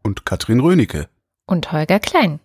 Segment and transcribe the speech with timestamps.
[0.03, 1.09] Und Katrin Rönecke.
[1.47, 2.41] und Holger Klein.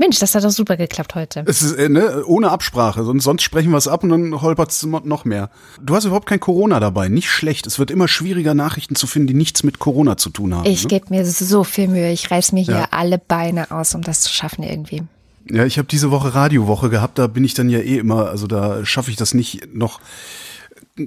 [0.00, 1.44] Mensch, das hat doch super geklappt heute.
[1.46, 4.70] Es ist äh, ne, ohne Absprache, sonst, sonst sprechen wir es ab und dann holpert
[4.70, 5.50] es noch mehr.
[5.78, 7.66] Du hast überhaupt kein Corona dabei, nicht schlecht.
[7.66, 10.64] Es wird immer schwieriger, Nachrichten zu finden, die nichts mit Corona zu tun haben.
[10.64, 10.88] Ich ne?
[10.88, 12.10] gebe mir so viel Mühe.
[12.12, 12.88] Ich reiß mir hier Ja.
[12.92, 15.02] alle Beine aus, um das zu schaffen irgendwie.
[15.50, 18.46] Ja, ich habe diese Woche Radiowoche gehabt, da bin ich dann ja eh immer, also
[18.46, 20.00] da schaffe ich das nicht noch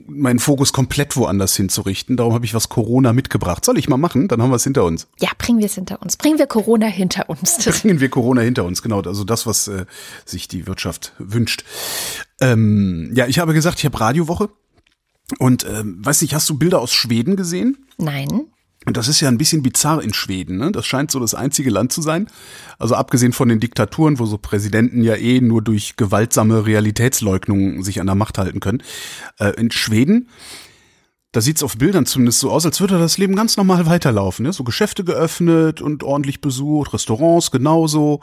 [0.07, 2.17] meinen Fokus komplett woanders hinzurichten.
[2.17, 3.63] Darum habe ich was Corona mitgebracht.
[3.65, 4.27] Soll ich mal machen?
[4.27, 5.07] Dann haben wir es hinter uns.
[5.19, 6.17] Ja, bringen wir es hinter uns.
[6.17, 7.57] Bringen wir Corona hinter uns.
[7.81, 9.01] Bringen wir Corona hinter uns, genau.
[9.01, 9.85] Also das, was äh,
[10.25, 11.63] sich die Wirtschaft wünscht.
[12.41, 14.49] Ähm, ja, ich habe gesagt, ich habe Radiowoche.
[15.39, 17.85] Und ähm, weiß nicht, hast du Bilder aus Schweden gesehen?
[17.97, 18.47] Nein.
[18.85, 20.57] Und das ist ja ein bisschen bizarr in Schweden.
[20.57, 20.71] Ne?
[20.71, 22.27] Das scheint so das einzige Land zu sein.
[22.77, 28.01] Also abgesehen von den Diktaturen, wo so Präsidenten ja eh nur durch gewaltsame Realitätsleugnung sich
[28.01, 28.83] an der Macht halten können.
[29.39, 30.29] Äh, in Schweden,
[31.31, 34.45] da sieht's auf Bildern zumindest so aus, als würde das Leben ganz normal weiterlaufen.
[34.45, 34.53] Ne?
[34.53, 38.19] So Geschäfte geöffnet und ordentlich besucht, Restaurants genauso.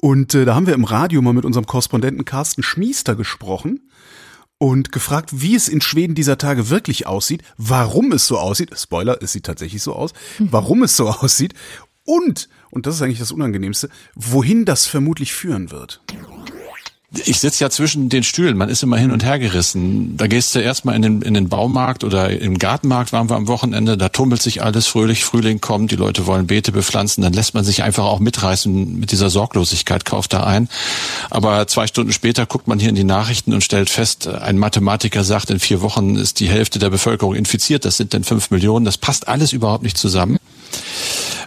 [0.00, 3.80] Und äh, da haben wir im Radio mal mit unserem Korrespondenten Carsten Schmiester gesprochen
[4.62, 8.70] und gefragt, wie es in Schweden dieser Tage wirklich aussieht, warum es so aussieht.
[8.78, 10.12] Spoiler, es sieht tatsächlich so aus.
[10.38, 11.54] Warum es so aussieht
[12.04, 16.02] und, und das ist eigentlich das Unangenehmste, wohin das vermutlich führen wird.
[17.12, 20.16] Ich sitze ja zwischen den Stühlen, man ist immer hin und her gerissen.
[20.16, 23.48] Da gehst du erstmal in den, in den Baumarkt oder im Gartenmarkt waren wir am
[23.48, 24.86] Wochenende, da tummelt sich alles.
[24.86, 29.00] Fröhlich, Frühling kommt, die Leute wollen Beete bepflanzen, dann lässt man sich einfach auch mitreißen
[29.00, 30.68] mit dieser Sorglosigkeit, kauft da ein.
[31.30, 35.24] Aber zwei Stunden später guckt man hier in die Nachrichten und stellt fest, ein Mathematiker
[35.24, 38.84] sagt, in vier Wochen ist die Hälfte der Bevölkerung infiziert, das sind dann fünf Millionen,
[38.84, 40.38] das passt alles überhaupt nicht zusammen,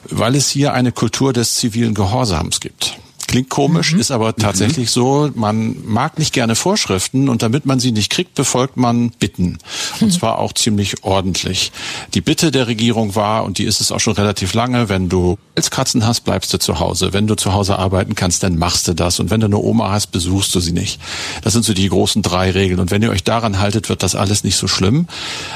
[0.09, 2.97] weil es hier eine Kultur des zivilen Gehorsams gibt.
[3.27, 5.29] Klingt komisch, ist aber tatsächlich so.
[5.33, 9.57] Man mag nicht gerne Vorschriften und damit man sie nicht kriegt, befolgt man Bitten.
[10.01, 11.71] Und zwar auch ziemlich ordentlich.
[12.13, 15.37] Die Bitte der Regierung war, und die ist es auch schon relativ lange, wenn du
[15.55, 17.13] Pilzkratzen hast, bleibst du zu Hause.
[17.13, 19.19] Wenn du zu Hause arbeiten kannst, dann machst du das.
[19.19, 20.99] Und wenn du eine Oma hast, besuchst du sie nicht.
[21.43, 22.79] Das sind so die großen drei Regeln.
[22.79, 25.07] Und wenn ihr euch daran haltet, wird das alles nicht so schlimm.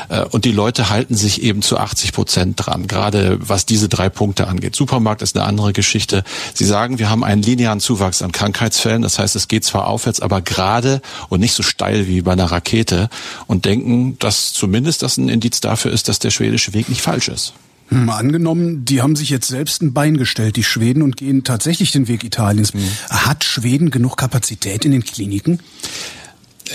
[0.10, 4.10] Äh, Und die Leute halten sich eben zu 80 Prozent dran, gerade was diese drei
[4.10, 4.76] Punkte angeht.
[4.76, 6.24] Supermarkt ist eine andere Geschichte.
[6.54, 9.02] Sie sagen, wir haben einen linearen Zuwachs an Krankheitsfällen.
[9.02, 12.46] Das heißt, es geht zwar aufwärts, aber gerade und nicht so steil wie bei einer
[12.46, 13.10] Rakete
[13.48, 17.28] und denken, dass zumindest das ein Indiz dafür ist, dass der schwedische Weg nicht falsch
[17.28, 17.54] ist.
[17.90, 21.92] Hm, angenommen, die haben sich jetzt selbst ein Bein gestellt, die Schweden, und gehen tatsächlich
[21.92, 22.74] den Weg Italiens.
[23.10, 25.60] Hat Schweden genug Kapazität in den Kliniken?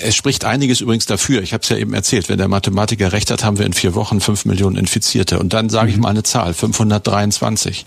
[0.00, 1.42] Es spricht einiges übrigens dafür.
[1.42, 2.28] Ich habe es ja eben erzählt.
[2.28, 5.38] Wenn der Mathematiker recht hat, haben wir in vier Wochen fünf Millionen Infizierte.
[5.38, 7.84] Und dann sage ich mal eine Zahl, 523.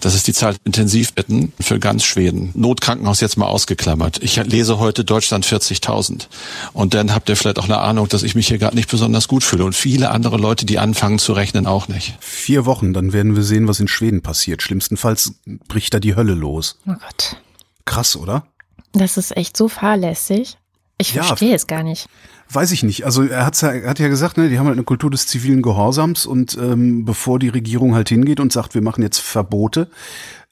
[0.00, 2.50] Das ist die Zahl der Intensivbetten für ganz Schweden.
[2.54, 4.22] Notkrankenhaus jetzt mal ausgeklammert.
[4.22, 6.26] Ich lese heute Deutschland 40.000.
[6.72, 9.28] Und dann habt ihr vielleicht auch eine Ahnung, dass ich mich hier gerade nicht besonders
[9.28, 9.64] gut fühle.
[9.64, 12.16] Und viele andere Leute, die anfangen zu rechnen, auch nicht.
[12.20, 14.62] Vier Wochen, dann werden wir sehen, was in Schweden passiert.
[14.62, 15.34] Schlimmstenfalls
[15.68, 16.78] bricht da die Hölle los.
[16.86, 17.36] Oh Gott.
[17.84, 18.44] Krass, oder?
[18.92, 20.56] Das ist echt so fahrlässig.
[21.00, 22.08] Ich Ja, verstehe es gar nicht.
[22.52, 23.04] Weiß ich nicht.
[23.04, 25.26] Also er, hat's ja, er hat ja gesagt, ne, die haben halt eine Kultur des
[25.26, 29.88] zivilen Gehorsams und ähm, bevor die Regierung halt hingeht und sagt, wir machen jetzt Verbote,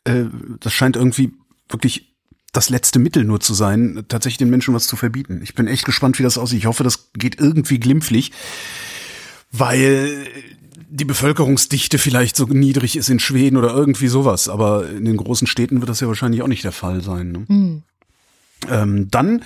[0.05, 0.25] äh,
[0.61, 1.33] das scheint irgendwie
[1.69, 2.15] wirklich
[2.53, 5.41] das letzte Mittel nur zu sein, tatsächlich den Menschen was zu verbieten.
[5.43, 6.61] Ich bin echt gespannt, wie das aussieht.
[6.61, 8.33] Ich hoffe, das geht irgendwie glimpflich,
[9.53, 10.27] weil
[10.89, 14.49] die Bevölkerungsdichte vielleicht so niedrig ist in Schweden oder irgendwie sowas.
[14.49, 17.33] Aber in den großen Städten wird das ja wahrscheinlich auch nicht der Fall sein.
[17.33, 17.83] Ne?
[18.71, 19.43] Ähm, dann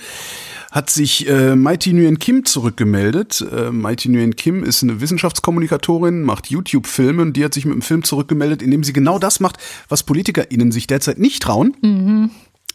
[0.71, 3.45] hat sich äh, Mighty Nguyen Kim zurückgemeldet.
[3.51, 7.83] Äh, Mighty Nguyen Kim ist eine Wissenschaftskommunikatorin, macht YouTube-Filme und die hat sich mit einem
[7.83, 9.57] Film zurückgemeldet, in dem sie genau das macht,
[9.87, 11.75] was PolitikerInnen sich derzeit nicht trauen.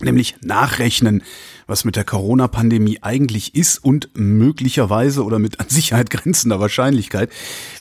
[0.00, 1.22] Nämlich nachrechnen,
[1.66, 7.30] was mit der Corona-Pandemie eigentlich ist und möglicherweise oder mit an Sicherheit grenzender Wahrscheinlichkeit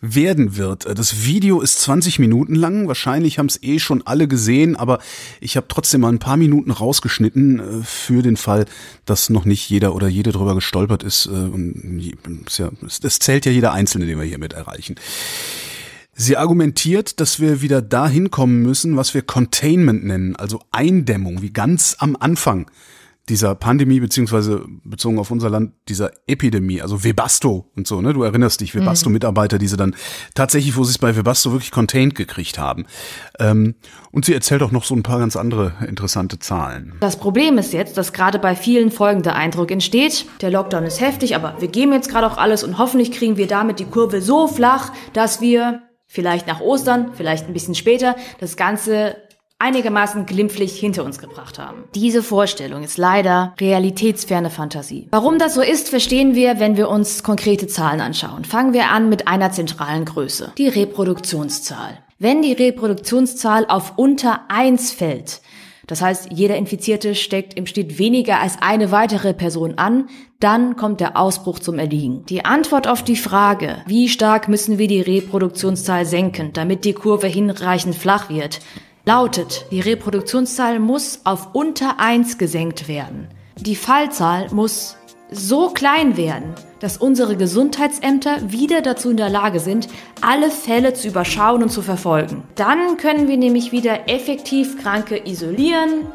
[0.02, 0.86] werden wird.
[0.98, 2.88] Das Video ist 20 Minuten lang.
[2.88, 5.00] Wahrscheinlich haben es eh schon alle gesehen, aber
[5.40, 8.66] ich habe trotzdem mal ein paar Minuten rausgeschnitten äh, für den Fall,
[9.06, 11.28] dass noch nicht jeder oder jede drüber gestolpert ist.
[11.28, 14.96] äh, Es zählt ja jeder Einzelne, den wir hiermit erreichen.
[16.20, 21.52] Sie argumentiert, dass wir wieder dahin kommen müssen, was wir Containment nennen, also Eindämmung, wie
[21.52, 22.66] ganz am Anfang
[23.30, 28.14] dieser Pandemie, beziehungsweise bezogen auf unser Land, dieser Epidemie, also Webasto und so, ne?
[28.14, 29.96] Du erinnerst dich, Webasto-Mitarbeiter, die sie dann
[30.34, 32.86] tatsächlich, wo sie es bei Webasto wirklich contained gekriegt haben.
[33.40, 33.76] Ähm,
[34.12, 36.94] und sie erzählt auch noch so ein paar ganz andere interessante Zahlen.
[37.00, 40.26] Das Problem ist jetzt, dass gerade bei vielen folgender Eindruck entsteht.
[40.42, 43.48] Der Lockdown ist heftig, aber wir geben jetzt gerade auch alles und hoffentlich kriegen wir
[43.48, 48.58] damit die Kurve so flach, dass wir vielleicht nach Ostern, vielleicht ein bisschen später, das
[48.58, 49.18] Ganze
[49.60, 51.86] einigermaßen glimpflich hinter uns gebracht haben.
[51.96, 55.08] Diese Vorstellung ist leider realitätsferne Fantasie.
[55.12, 58.46] Warum das so ist, verstehen wir, wenn wir uns konkrete Zahlen anschauen.
[58.46, 62.00] Fangen wir an mit einer zentralen Größe, die Reproduktionszahl.
[62.20, 65.42] Wenn die Reproduktionszahl auf unter 1 fällt,
[65.88, 71.00] das heißt, jeder Infizierte steckt im Schnitt weniger als eine weitere Person an, dann kommt
[71.00, 72.24] der Ausbruch zum Erliegen.
[72.28, 77.28] Die Antwort auf die Frage, wie stark müssen wir die Reproduktionszahl senken, damit die Kurve
[77.28, 78.60] hinreichend flach wird,
[79.06, 83.30] lautet, die Reproduktionszahl muss auf unter 1 gesenkt werden.
[83.58, 84.98] Die Fallzahl muss
[85.32, 89.88] so klein werden, dass unsere Gesundheitsämter wieder dazu in der Lage sind,
[90.22, 92.44] alle Fälle zu überschauen und zu verfolgen.
[92.56, 96.08] Dann können wir nämlich wieder effektiv Kranke isolieren,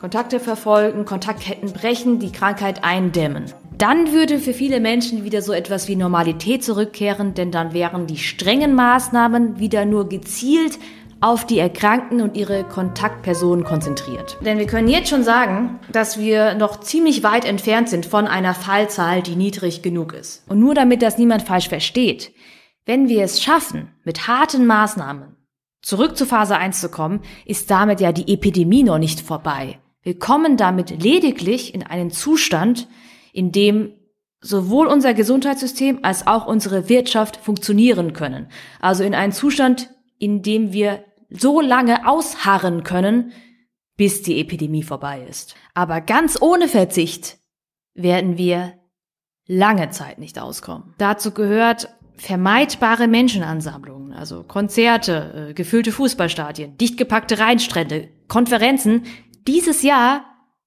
[0.00, 3.52] Kontakte verfolgen, Kontaktketten brechen, die Krankheit eindämmen.
[3.78, 8.16] Dann würde für viele Menschen wieder so etwas wie Normalität zurückkehren, denn dann wären die
[8.16, 10.78] strengen Maßnahmen wieder nur gezielt
[11.20, 14.38] auf die Erkrankten und ihre Kontaktpersonen konzentriert.
[14.40, 18.54] Denn wir können jetzt schon sagen, dass wir noch ziemlich weit entfernt sind von einer
[18.54, 20.42] Fallzahl, die niedrig genug ist.
[20.48, 22.32] Und nur damit das niemand falsch versteht,
[22.86, 25.36] wenn wir es schaffen, mit harten Maßnahmen
[25.82, 29.78] zurück zu Phase 1 zu kommen, ist damit ja die Epidemie noch nicht vorbei.
[30.02, 32.88] Wir kommen damit lediglich in einen Zustand,
[33.36, 33.92] in dem
[34.40, 38.48] sowohl unser Gesundheitssystem als auch unsere Wirtschaft funktionieren können.
[38.80, 43.32] Also in einen Zustand, in dem wir so lange ausharren können,
[43.96, 45.54] bis die Epidemie vorbei ist.
[45.74, 47.38] Aber ganz ohne Verzicht
[47.94, 48.74] werden wir
[49.46, 50.94] lange Zeit nicht auskommen.
[50.98, 59.04] Dazu gehört vermeidbare Menschenansammlungen, also Konzerte, äh, gefüllte Fußballstadien, dicht gepackte Rheinstrände, Konferenzen.
[59.46, 60.24] Dieses Jahr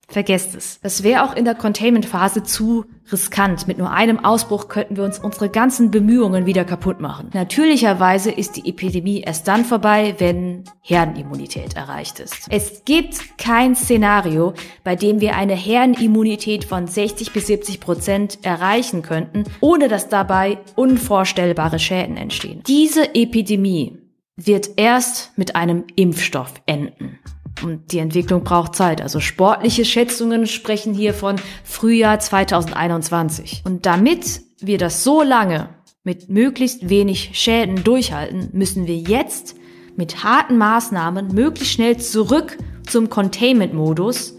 [0.10, 0.80] vergesst es.
[0.82, 3.68] Es wäre auch in der Containment-Phase zu riskant.
[3.68, 7.30] Mit nur einem Ausbruch könnten wir uns unsere ganzen Bemühungen wieder kaputt machen.
[7.34, 12.48] Natürlicherweise ist die Epidemie erst dann vorbei, wenn Herdenimmunität erreicht ist.
[12.50, 19.02] Es gibt kein Szenario, bei dem wir eine Herdenimmunität von 60 bis 70 Prozent erreichen
[19.02, 22.64] könnten, ohne dass dabei unvorstellbare Schäden entstehen.
[22.68, 23.98] Diese Epidemie
[24.36, 27.20] wird erst mit einem Impfstoff enden.
[27.64, 29.02] Und die Entwicklung braucht Zeit.
[29.02, 33.64] Also sportliche Schätzungen sprechen hier von Frühjahr 2021.
[33.66, 35.70] Und damit wir das so lange
[36.04, 39.56] mit möglichst wenig Schäden durchhalten, müssen wir jetzt
[39.96, 44.36] mit harten Maßnahmen möglichst schnell zurück zum Containment-Modus,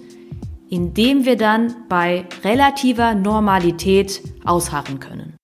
[0.70, 5.39] indem wir dann bei relativer Normalität ausharren können.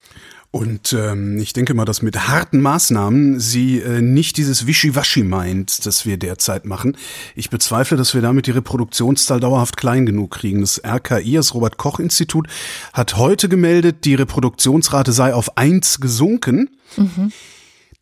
[0.51, 5.85] Und ähm, ich denke mal, dass mit harten Maßnahmen sie äh, nicht dieses Wischiwaschi meint,
[5.85, 6.97] das wir derzeit machen.
[7.35, 10.61] Ich bezweifle, dass wir damit die Reproduktionszahl dauerhaft klein genug kriegen.
[10.61, 12.49] Das RKI, das Robert Koch Institut,
[12.93, 16.71] hat heute gemeldet, die Reproduktionsrate sei auf eins gesunken.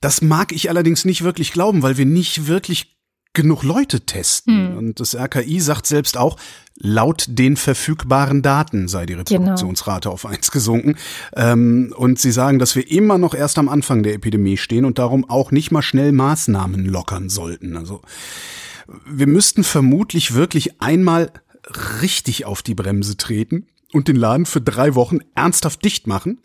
[0.00, 2.94] Das mag ich allerdings nicht wirklich glauben, weil wir nicht wirklich
[3.34, 4.76] genug Leute testen.
[4.76, 6.38] Und das RKI sagt selbst auch,
[6.76, 10.96] laut den verfügbaren Daten sei die Reproduktionsrate auf eins gesunken.
[11.36, 14.98] Ähm, und sie sagen, dass wir immer noch erst am Anfang der Epidemie stehen und
[14.98, 17.76] darum auch nicht mal schnell Maßnahmen lockern sollten.
[17.76, 18.00] Also
[19.06, 21.30] wir müssten vermutlich wirklich einmal
[22.02, 26.40] richtig auf die Bremse treten und den Laden für drei Wochen ernsthaft dicht machen,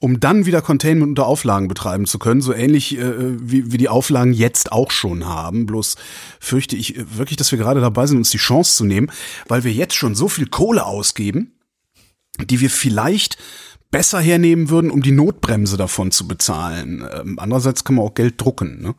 [0.00, 3.90] um dann wieder Containment unter Auflagen betreiben zu können, so ähnlich äh, wie, wie die
[3.90, 5.66] Auflagen jetzt auch schon haben.
[5.66, 5.96] Bloß
[6.40, 9.12] fürchte ich äh, wirklich, dass wir gerade dabei sind, uns die Chance zu nehmen,
[9.46, 11.52] weil wir jetzt schon so viel Kohle ausgeben,
[12.42, 13.36] die wir vielleicht
[13.90, 17.06] besser hernehmen würden, um die Notbremse davon zu bezahlen.
[17.12, 18.80] Ähm, andererseits kann man auch Geld drucken.
[18.80, 18.94] Ne?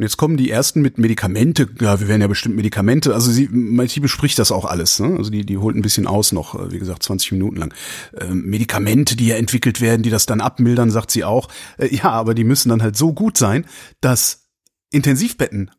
[0.00, 1.68] Und jetzt kommen die ersten mit Medikamente.
[1.78, 3.12] Ja, wir werden ja bestimmt Medikamente.
[3.12, 4.98] Also sie, Malti bespricht das auch alles.
[4.98, 5.14] Ne?
[5.18, 7.74] Also die, die holt ein bisschen aus noch, äh, wie gesagt, 20 Minuten lang.
[8.18, 11.48] Ähm, Medikamente, die ja entwickelt werden, die das dann abmildern, sagt sie auch.
[11.76, 13.66] Äh, ja, aber die müssen dann halt so gut sein,
[14.00, 14.48] dass
[14.90, 15.70] Intensivbetten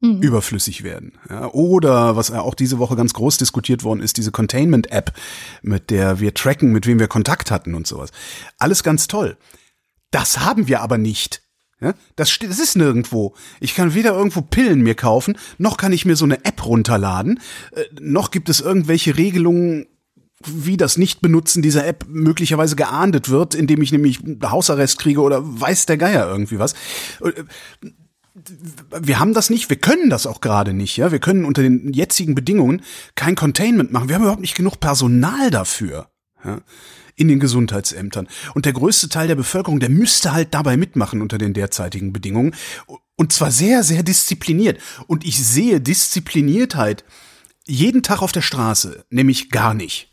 [0.00, 0.22] mhm.
[0.22, 1.18] überflüssig werden.
[1.28, 5.12] Ja, oder was auch diese Woche ganz groß diskutiert worden ist, diese Containment-App,
[5.60, 8.10] mit der wir tracken, mit wem wir Kontakt hatten und sowas.
[8.56, 9.36] Alles ganz toll.
[10.12, 11.42] Das haben wir aber nicht.
[11.80, 13.34] Ja, das, das ist nirgendwo.
[13.60, 17.40] Ich kann weder irgendwo Pillen mir kaufen, noch kann ich mir so eine App runterladen,
[17.72, 19.86] äh, noch gibt es irgendwelche Regelungen,
[20.44, 25.86] wie das Nichtbenutzen dieser App möglicherweise geahndet wird, indem ich nämlich Hausarrest kriege oder weiß
[25.86, 26.72] der Geier irgendwie was.
[27.22, 27.44] Äh,
[28.98, 31.10] wir haben das nicht, wir können das auch gerade nicht, ja.
[31.10, 32.82] Wir können unter den jetzigen Bedingungen
[33.14, 34.08] kein Containment machen.
[34.08, 36.08] Wir haben überhaupt nicht genug Personal dafür.
[36.44, 36.60] Ja
[37.16, 38.28] in den Gesundheitsämtern.
[38.54, 42.54] Und der größte Teil der Bevölkerung, der müsste halt dabei mitmachen unter den derzeitigen Bedingungen.
[43.16, 44.78] Und zwar sehr, sehr diszipliniert.
[45.06, 47.04] Und ich sehe Diszipliniertheit
[47.66, 50.10] jeden Tag auf der Straße, nämlich gar nicht.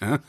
[0.00, 0.20] Ja?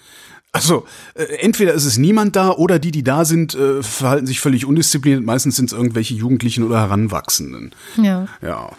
[0.54, 4.40] Also, äh, entweder ist es niemand da oder die, die da sind, äh, verhalten sich
[4.40, 5.24] völlig undiszipliniert.
[5.24, 7.74] Meistens sind es irgendwelche Jugendlichen oder Heranwachsenden.
[7.98, 8.28] Ja.
[8.42, 8.72] Ja.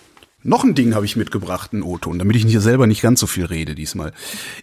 [0.47, 3.27] Noch ein Ding habe ich mitgebracht, ein O-Ton, damit ich nicht selber nicht ganz so
[3.27, 4.13] viel rede diesmal.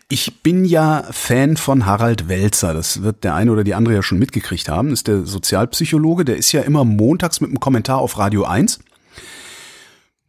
[0.09, 2.75] Ich bin ja Fan von Harald Welzer.
[2.75, 4.91] Das wird der eine oder die andere ja schon mitgekriegt haben.
[4.91, 6.23] Das ist der Sozialpsychologe.
[6.23, 8.79] Der ist ja immer montags mit einem Kommentar auf Radio 1.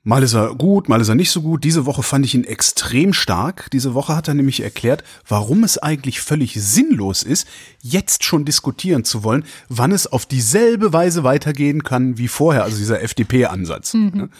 [0.04, 1.62] Mal ist er gut, mal ist er nicht so gut.
[1.62, 3.70] Diese Woche fand ich ihn extrem stark.
[3.70, 7.46] Diese Woche hat er nämlich erklärt, warum es eigentlich völlig sinnlos ist,
[7.80, 12.78] jetzt schon diskutieren zu wollen, wann es auf dieselbe Weise weitergehen kann wie vorher, also
[12.78, 13.94] dieser FDP-Ansatz.
[13.94, 14.30] Mhm.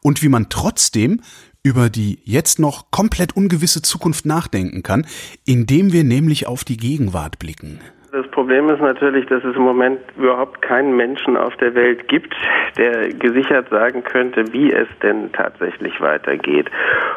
[0.00, 1.20] Und wie man trotzdem
[1.62, 5.06] über die jetzt noch komplett ungewisse Zukunft nachdenken kann,
[5.44, 7.80] indem wir nämlich auf die Gegenwart blicken.
[8.12, 12.34] Das Problem ist natürlich, dass es im Moment überhaupt keinen Menschen auf der Welt gibt,
[12.76, 16.68] der gesichert sagen könnte, wie es denn tatsächlich weitergeht.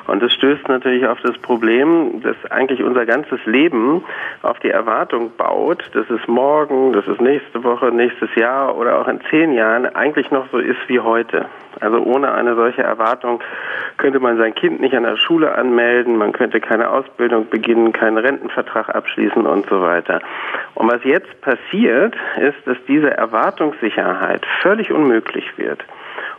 [0.05, 4.03] Und es stößt natürlich auf das Problem, dass eigentlich unser ganzes Leben
[4.43, 9.07] auf die Erwartung baut, dass es morgen, dass es nächste Woche, nächstes Jahr oder auch
[9.07, 11.47] in zehn Jahren eigentlich noch so ist wie heute.
[11.79, 13.41] Also ohne eine solche Erwartung
[13.97, 18.17] könnte man sein Kind nicht an der Schule anmelden, man könnte keine Ausbildung beginnen, keinen
[18.17, 20.21] Rentenvertrag abschließen und so weiter.
[20.75, 25.83] Und was jetzt passiert, ist, dass diese Erwartungssicherheit völlig unmöglich wird.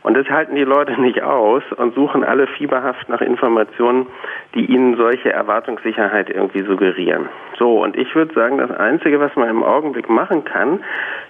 [0.04, 4.06] Und das halten die Leute nicht aus und suchen alle fieberhaft nach Informationen,
[4.54, 7.30] die ihnen solche Erwartungssicherheit irgendwie suggerieren.
[7.58, 10.80] So, und ich würde sagen, das Einzige, was man im Augenblick machen kann,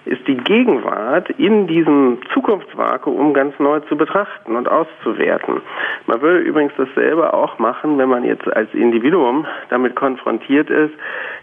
[0.03, 5.61] ist die Gegenwart in diesem Zukunftsvakuum ganz neu zu betrachten und auszuwerten.
[6.05, 10.93] Man würde übrigens dasselbe auch machen, wenn man jetzt als Individuum damit konfrontiert ist.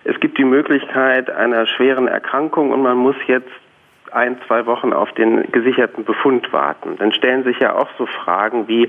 [0.05, 3.49] Es gibt die Möglichkeit einer schweren Erkrankung und man muss jetzt
[4.15, 6.97] ein, zwei Wochen auf den gesicherten Befund warten.
[6.99, 8.89] Dann stellen sich ja auch so Fragen wie,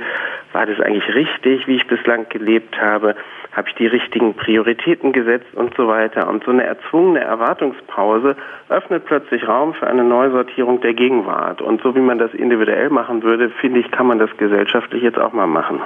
[0.51, 3.15] war das eigentlich richtig, wie ich bislang gelebt habe?
[3.51, 6.27] Habe ich die richtigen Prioritäten gesetzt und so weiter?
[6.27, 8.35] Und so eine erzwungene Erwartungspause
[8.69, 11.61] öffnet plötzlich Raum für eine Neusortierung der Gegenwart.
[11.61, 15.19] Und so wie man das individuell machen würde, finde ich, kann man das gesellschaftlich jetzt
[15.19, 15.81] auch mal machen.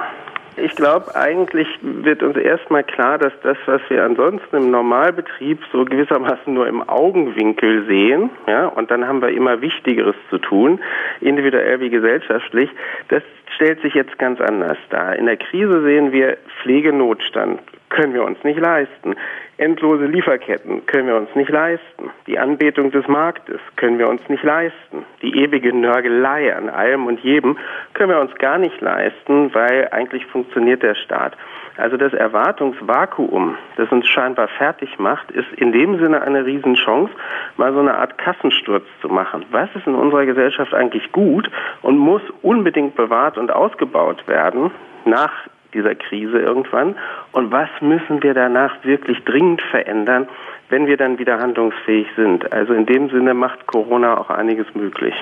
[0.62, 5.84] Ich glaube, eigentlich wird uns erstmal klar, dass das, was wir ansonsten im Normalbetrieb so
[5.84, 10.80] gewissermaßen nur im Augenwinkel sehen, ja, und dann haben wir immer Wichtigeres zu tun,
[11.20, 12.70] individuell wie gesellschaftlich,
[13.08, 13.22] das
[13.54, 15.16] stellt sich jetzt ganz anders dar.
[15.16, 19.16] In der Krise sehen wir Pflegenotstand, können wir uns nicht leisten.
[19.58, 22.10] Endlose Lieferketten können wir uns nicht leisten.
[22.28, 25.04] Die Anbetung des Marktes können wir uns nicht leisten.
[25.20, 27.58] Die ewige Nörgelei an allem und jedem
[27.92, 31.36] können wir uns gar nicht leisten, weil eigentlich funktioniert der Staat.
[31.76, 37.12] Also das Erwartungsvakuum, das uns scheinbar fertig macht, ist in dem Sinne eine Riesenchance,
[37.56, 39.44] mal so eine Art Kassensturz zu machen.
[39.50, 41.50] Was ist in unserer Gesellschaft eigentlich gut
[41.82, 44.70] und muss unbedingt bewahrt und ausgebaut werden
[45.04, 45.32] nach
[45.78, 46.96] dieser Krise irgendwann
[47.32, 50.28] und was müssen wir danach wirklich dringend verändern,
[50.70, 52.52] wenn wir dann wieder handlungsfähig sind.
[52.52, 55.14] Also in dem Sinne macht Corona auch einiges möglich.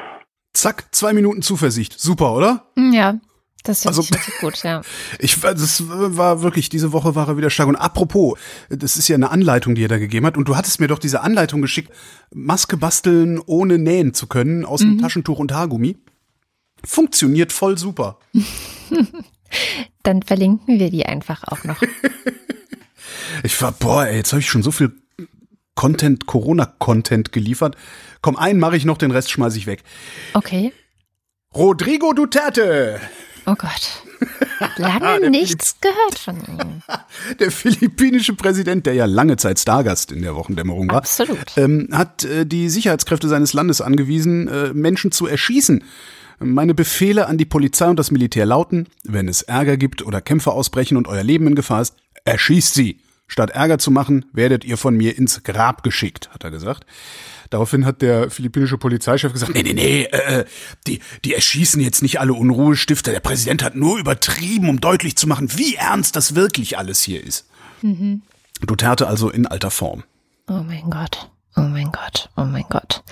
[0.54, 2.00] Zack, zwei Minuten Zuversicht.
[2.00, 2.62] Super, oder?
[2.76, 3.14] Ja.
[3.66, 4.80] Das ist also, richtig gut, ja.
[5.18, 7.68] Ich, das war wirklich, diese Woche war er wieder stark.
[7.68, 10.36] Und apropos, das ist ja eine Anleitung, die er da gegeben hat.
[10.36, 11.92] Und du hattest mir doch diese Anleitung geschickt,
[12.32, 14.90] Maske basteln, ohne nähen zu können, aus mhm.
[14.90, 15.96] dem Taschentuch und Haargummi.
[16.84, 18.18] Funktioniert voll super.
[20.02, 21.80] Dann verlinken wir die einfach auch noch.
[23.42, 24.92] Ich war, boah, ey, jetzt habe ich schon so viel
[25.74, 27.76] Content, Corona-Content geliefert.
[28.22, 29.82] Komm, einen mache ich noch, den Rest schmeiße ich weg.
[30.32, 30.72] Okay.
[31.54, 33.00] Rodrigo Duterte,
[33.46, 34.02] Oh Gott.
[34.76, 36.82] Lange nichts gehört von ihm.
[37.38, 41.56] der philippinische Präsident, der ja lange Zeit Stargast in der Wochendämmerung war, Absolut.
[41.56, 45.84] ähm, hat äh, die Sicherheitskräfte seines Landes angewiesen, äh, Menschen zu erschießen.
[46.38, 50.52] Meine Befehle an die Polizei und das Militär lauten, wenn es Ärger gibt oder Kämpfe
[50.52, 53.00] ausbrechen und euer Leben in Gefahr ist, erschießt sie.
[53.28, 56.86] Statt Ärger zu machen, werdet ihr von mir ins Grab geschickt, hat er gesagt.
[57.50, 60.44] Daraufhin hat der philippinische Polizeichef gesagt, nee, nee, nee, äh,
[60.86, 63.12] die, die erschießen jetzt nicht alle Unruhestifter.
[63.12, 67.22] Der Präsident hat nur übertrieben, um deutlich zu machen, wie ernst das wirklich alles hier
[67.22, 67.48] ist.
[68.62, 70.04] Duterte also in alter Form.
[70.48, 71.30] Oh mein Gott.
[71.56, 73.02] Oh mein Gott, oh mein Gott.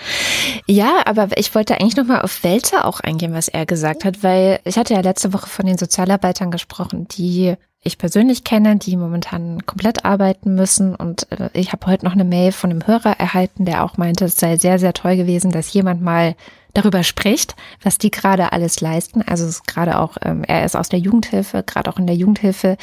[0.67, 4.61] Ja, aber ich wollte eigentlich nochmal auf Welzer auch eingehen, was er gesagt hat, weil
[4.65, 9.65] ich hatte ja letzte Woche von den Sozialarbeitern gesprochen, die ich persönlich kenne, die momentan
[9.67, 10.95] komplett arbeiten müssen.
[10.95, 14.25] Und äh, ich habe heute noch eine Mail von einem Hörer erhalten, der auch meinte,
[14.25, 16.35] es sei sehr, sehr toll gewesen, dass jemand mal
[16.75, 19.23] darüber spricht, was die gerade alles leisten.
[19.23, 22.16] Also es ist gerade auch, ähm, er ist aus der Jugendhilfe, gerade auch in der
[22.16, 22.76] Jugendhilfe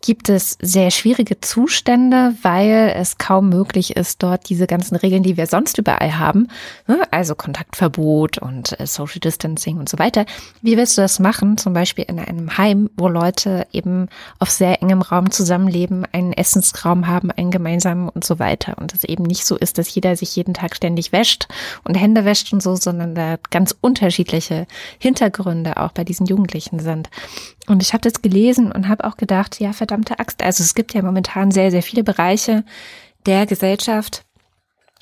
[0.00, 5.36] gibt es sehr schwierige Zustände, weil es kaum möglich ist, dort diese ganzen Regeln, die
[5.36, 6.48] wir sonst überall haben,
[6.86, 10.24] ne, also Kontaktverbot und äh, Social Distancing und so weiter.
[10.62, 11.58] Wie willst du das machen?
[11.58, 14.08] Zum Beispiel in einem Heim, wo Leute eben
[14.38, 18.78] auf sehr engem Raum zusammenleben, einen Essensraum haben, einen gemeinsamen und so weiter.
[18.78, 21.46] Und es eben nicht so ist, dass jeder sich jeden Tag ständig wäscht
[21.84, 24.66] und Hände wäscht und so, sondern da ganz unterschiedliche
[24.98, 27.10] Hintergründe auch bei diesen Jugendlichen sind.
[27.66, 30.42] Und ich habe das gelesen und habe auch gedacht, ja, verdammte Axt.
[30.42, 32.64] Also es gibt ja momentan sehr, sehr viele Bereiche
[33.26, 34.24] der Gesellschaft,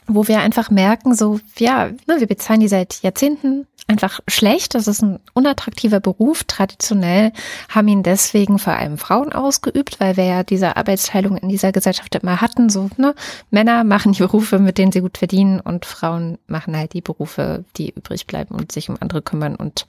[0.07, 4.75] wo wir einfach merken, so, ja, ne, wir bezahlen die seit Jahrzehnten einfach schlecht.
[4.75, 6.45] Das ist ein unattraktiver Beruf.
[6.45, 7.33] Traditionell
[7.69, 12.15] haben ihn deswegen vor allem Frauen ausgeübt, weil wir ja diese Arbeitsteilung in dieser Gesellschaft
[12.17, 12.71] immer hatten.
[12.71, 13.15] So, ne,
[13.51, 17.65] Männer machen die Berufe, mit denen sie gut verdienen und Frauen machen halt die Berufe,
[17.77, 19.87] die übrig bleiben und sich um andere kümmern und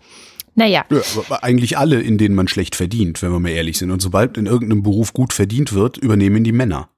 [0.56, 0.86] naja.
[0.92, 3.90] Ja, aber eigentlich alle, in denen man schlecht verdient, wenn wir mal ehrlich sind.
[3.90, 6.90] Und sobald in irgendeinem Beruf gut verdient wird, übernehmen die Männer.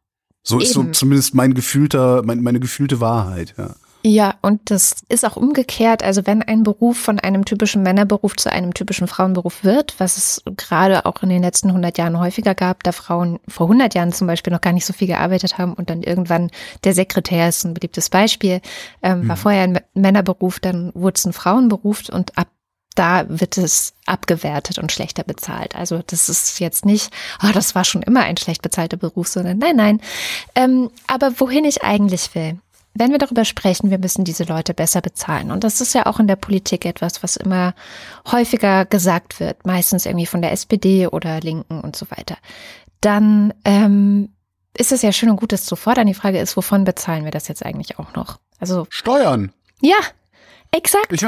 [0.43, 0.93] So ist so Eben.
[0.93, 3.55] zumindest mein gefühlter, mein, meine gefühlte Wahrheit.
[3.57, 3.75] Ja.
[4.07, 6.03] Ja, und das ist auch umgekehrt.
[6.03, 10.43] Also wenn ein Beruf von einem typischen Männerberuf zu einem typischen Frauenberuf wird, was es
[10.57, 14.27] gerade auch in den letzten 100 Jahren häufiger gab, da Frauen vor 100 Jahren zum
[14.27, 16.51] Beispiel noch gar nicht so viel gearbeitet haben und dann irgendwann
[16.83, 18.61] der Sekretär ist ein beliebtes Beispiel,
[19.01, 22.49] ähm, war vorher ein Männerberuf, dann wurde es ein Frauenberuf und ab
[22.93, 25.75] da wird es abgewertet und schlechter bezahlt.
[25.75, 27.11] Also das ist jetzt nicht,
[27.43, 30.01] oh, das war schon immer ein schlecht bezahlter Beruf, sondern nein, nein.
[30.53, 32.59] Ähm, aber wohin ich eigentlich will,
[32.97, 35.51] wenn wir darüber sprechen, wir müssen diese Leute besser bezahlen.
[35.51, 37.75] Und das ist ja auch in der Politik etwas, was immer
[38.31, 42.37] häufiger gesagt wird, meistens irgendwie von der SPD oder Linken und so weiter.
[43.01, 44.29] Dann ähm,
[44.77, 46.07] ist es ja schön und gut, das zu fordern.
[46.07, 48.39] Die Frage ist, wovon bezahlen wir das jetzt eigentlich auch noch?
[48.59, 49.51] Also Steuern.
[49.81, 49.97] ja,
[50.71, 51.11] exakt.
[51.11, 51.25] Ich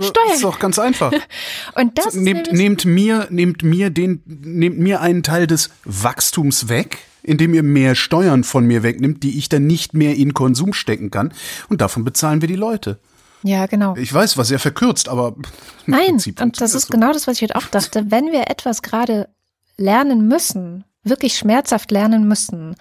[0.00, 0.34] Steuern.
[0.34, 1.12] ist doch ganz einfach.
[1.74, 6.98] Und das nehmt, nehmt mir, nehmt mir den, nehmt mir einen Teil des Wachstums weg,
[7.22, 11.10] indem ihr mehr Steuern von mir wegnimmt, die ich dann nicht mehr in Konsum stecken
[11.10, 11.32] kann.
[11.68, 12.98] Und davon bezahlen wir die Leute.
[13.42, 13.96] ja, genau.
[13.96, 15.34] Ich weiß, was sehr verkürzt, aber
[15.86, 16.92] Nein, Prinzip und das ist so.
[16.92, 18.06] genau das, was ich heute auch dachte.
[18.08, 19.28] Wenn wir etwas gerade
[19.76, 22.76] lernen müssen, wirklich schmerzhaft lernen müssen,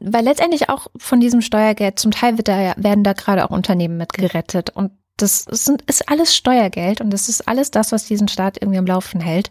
[0.00, 3.96] weil letztendlich auch von diesem Steuergeld, zum Teil wird da, werden da gerade auch Unternehmen
[3.96, 8.28] mit gerettet und das sind, ist alles Steuergeld und das ist alles das, was diesen
[8.28, 9.50] Staat irgendwie am Laufen hält.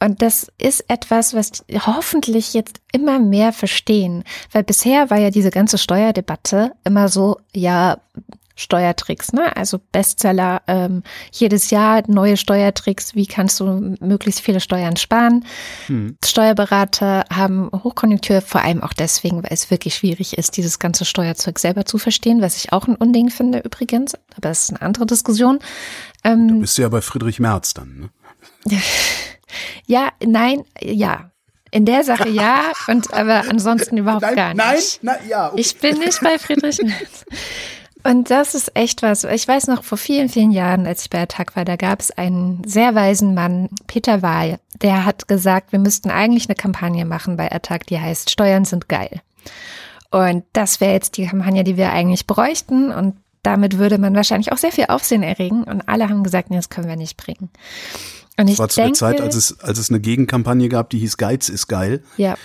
[0.00, 4.24] Und das ist etwas, was hoffentlich jetzt immer mehr verstehen.
[4.52, 7.98] Weil bisher war ja diese ganze Steuerdebatte immer so, ja,
[8.56, 9.54] Steuertricks, ne?
[9.56, 15.44] Also Bestseller, ähm, jedes Jahr neue Steuertricks, wie kannst du möglichst viele Steuern sparen?
[16.24, 21.58] Steuerberater haben Hochkonjunktur, vor allem auch deswegen, weil es wirklich schwierig ist, dieses ganze Steuerzeug
[21.58, 25.06] selber zu verstehen, was ich auch ein Unding finde übrigens, aber das ist eine andere
[25.06, 25.58] Diskussion.
[26.24, 28.10] Ähm, Du bist ja bei Friedrich Merz dann,
[28.66, 28.78] ne?
[29.86, 31.30] ja, nein, ja.
[31.72, 34.56] In der Sache ja, und aber ansonsten überhaupt gar nicht.
[34.56, 35.48] nein, nein, ja.
[35.48, 35.60] okay.
[35.60, 37.24] Ich bin nicht bei Friedrich Merz.
[38.06, 39.24] Und das ist echt was.
[39.24, 42.12] Ich weiß noch, vor vielen, vielen Jahren, als ich bei Attac war, da gab es
[42.12, 47.36] einen sehr weisen Mann, Peter Wahl, der hat gesagt, wir müssten eigentlich eine Kampagne machen
[47.36, 49.20] bei Attac, die heißt Steuern sind geil.
[50.10, 52.92] Und das wäre jetzt die Kampagne, die wir eigentlich bräuchten.
[52.92, 55.64] Und damit würde man wahrscheinlich auch sehr viel Aufsehen erregen.
[55.64, 57.50] Und alle haben gesagt, nee, das können wir nicht bringen.
[58.38, 60.90] Und ich Das war zu denke, der Zeit, als es, als es eine Gegenkampagne gab,
[60.90, 62.04] die hieß Geiz ist geil.
[62.16, 62.36] ja,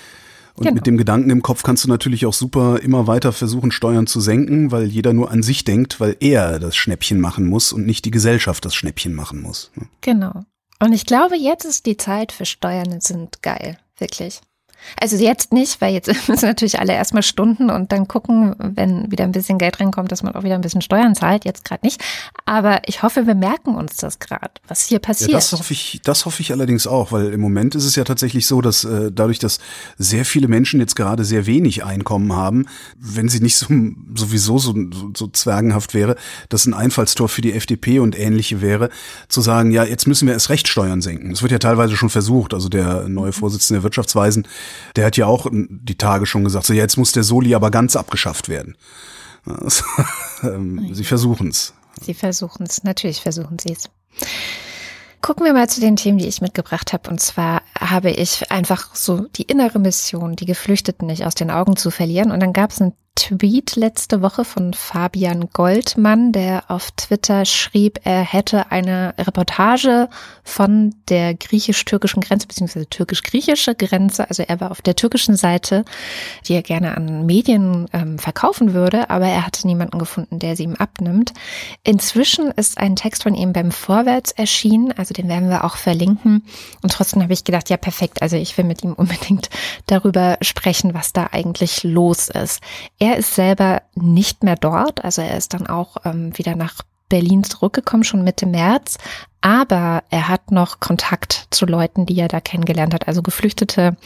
[0.55, 0.75] Und Genau.
[0.75, 4.19] mit dem Gedanken im Kopf kannst du natürlich auch super immer weiter versuchen, Steuern zu
[4.19, 8.05] senken, weil jeder nur an sich denkt, weil er das Schnäppchen machen muss und nicht
[8.05, 9.71] die Gesellschaft das Schnäppchen machen muss.
[10.01, 10.43] Genau.
[10.79, 13.77] Und ich glaube, jetzt ist die Zeit für Steuern sind geil.
[13.97, 14.41] Wirklich.
[14.99, 19.23] Also jetzt nicht, weil jetzt müssen natürlich alle erstmal Stunden und dann gucken, wenn wieder
[19.23, 21.45] ein bisschen Geld reinkommt, dass man auch wieder ein bisschen Steuern zahlt.
[21.45, 22.01] Jetzt gerade nicht.
[22.45, 25.31] Aber ich hoffe, wir merken uns das gerade, was hier passiert.
[25.31, 28.03] Ja, das hoffe ich, das hoffe ich allerdings auch, weil im Moment ist es ja
[28.03, 29.59] tatsächlich so, dass äh, dadurch, dass
[29.97, 32.65] sehr viele Menschen jetzt gerade sehr wenig Einkommen haben,
[32.97, 33.67] wenn sie nicht so,
[34.15, 36.15] sowieso so, so, so zwergenhaft wäre,
[36.49, 38.89] dass ein Einfallstor für die FDP und ähnliche wäre,
[39.27, 41.29] zu sagen, ja, jetzt müssen wir erst recht Steuern senken.
[41.29, 42.53] Das wird ja teilweise schon versucht.
[42.53, 44.47] Also der neue Vorsitzende der Wirtschaftsweisen
[44.95, 47.95] der hat ja auch die Tage schon gesagt, so jetzt muss der Soli aber ganz
[47.95, 48.75] abgeschafft werden.
[49.45, 49.83] Also,
[50.43, 51.73] ähm, sie versuchen es.
[51.99, 53.89] Sie versuchen es, natürlich versuchen sie es.
[55.21, 57.09] Gucken wir mal zu den Themen, die ich mitgebracht habe.
[57.09, 61.75] Und zwar habe ich einfach so die innere Mission, die Geflüchteten nicht aus den Augen
[61.75, 62.31] zu verlieren.
[62.31, 67.99] Und dann gab es einen Tweet letzte Woche von Fabian Goldmann, der auf Twitter schrieb,
[68.05, 70.07] er hätte eine Reportage
[70.45, 75.83] von der griechisch-türkischen Grenze beziehungsweise türkisch-griechische Grenze, also er war auf der türkischen Seite,
[76.47, 80.63] die er gerne an Medien ähm, verkaufen würde, aber er hatte niemanden gefunden, der sie
[80.63, 81.33] ihm abnimmt.
[81.83, 86.45] Inzwischen ist ein Text von ihm beim Vorwärts erschienen, also den werden wir auch verlinken.
[86.81, 89.49] Und trotzdem habe ich gedacht, ja perfekt, also ich will mit ihm unbedingt
[89.87, 92.61] darüber sprechen, was da eigentlich los ist.
[93.01, 97.43] Er ist selber nicht mehr dort, also er ist dann auch ähm, wieder nach Berlin
[97.43, 98.99] zurückgekommen, schon Mitte März.
[99.41, 103.97] Aber er hat noch Kontakt zu Leuten, die er da kennengelernt hat, also Geflüchtete,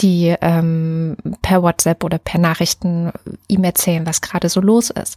[0.00, 3.12] die ähm, per WhatsApp oder per Nachrichten
[3.48, 5.16] ihm erzählen, was gerade so los ist.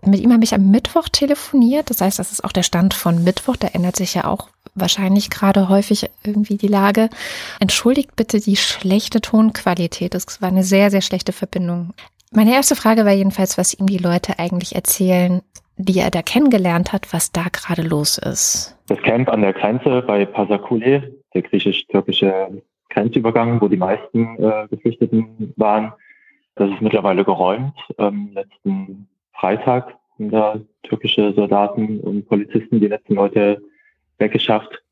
[0.00, 1.90] Und mit ihm habe ich am Mittwoch telefoniert.
[1.90, 3.54] Das heißt, das ist auch der Stand von Mittwoch.
[3.54, 7.08] Da ändert sich ja auch wahrscheinlich gerade häufig irgendwie die Lage.
[7.60, 10.12] Entschuldigt bitte die schlechte Tonqualität.
[10.12, 11.94] Das war eine sehr, sehr schlechte Verbindung.
[12.32, 15.40] Meine erste Frage war jedenfalls, was ihm die Leute eigentlich erzählen,
[15.76, 18.76] die er da kennengelernt hat, was da gerade los ist.
[18.88, 25.52] Das Camp an der Grenze bei Pasakule, der griechisch-türkische Grenzübergang, wo die meisten äh, Geflüchteten
[25.56, 25.92] waren,
[26.56, 27.74] das ist mittlerweile geräumt.
[27.98, 33.62] Ähm, letzten Freitag sind da türkische Soldaten und Polizisten die letzten Leute
[34.18, 34.82] weggeschafft.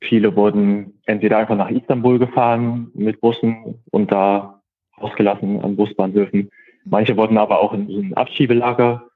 [0.00, 4.60] Viele wurden entweder einfach nach Istanbul gefahren mit Bussen und da
[4.96, 6.50] ausgelassen an Busbahnhöfen
[6.84, 9.08] Manche wurden aber auch in ein Abschiebelager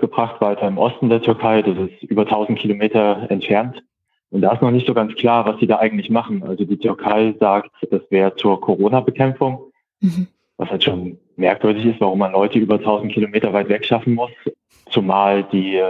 [0.00, 1.62] gebracht, weiter im Osten der Türkei.
[1.62, 3.82] Das ist über 1000 Kilometer entfernt.
[4.30, 6.42] Und da ist noch nicht so ganz klar, was sie da eigentlich machen.
[6.44, 10.28] Also die Türkei sagt, das wäre zur Corona-Bekämpfung, mhm.
[10.56, 14.30] was halt schon merkwürdig ist, warum man Leute über 1000 Kilometer weit weg schaffen muss.
[14.90, 15.82] Zumal die,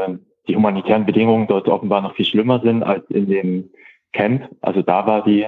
[0.49, 3.71] die humanitären Bedingungen dort offenbar noch viel schlimmer sind als in dem
[4.13, 4.49] Camp.
[4.63, 5.47] Also da war die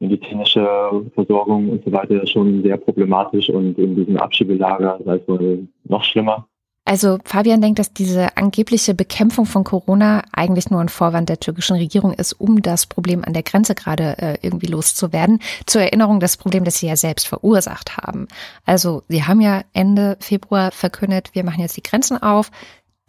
[0.00, 0.66] medizinische
[1.14, 6.02] Versorgung und so weiter schon sehr problematisch und in diesem Abschiebelager sei es wohl noch
[6.04, 6.46] schlimmer.
[6.86, 11.76] Also Fabian denkt, dass diese angebliche Bekämpfung von Corona eigentlich nur ein Vorwand der türkischen
[11.76, 15.40] Regierung ist, um das Problem an der Grenze gerade äh, irgendwie loszuwerden.
[15.66, 18.26] Zur Erinnerung das Problem, das sie ja selbst verursacht haben.
[18.64, 22.50] Also sie haben ja Ende Februar verkündet, wir machen jetzt die Grenzen auf.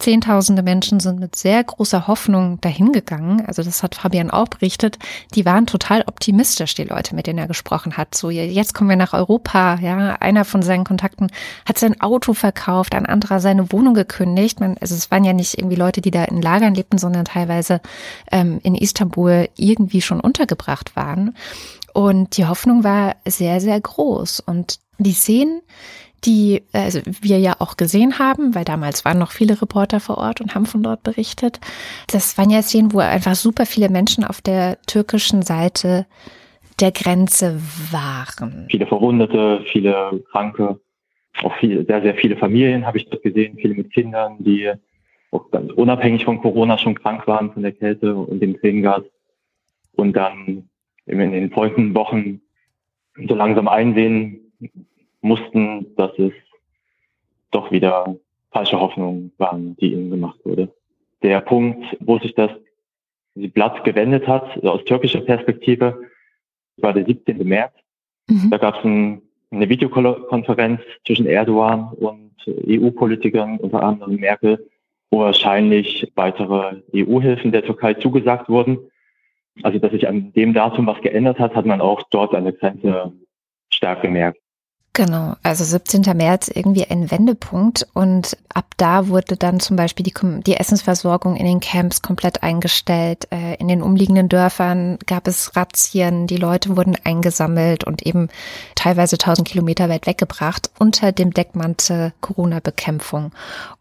[0.02, 3.46] Zehntausende Menschen sind mit sehr großer Hoffnung dahingegangen.
[3.46, 4.98] Also das hat Fabian auch berichtet.
[5.36, 8.16] Die waren total optimistisch, die Leute, mit denen er gesprochen hat.
[8.16, 9.78] So, jetzt kommen wir nach Europa.
[9.80, 11.28] Ja, einer von seinen Kontakten
[11.68, 14.60] hat sein Auto verkauft, ein anderer seine Wohnung gekündigt.
[14.60, 17.80] Man, also es waren ja nicht irgendwie Leute, die da in Lagern lebten, sondern teilweise
[18.32, 21.36] ähm, in Istanbul irgendwie schon untergebracht waren.
[21.94, 24.40] Und die Hoffnung war sehr, sehr groß.
[24.40, 25.62] Und die Szenen,
[26.26, 30.42] die also wir ja auch gesehen haben, weil damals waren noch viele Reporter vor Ort
[30.42, 31.60] und haben von dort berichtet.
[32.08, 36.06] Das waren ja Szenen, wo einfach super viele Menschen auf der türkischen Seite
[36.80, 37.60] der Grenze
[37.92, 38.68] waren.
[38.70, 40.80] Viele Verwundete, viele Kranke,
[41.44, 44.72] auch viele, sehr, sehr viele Familien habe ich dort gesehen, viele mit Kindern, die
[45.32, 49.04] auch ganz unabhängig von Corona schon krank waren, von der Kälte und dem Tränengas.
[49.94, 50.70] Und dann
[51.06, 52.42] in den folgenden Wochen
[53.28, 54.52] so langsam einsehen,
[55.22, 56.34] mussten, dass es
[57.52, 58.16] doch wieder
[58.52, 60.74] falsche Hoffnungen waren, die ihnen gemacht wurde.
[61.22, 62.52] Der Punkt, wo sich das
[63.36, 66.02] Blatt gewendet hat, aus türkischer Perspektive,
[66.78, 67.48] war der 17.
[67.48, 67.74] März.
[68.28, 68.50] Mhm.
[68.50, 74.68] Da gab es ein, eine Videokonferenz zwischen Erdogan und EU-Politikern, unter anderem Merkel,
[75.12, 78.80] wo wahrscheinlich weitere EU-Hilfen der Türkei zugesagt wurden.
[79.64, 82.54] Also, dass sich an dem Datum was geändert hat, hat man auch dort an der
[82.54, 83.12] Grenze
[83.70, 84.40] stark gemerkt.
[84.93, 86.01] Genau, also 17.
[86.17, 90.13] März irgendwie ein Wendepunkt und ab da wurde dann zum Beispiel die,
[90.45, 93.25] die Essensversorgung in den Camps komplett eingestellt.
[93.32, 98.27] Äh, in den umliegenden Dörfern gab es Razzien, die Leute wurden eingesammelt und eben
[98.75, 103.32] teilweise 1000 Kilometer weit weggebracht unter dem Deckmantel Corona-Bekämpfung.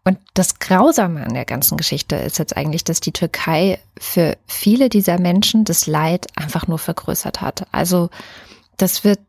[0.05, 4.87] Und das Grausame an der ganzen Geschichte ist jetzt eigentlich, dass die Türkei für viele
[4.87, 7.67] dieser Menschen das Leid einfach nur vergrößert hat.
[7.73, 8.09] Also
[8.77, 9.19] das wird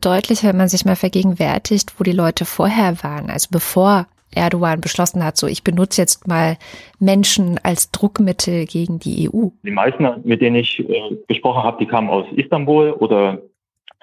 [0.00, 5.24] deutlich, wenn man sich mal vergegenwärtigt, wo die Leute vorher waren, also bevor Erdogan beschlossen
[5.24, 6.56] hat, so ich benutze jetzt mal
[6.98, 9.48] Menschen als Druckmittel gegen die EU?
[9.64, 13.42] Die meisten, mit denen ich äh, gesprochen habe, die kamen aus Istanbul oder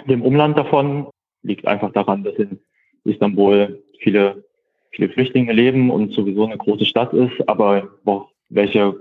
[0.07, 1.07] dem Umland davon.
[1.43, 2.59] Liegt einfach daran, dass in
[3.05, 4.43] Istanbul viele,
[4.91, 8.95] viele Flüchtlinge leben und sowieso eine große Stadt ist, aber auch welche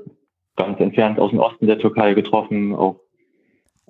[0.55, 3.01] ganz entfernt aus dem Osten der Türkei getroffen, auch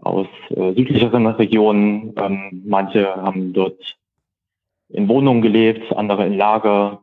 [0.03, 2.15] aus äh, südlicheren Regionen.
[2.17, 3.97] Ähm, manche haben dort
[4.89, 7.03] in Wohnungen gelebt, andere in Lager.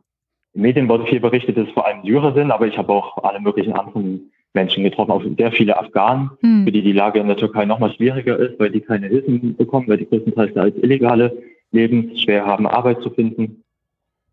[0.54, 3.22] In Medien wurde viel berichtet, dass es vor allem Syrer sind, aber ich habe auch
[3.24, 6.64] alle möglichen anderen Menschen getroffen, auch sehr viele Afghanen, hm.
[6.64, 9.88] für die die Lage in der Türkei nochmal schwieriger ist, weil die keine Hilfen bekommen,
[9.88, 11.36] weil die größtenteils als Illegale
[11.72, 13.64] leben, schwer haben, Arbeit zu finden.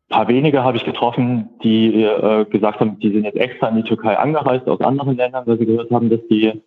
[0.09, 3.77] Ein paar wenige habe ich getroffen, die äh, gesagt haben, die sind jetzt extra in
[3.77, 6.61] die Türkei angereist aus anderen Ländern, weil sie gehört haben, dass die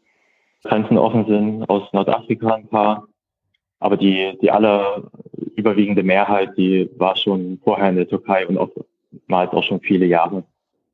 [0.65, 3.07] Grenzen offen sind, aus Nordafrika ein paar.
[3.81, 5.11] Aber die, die aller
[5.57, 10.45] überwiegende Mehrheit, die war schon vorher in der Türkei und oftmals auch schon viele Jahre.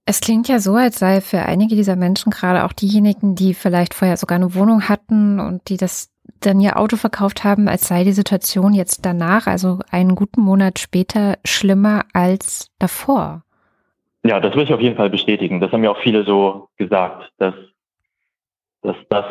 [0.06, 3.94] Es klingt ja so, als sei für einige dieser Menschen, gerade auch diejenigen, die vielleicht
[3.94, 8.02] vorher sogar eine Wohnung hatten und die das dann ihr Auto verkauft haben, als sei
[8.02, 13.44] die Situation jetzt danach, also einen guten Monat später, schlimmer als davor.
[14.24, 15.60] Ja, das will ich auf jeden Fall bestätigen.
[15.60, 17.54] Das haben ja auch viele so gesagt, dass,
[18.82, 19.24] dass das,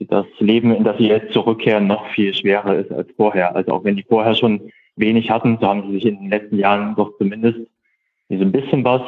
[0.00, 3.54] das Leben, in das sie jetzt zurückkehren, noch viel schwerer ist als vorher.
[3.54, 6.58] Also auch wenn die vorher schon wenig hatten, so haben sie sich in den letzten
[6.58, 7.58] Jahren doch zumindest
[8.28, 9.02] so ein bisschen was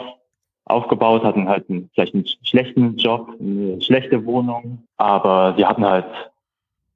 [0.65, 6.07] aufgebaut, hatten halt einen, vielleicht einen schlechten Job, eine schlechte Wohnung, aber sie hatten halt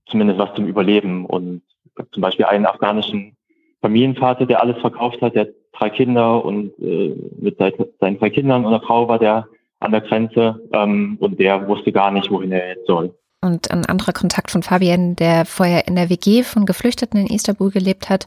[0.07, 1.24] zumindest was zum Überleben.
[1.24, 1.62] Und
[2.12, 3.37] zum Beispiel einen afghanischen
[3.81, 8.64] Familienvater, der alles verkauft hat, der hat drei Kinder und äh, mit seinen drei Kindern
[8.64, 9.46] und einer Frau war der
[9.81, 13.14] an der Grenze ähm, und der wusste gar nicht, wohin er jetzt soll.
[13.43, 17.71] Und ein anderer Kontakt von Fabian, der vorher in der WG von Geflüchteten in Istanbul
[17.71, 18.27] gelebt hat,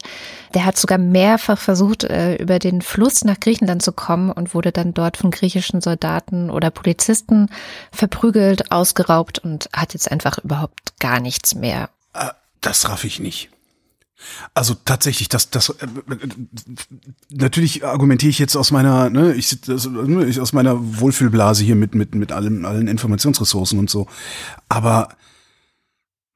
[0.54, 4.72] der hat sogar mehrfach versucht, äh, über den Fluss nach Griechenland zu kommen und wurde
[4.72, 7.48] dann dort von griechischen Soldaten oder Polizisten
[7.92, 11.90] verprügelt, ausgeraubt und hat jetzt einfach überhaupt gar nichts mehr.
[12.12, 13.53] Äh, das raff ich nicht.
[14.54, 15.86] Also tatsächlich, das, das äh,
[17.30, 21.74] natürlich argumentiere ich jetzt aus meiner, ne, ich, das, ne, ich aus meiner Wohlfühlblase hier
[21.74, 24.06] mit mit mit allen allen Informationsressourcen und so.
[24.68, 25.08] Aber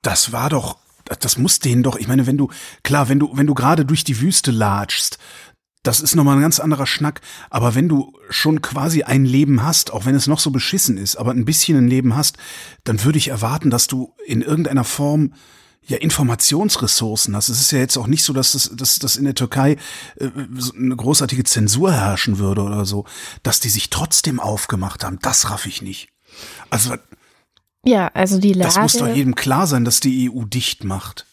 [0.02, 0.78] das war doch,
[1.20, 1.96] das muss denen doch.
[1.96, 2.50] Ich meine, wenn du
[2.82, 5.18] klar, wenn du wenn du gerade durch die Wüste latschst,
[5.82, 7.20] das ist nochmal ein ganz anderer Schnack.
[7.48, 11.16] Aber wenn du schon quasi ein Leben hast, auch wenn es noch so beschissen ist,
[11.16, 12.36] aber ein bisschen ein Leben hast,
[12.84, 15.32] dann würde ich erwarten, dass du in irgendeiner Form
[15.88, 17.48] ja Informationsressourcen hast.
[17.48, 19.76] Es ist ja jetzt auch nicht so, dass das, dass, dass in der Türkei
[20.16, 23.04] äh, so eine großartige Zensur herrschen würde oder so,
[23.42, 25.18] dass die sich trotzdem aufgemacht haben.
[25.22, 26.08] Das raff ich nicht.
[26.70, 26.94] Also
[27.84, 28.74] ja, also die Lage.
[28.74, 31.26] Das muss doch jedem klar sein, dass die EU dicht macht.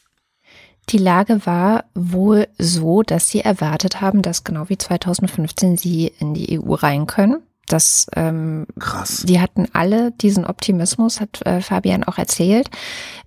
[0.89, 6.33] Die Lage war wohl so, dass sie erwartet haben, dass genau wie 2015 sie in
[6.35, 7.41] die EU rein können.
[7.67, 9.23] Das, ähm, Krass.
[9.27, 12.69] Die hatten alle diesen Optimismus, hat äh, Fabian auch erzählt.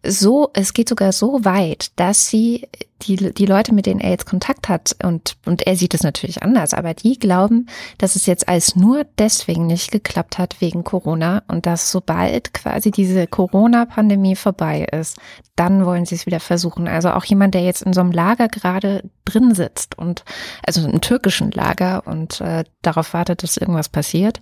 [0.06, 2.68] So, es geht sogar so weit, dass sie
[3.02, 6.42] die, die Leute, mit denen er jetzt Kontakt hat, und, und er sieht es natürlich
[6.42, 11.42] anders, aber die glauben, dass es jetzt alles nur deswegen nicht geklappt hat wegen Corona
[11.48, 15.16] und dass sobald quasi diese Corona-Pandemie vorbei ist,
[15.56, 16.86] dann wollen sie es wieder versuchen.
[16.86, 20.24] Also auch jemand, der jetzt in so einem Lager gerade drin sitzt und
[20.64, 24.40] also im türkischen Lager und äh, darauf wartet, dass irgendwas passiert.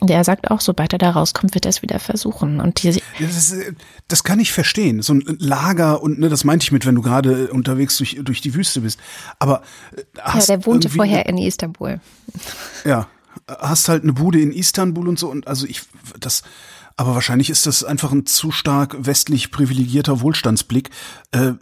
[0.00, 2.60] Und er sagt auch, sobald er da rauskommt, wird er es wieder versuchen.
[2.60, 3.72] Und die, das, ist,
[4.06, 5.02] das kann ich verstehen.
[5.02, 8.40] So ein Lager und ne, das meinte ich mit, wenn du gerade unterwegs durch, durch
[8.40, 9.00] die Wüste bist.
[9.38, 9.62] Aber
[9.96, 12.00] äh, hast ja, der wohnte vorher in Istanbul.
[12.84, 13.08] Ja,
[13.48, 15.82] hast halt eine Bude in Istanbul und so und also ich
[16.18, 16.42] das
[16.96, 20.90] aber wahrscheinlich ist das einfach ein zu stark westlich privilegierter Wohlstandsblick.
[21.30, 21.52] Äh,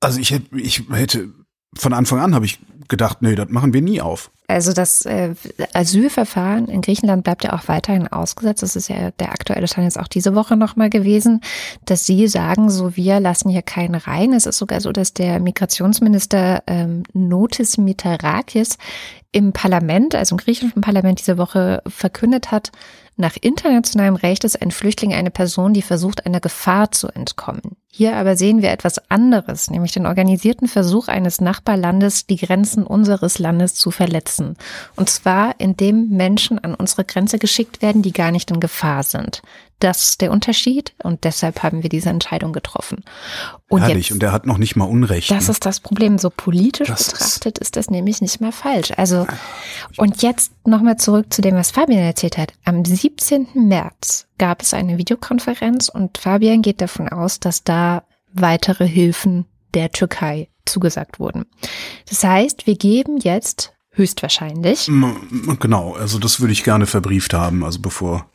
[0.00, 1.32] also ich hätte, ich hätte
[1.74, 4.30] von Anfang an habe ich gedacht, nee, das machen wir nie auf.
[4.48, 5.34] Also das äh,
[5.72, 8.62] Asylverfahren in Griechenland bleibt ja auch weiterhin ausgesetzt.
[8.62, 11.40] Das ist ja der aktuelle Stand jetzt auch diese Woche nochmal gewesen,
[11.86, 14.34] dass Sie sagen, so wir lassen hier keinen rein.
[14.34, 18.76] Es ist sogar so, dass der Migrationsminister ähm, Notis Mitarakis
[19.32, 22.70] im Parlament, also im griechischen Parlament diese Woche verkündet hat,
[23.16, 27.76] nach internationalem Recht ist ein Flüchtling eine Person, die versucht, einer Gefahr zu entkommen.
[27.90, 33.38] Hier aber sehen wir etwas anderes, nämlich den organisierten Versuch eines Nachbarlandes, die Grenzen unseres
[33.38, 34.56] Landes zu verletzen.
[34.96, 39.42] Und zwar, indem Menschen an unsere Grenze geschickt werden, die gar nicht in Gefahr sind.
[39.82, 43.02] Das ist der Unterschied und deshalb haben wir diese Entscheidung getroffen.
[43.68, 45.28] Und Herrlich, jetzt, und er hat noch nicht mal Unrecht.
[45.32, 45.50] Das ne?
[45.50, 46.18] ist das Problem.
[46.18, 48.92] So politisch das betrachtet ist, ist, das nämlich nicht mal falsch.
[48.96, 49.26] Also,
[49.96, 52.52] und jetzt nochmal zurück zu dem, was Fabian erzählt hat.
[52.64, 53.48] Am 17.
[53.54, 59.90] März gab es eine Videokonferenz und Fabian geht davon aus, dass da weitere Hilfen der
[59.90, 61.46] Türkei zugesagt wurden.
[62.08, 64.88] Das heißt, wir geben jetzt höchstwahrscheinlich.
[65.58, 68.30] Genau, also das würde ich gerne verbrieft haben, also bevor.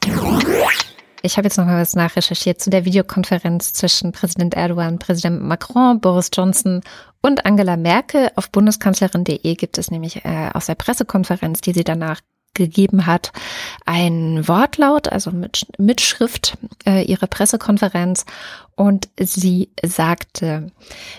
[1.28, 6.00] Ich habe jetzt noch mal was nachrecherchiert zu der Videokonferenz zwischen Präsident Erdogan, Präsident Macron,
[6.00, 6.80] Boris Johnson
[7.22, 8.32] und Angela Merkel.
[8.38, 12.22] Auf bundeskanzlerin.de gibt es nämlich äh, aus der Pressekonferenz, die sie danach
[12.54, 13.34] gegeben hat,
[13.86, 18.26] ein Wortlaut, also mit Mitschrift äh, ihrer Pressekonferenz.
[18.78, 20.72] Und sie sagte,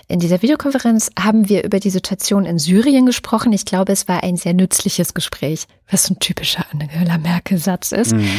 [0.07, 3.51] in dieser Videokonferenz haben wir über die Situation in Syrien gesprochen.
[3.51, 8.13] Ich glaube, es war ein sehr nützliches Gespräch, was so ein typischer Angela Merkel-Satz ist.
[8.13, 8.29] Mhm.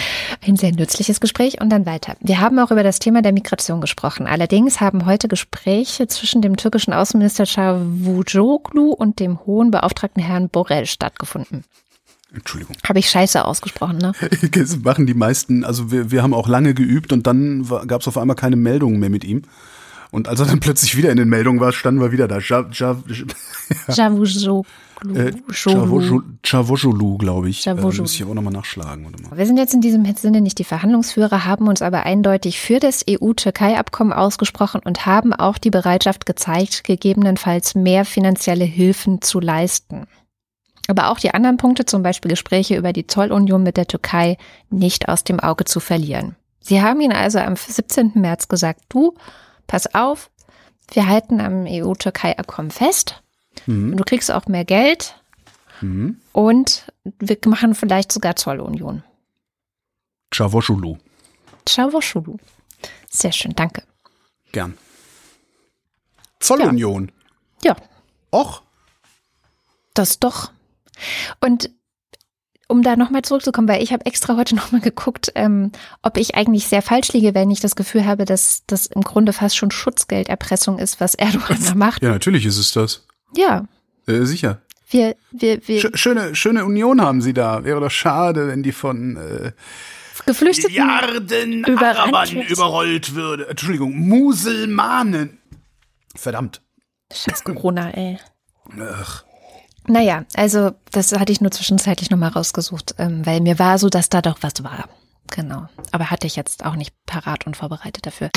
[0.41, 1.61] Ein sehr nützliches Gespräch.
[1.61, 2.17] Und dann weiter.
[2.21, 4.27] Wir haben auch über das Thema der Migration gesprochen.
[4.27, 10.87] Allerdings haben heute Gespräche zwischen dem türkischen Außenminister Cavusoglu und dem hohen Beauftragten Herrn Borrell
[10.87, 11.65] stattgefunden.
[12.33, 12.77] Entschuldigung.
[12.89, 14.13] Habe ich scheiße ausgesprochen, ne?
[14.53, 18.09] Das machen die meisten, also wir, wir haben auch lange geübt und dann gab es
[18.09, 19.43] auf einmal keine Meldungen mehr mit ihm.
[20.11, 22.39] Und als er dann plötzlich wieder in den Meldungen war, standen wir wieder da.
[26.45, 27.67] Javujolu, glaube ich.
[27.67, 29.07] Äh, muss ich auch nochmal nachschlagen.
[29.35, 33.05] Wir sind jetzt in diesem Sinne nicht die Verhandlungsführer, haben uns aber eindeutig für das
[33.09, 40.07] EU-Türkei-Abkommen ausgesprochen und haben auch die Bereitschaft gezeigt, gegebenenfalls mehr finanzielle Hilfen zu leisten
[40.91, 44.37] aber auch die anderen Punkte, zum Beispiel Gespräche über die Zollunion mit der Türkei,
[44.69, 46.37] nicht aus dem Auge zu verlieren.
[46.61, 48.13] Sie haben ihn also am 17.
[48.15, 49.15] März gesagt, du,
[49.67, 50.31] pass auf,
[50.93, 53.23] wir halten am EU-Türkei-Abkommen fest.
[53.67, 53.97] Mhm.
[53.97, 55.15] Du kriegst auch mehr Geld.
[55.81, 56.21] Mhm.
[56.33, 59.03] Und wir machen vielleicht sogar Zollunion.
[60.31, 60.99] Çavuşulu.
[61.65, 62.37] Çavuşulu.
[63.11, 63.83] Sehr schön, danke.
[64.53, 64.75] Gern.
[66.41, 67.11] Zollunion.
[67.63, 67.77] Ja.
[68.33, 68.63] Och.
[69.95, 70.51] Das doch.
[71.41, 71.71] Und
[72.69, 76.67] um da nochmal zurückzukommen, weil ich habe extra heute nochmal geguckt, ähm, ob ich eigentlich
[76.67, 80.79] sehr falsch liege, wenn ich das Gefühl habe, dass das im Grunde fast schon Schutzgelderpressung
[80.79, 82.03] ist, was Erdogan da macht.
[82.03, 83.07] Ja, natürlich ist es das.
[83.37, 83.67] Ja.
[84.07, 84.63] Äh, sicher.
[84.89, 85.91] Wir, wir, wir.
[85.95, 87.65] Schöne, schöne Union haben sie da.
[87.65, 89.53] Wäre doch schade, wenn die von äh,
[90.27, 93.49] Geflüchteten Milliarden Arabern überrollt würde.
[93.49, 95.39] Entschuldigung, Muselmanen.
[96.17, 96.61] Verdammt.
[97.13, 98.19] Scheiß Corona, ey.
[98.81, 99.25] Ach.
[99.91, 104.09] Naja, also das hatte ich nur zwischenzeitlich nochmal rausgesucht, ähm, weil mir war so, dass
[104.09, 104.89] da doch was war.
[105.31, 105.67] Genau.
[105.91, 108.31] Aber hatte ich jetzt auch nicht parat und vorbereitet dafür.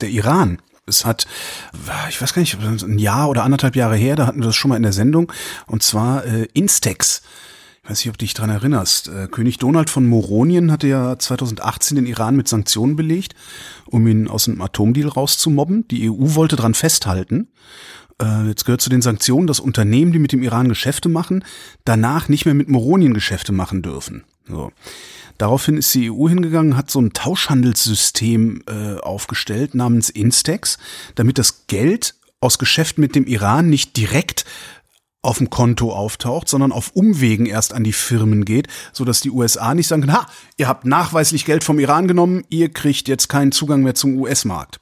[0.00, 0.58] Der Iran.
[0.86, 1.26] Es hat,
[2.08, 4.68] ich weiß gar nicht, ein Jahr oder anderthalb Jahre her, da hatten wir das schon
[4.68, 5.32] mal in der Sendung,
[5.66, 7.22] und zwar äh, Instex.
[7.82, 9.08] Ich weiß nicht, ob du dich dran erinnerst.
[9.08, 13.34] Äh, König Donald von Moronien hatte ja 2018 den Iran mit Sanktionen belegt,
[13.86, 15.88] um ihn aus dem Atomdeal rauszumobben.
[15.88, 17.48] Die EU wollte dran festhalten
[18.20, 21.44] äh, jetzt gehört zu den Sanktionen, dass Unternehmen, die mit dem Iran Geschäfte machen,
[21.84, 24.24] danach nicht mehr mit Moronien Geschäfte machen dürfen.
[24.48, 24.72] So.
[25.38, 30.78] Daraufhin ist die EU hingegangen, hat so ein Tauschhandelssystem äh, aufgestellt namens Instex,
[31.14, 34.44] damit das Geld aus Geschäften mit dem Iran nicht direkt
[35.22, 39.30] auf dem Konto auftaucht, sondern auf Umwegen erst an die Firmen geht, so dass die
[39.30, 40.26] USA nicht sagen, ha,
[40.56, 44.78] ihr habt nachweislich Geld vom Iran genommen, ihr kriegt jetzt keinen Zugang mehr zum US-Markt.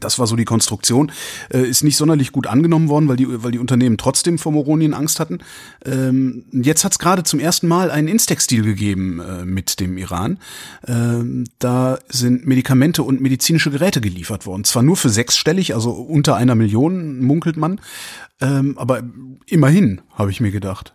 [0.00, 1.12] Das war so die Konstruktion.
[1.52, 4.94] Äh, ist nicht sonderlich gut angenommen worden, weil die, weil die Unternehmen trotzdem vor Moronien
[4.94, 5.38] Angst hatten.
[5.84, 10.38] Ähm, jetzt hat es gerade zum ersten Mal einen Instex-Deal gegeben äh, mit dem Iran.
[10.86, 14.64] Ähm, da sind Medikamente und medizinische Geräte geliefert worden.
[14.64, 17.80] Zwar nur für sechsstellig, also unter einer Million, munkelt man.
[18.40, 19.02] Ähm, aber
[19.46, 20.94] immerhin, habe ich mir gedacht.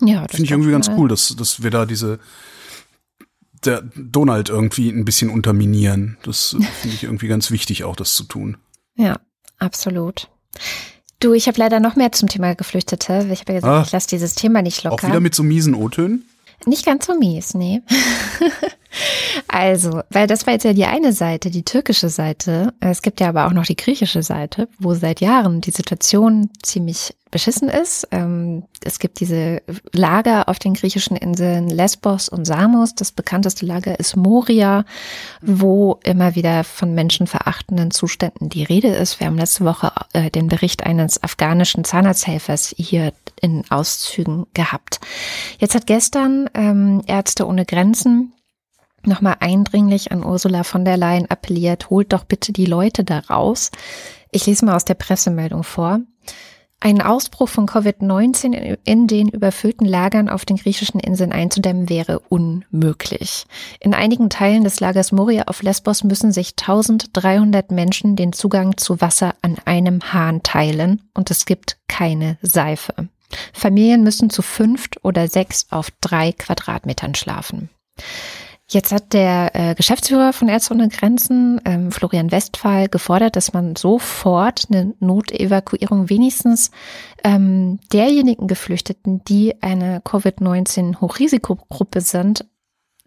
[0.00, 2.20] Ja, das finde ich irgendwie ganz cool, dass, dass wir da diese
[3.64, 6.16] der Donald irgendwie ein bisschen unterminieren.
[6.22, 8.56] Das finde ich irgendwie ganz wichtig, auch das zu tun.
[8.96, 9.18] Ja,
[9.58, 10.28] absolut.
[11.20, 13.26] Du, ich habe leider noch mehr zum Thema Geflüchtete.
[13.32, 15.04] Ich habe ja gesagt, ah, ich lasse dieses Thema nicht locker.
[15.04, 16.24] Auch wieder mit so miesen O-Tönen?
[16.66, 17.82] Nicht ganz so mies, nee.
[19.48, 22.72] also, weil das war jetzt ja die eine Seite, die türkische Seite.
[22.80, 27.14] Es gibt ja aber auch noch die griechische Seite, wo seit Jahren die Situation ziemlich
[27.30, 28.08] beschissen ist.
[28.10, 29.62] Ähm, es gibt diese
[29.92, 32.94] Lager auf den griechischen Inseln Lesbos und Samos.
[32.94, 34.84] Das bekannteste Lager ist Moria,
[35.42, 39.20] wo immer wieder von menschenverachtenden Zuständen die Rede ist.
[39.20, 45.00] Wir haben letzte Woche äh, den Bericht eines afghanischen Zahnarzthelfers hier in Auszügen gehabt.
[45.58, 48.32] Jetzt hat gestern ähm, Ärzte ohne Grenzen
[49.04, 53.70] nochmal eindringlich an Ursula von der Leyen appelliert, holt doch bitte die Leute da raus.
[54.30, 56.00] Ich lese mal aus der Pressemeldung vor.
[56.80, 63.46] Ein Ausbruch von Covid-19 in den überfüllten Lagern auf den griechischen Inseln einzudämmen wäre unmöglich.
[63.80, 69.00] In einigen Teilen des Lagers Moria auf Lesbos müssen sich 1300 Menschen den Zugang zu
[69.00, 73.08] Wasser an einem Hahn teilen und es gibt keine Seife.
[73.52, 77.70] Familien müssen zu fünft oder sechs auf drei Quadratmetern schlafen.
[78.70, 83.76] Jetzt hat der äh, Geschäftsführer von Ärzte ohne Grenzen, ähm, Florian Westphal, gefordert, dass man
[83.76, 86.70] sofort eine Notevakuierung wenigstens
[87.24, 92.44] ähm, derjenigen Geflüchteten, die eine Covid-19-Hochrisikogruppe sind,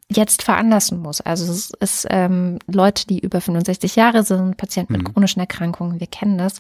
[0.10, 1.22] jetzt veranlassen muss.
[1.22, 5.14] Also es ist ähm, Leute, die über 65 Jahre sind, Patienten mit mhm.
[5.14, 6.60] chronischen Erkrankungen, wir kennen das.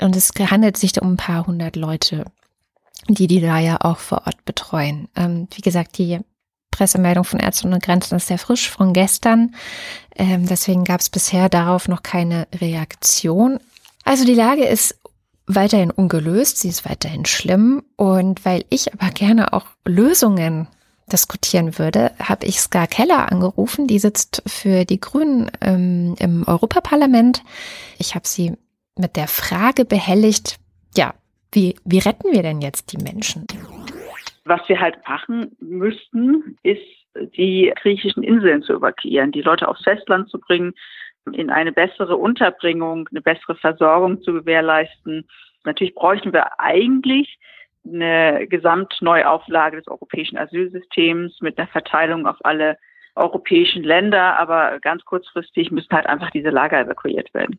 [0.00, 2.26] Und es handelt sich um ein paar hundert Leute,
[3.08, 5.08] die die da ja auch vor Ort betreuen.
[5.16, 6.20] Ähm, wie gesagt, die
[6.72, 9.54] Pressemeldung von Ärzte ohne Grenzen ist sehr frisch von gestern.
[10.16, 13.60] Ähm, deswegen gab es bisher darauf noch keine Reaktion.
[14.04, 14.98] Also die Lage ist
[15.46, 17.84] weiterhin ungelöst, sie ist weiterhin schlimm.
[17.96, 20.66] Und weil ich aber gerne auch Lösungen
[21.10, 23.86] diskutieren würde, habe ich Ska Keller angerufen.
[23.86, 27.42] Die sitzt für die Grünen ähm, im Europaparlament.
[27.98, 28.56] Ich habe sie
[28.96, 30.56] mit der Frage behelligt,
[30.96, 31.14] ja,
[31.52, 33.46] wie, wie retten wir denn jetzt die Menschen?
[34.44, 36.82] Was wir halt machen müssten, ist,
[37.36, 40.72] die griechischen Inseln zu evakuieren, die Leute aufs Festland zu bringen,
[41.32, 45.28] in eine bessere Unterbringung, eine bessere Versorgung zu gewährleisten.
[45.64, 47.38] Natürlich bräuchten wir eigentlich
[47.86, 52.76] eine Gesamtneuauflage des europäischen Asylsystems mit einer Verteilung auf alle
[53.14, 57.58] europäischen Länder, aber ganz kurzfristig müssen halt einfach diese Lager evakuiert werden.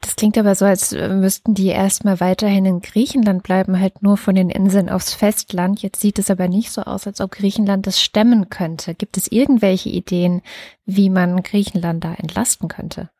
[0.00, 4.36] Das klingt aber so, als müssten die erstmal weiterhin in Griechenland bleiben, halt nur von
[4.36, 5.82] den Inseln aufs Festland.
[5.82, 8.94] Jetzt sieht es aber nicht so aus, als ob Griechenland das stemmen könnte.
[8.94, 10.42] Gibt es irgendwelche Ideen,
[10.84, 13.10] wie man Griechenland da entlasten könnte?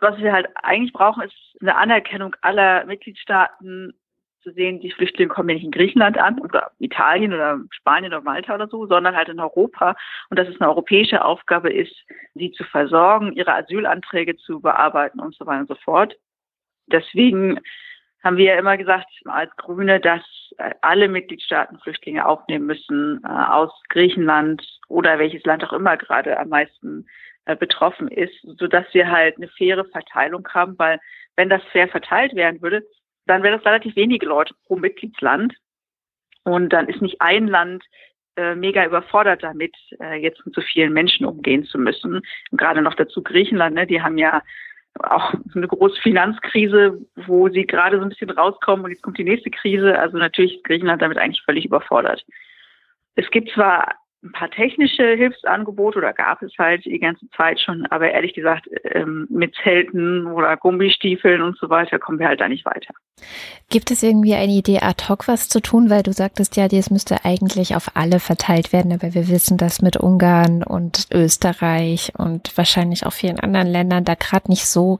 [0.00, 3.92] Was wir halt eigentlich brauchen, ist eine Anerkennung aller Mitgliedstaaten
[4.42, 8.22] zu sehen, die Flüchtlinge kommen ja nicht in Griechenland an oder Italien oder Spanien oder
[8.22, 9.96] Malta oder so, sondern halt in Europa
[10.30, 11.94] und dass es eine europäische Aufgabe ist,
[12.34, 16.16] sie zu versorgen, ihre Asylanträge zu bearbeiten und so weiter und so fort.
[16.86, 17.60] Deswegen
[18.22, 20.22] haben wir ja immer gesagt als Grüne, dass
[20.82, 26.48] alle Mitgliedstaaten Flüchtlinge aufnehmen müssen äh, aus Griechenland oder welches Land auch immer gerade am
[26.48, 27.06] meisten
[27.46, 31.00] äh, betroffen ist, so dass wir halt eine faire Verteilung haben, weil
[31.36, 32.84] wenn das fair verteilt werden würde,
[33.26, 35.54] dann wäre das relativ wenige Leute pro Mitgliedsland.
[36.44, 37.84] Und dann ist nicht ein Land
[38.36, 42.22] äh, mega überfordert damit, äh, jetzt mit so vielen Menschen umgehen zu müssen.
[42.50, 44.42] Und gerade noch dazu Griechenland, ne, die haben ja
[44.98, 49.24] auch eine große Finanzkrise, wo sie gerade so ein bisschen rauskommen und jetzt kommt die
[49.24, 49.98] nächste Krise.
[49.98, 52.24] Also natürlich ist Griechenland damit eigentlich völlig überfordert.
[53.14, 57.86] Es gibt zwar ein paar technische Hilfsangebote oder gab es halt die ganze Zeit schon,
[57.86, 62.48] aber ehrlich gesagt, ähm, mit Zelten oder Gummistiefeln und so weiter kommen wir halt da
[62.48, 62.92] nicht weiter.
[63.70, 65.88] Gibt es irgendwie eine Idee ad hoc was zu tun?
[65.88, 69.80] Weil du sagtest ja, das müsste eigentlich auf alle verteilt werden, aber wir wissen, dass
[69.80, 74.98] mit Ungarn und Österreich und wahrscheinlich auch vielen anderen Ländern da gerade nicht so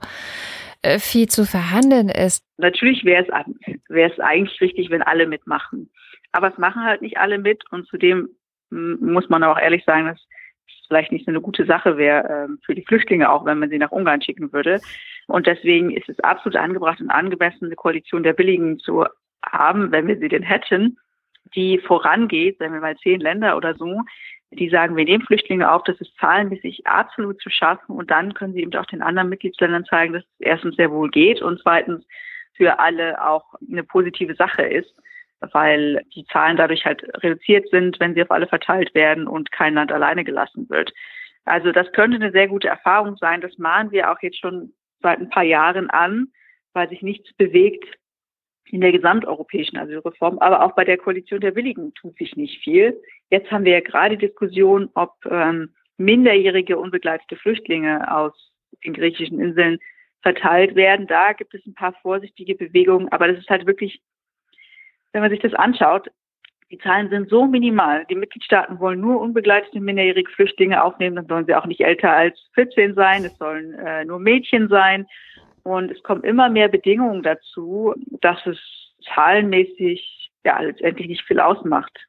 [0.81, 2.43] äh, viel zu verhandeln ist.
[2.57, 5.91] Natürlich wäre es, wäre es eigentlich richtig, wenn alle mitmachen.
[6.33, 8.31] Aber es machen halt nicht alle mit und zudem
[8.71, 12.59] muss man auch ehrlich sagen, dass es vielleicht nicht so eine gute Sache wäre ähm,
[12.64, 14.81] für die Flüchtlinge auch, wenn man sie nach Ungarn schicken würde.
[15.27, 19.05] Und deswegen ist es absolut angebracht und angemessen, eine Koalition der Billigen zu
[19.45, 20.99] haben, wenn wir sie denn hätten,
[21.55, 24.01] die vorangeht, sagen wir mal zehn Länder oder so,
[24.53, 28.53] die sagen, wir nehmen Flüchtlinge auf, das ist zahlenmäßig absolut zu schaffen und dann können
[28.53, 32.05] sie eben auch den anderen Mitgliedsländern zeigen, dass es erstens sehr wohl geht und zweitens
[32.55, 34.93] für alle auch eine positive Sache ist
[35.53, 39.74] weil die Zahlen dadurch halt reduziert sind, wenn sie auf alle verteilt werden und kein
[39.74, 40.93] Land alleine gelassen wird.
[41.45, 43.41] Also das könnte eine sehr gute Erfahrung sein.
[43.41, 44.72] Das mahnen wir auch jetzt schon
[45.03, 46.28] seit ein paar Jahren an,
[46.72, 47.84] weil sich nichts bewegt
[48.66, 53.01] in der gesamteuropäischen Asylreform, aber auch bei der Koalition der Willigen tut sich nicht viel.
[53.30, 58.32] Jetzt haben wir ja gerade Diskussion, ob ähm, minderjährige unbegleitete Flüchtlinge aus
[58.84, 59.78] den griechischen Inseln
[60.22, 61.07] verteilt werden.
[61.07, 64.01] Da gibt es ein paar vorsichtige Bewegungen, aber das ist halt wirklich
[65.12, 66.08] wenn man sich das anschaut,
[66.70, 68.06] die Zahlen sind so minimal.
[68.08, 71.16] Die Mitgliedstaaten wollen nur unbegleitete minderjährige Flüchtlinge aufnehmen.
[71.16, 73.24] Dann sollen sie auch nicht älter als 14 sein.
[73.24, 75.06] Es sollen äh, nur Mädchen sein.
[75.64, 78.58] Und es kommen immer mehr Bedingungen dazu, dass es
[79.14, 82.06] zahlenmäßig ja letztendlich nicht viel ausmacht.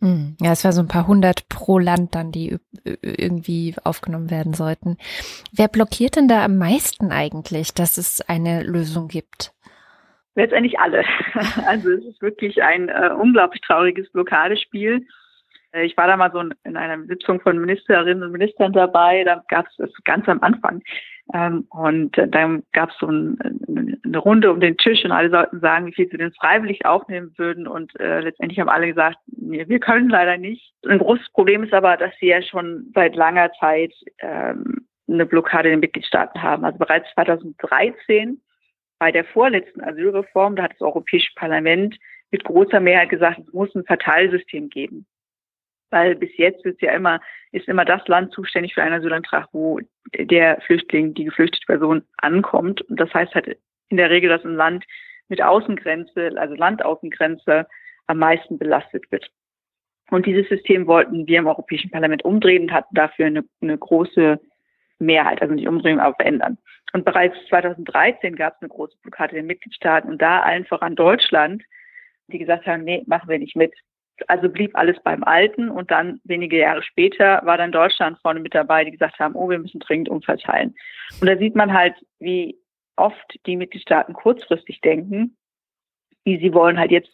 [0.00, 0.36] Hm.
[0.40, 2.58] Ja, es war so ein paar hundert pro Land dann, die
[3.00, 4.98] irgendwie aufgenommen werden sollten.
[5.52, 9.54] Wer blockiert denn da am meisten eigentlich, dass es eine Lösung gibt?
[10.34, 11.04] Letztendlich alle.
[11.66, 15.06] Also es ist wirklich ein äh, unglaublich trauriges Blockadespiel.
[15.72, 19.42] Äh, ich war da mal so in einer Sitzung von Ministerinnen und Ministern dabei, da
[19.48, 20.82] gab es das ganz am Anfang.
[21.32, 23.38] Ähm, und äh, dann gab es so ein,
[24.04, 27.32] eine Runde um den Tisch und alle sollten sagen, wie viel sie denn freiwillig aufnehmen
[27.38, 27.66] würden.
[27.66, 30.74] Und äh, letztendlich haben alle gesagt, nee, wir können leider nicht.
[30.86, 35.68] Ein großes Problem ist aber, dass sie ja schon seit langer Zeit ähm, eine Blockade
[35.68, 36.64] in den Mitgliedstaaten haben.
[36.64, 38.40] Also bereits 2013
[38.98, 41.96] bei der vorletzten Asylreform, da hat das Europäische Parlament
[42.30, 45.06] mit großer Mehrheit gesagt, es muss ein Verteilsystem geben.
[45.90, 47.20] Weil bis jetzt ist ja immer,
[47.52, 49.78] ist immer das Land zuständig für einen Asylantrag, wo
[50.18, 52.82] der Flüchtling, die geflüchtete Person ankommt.
[52.82, 54.84] Und das heißt halt in der Regel, dass ein Land
[55.28, 57.66] mit Außengrenze, also Landaußengrenze,
[58.06, 59.30] am meisten belastet wird.
[60.10, 64.40] Und dieses System wollten wir im Europäischen Parlament umdrehen und hatten dafür eine, eine große
[65.04, 66.58] Mehrheit, also nicht umdrehen, aber verändern.
[66.92, 71.62] Und bereits 2013 gab es eine große Blockade der Mitgliedstaaten und da allen voran Deutschland,
[72.28, 73.74] die gesagt haben, nee, machen wir nicht mit.
[74.28, 78.54] Also blieb alles beim Alten und dann wenige Jahre später war dann Deutschland vorne mit
[78.54, 80.74] dabei, die gesagt haben, oh, wir müssen dringend umverteilen.
[81.20, 82.56] Und da sieht man halt, wie
[82.96, 85.36] oft die Mitgliedstaaten kurzfristig denken,
[86.24, 87.10] wie sie wollen halt jetzt,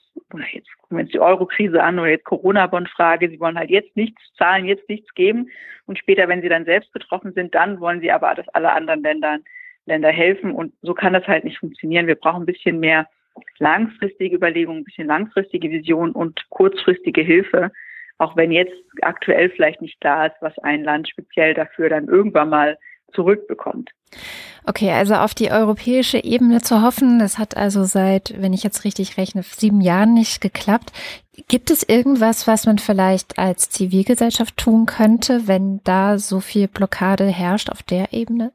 [0.52, 4.22] jetzt gucken wir uns die Euro-Krise an oder jetzt Corona-Bond-Frage, sie wollen halt jetzt nichts
[4.36, 5.50] zahlen, jetzt nichts geben.
[5.86, 9.02] Und später, wenn sie dann selbst betroffen sind, dann wollen sie aber, dass alle anderen
[9.02, 9.38] Länder,
[9.86, 10.52] Länder helfen.
[10.52, 12.06] Und so kann das halt nicht funktionieren.
[12.06, 13.08] Wir brauchen ein bisschen mehr
[13.58, 17.72] langfristige Überlegungen, ein bisschen langfristige Vision und kurzfristige Hilfe,
[18.18, 22.50] auch wenn jetzt aktuell vielleicht nicht klar ist, was ein Land speziell dafür dann irgendwann
[22.50, 22.78] mal
[23.14, 23.90] zurückbekommt.
[24.66, 28.84] Okay, also auf die europäische Ebene zu hoffen, das hat also seit, wenn ich jetzt
[28.84, 30.92] richtig rechne, sieben Jahren nicht geklappt.
[31.48, 37.24] Gibt es irgendwas, was man vielleicht als Zivilgesellschaft tun könnte, wenn da so viel Blockade
[37.24, 38.52] herrscht auf der Ebene?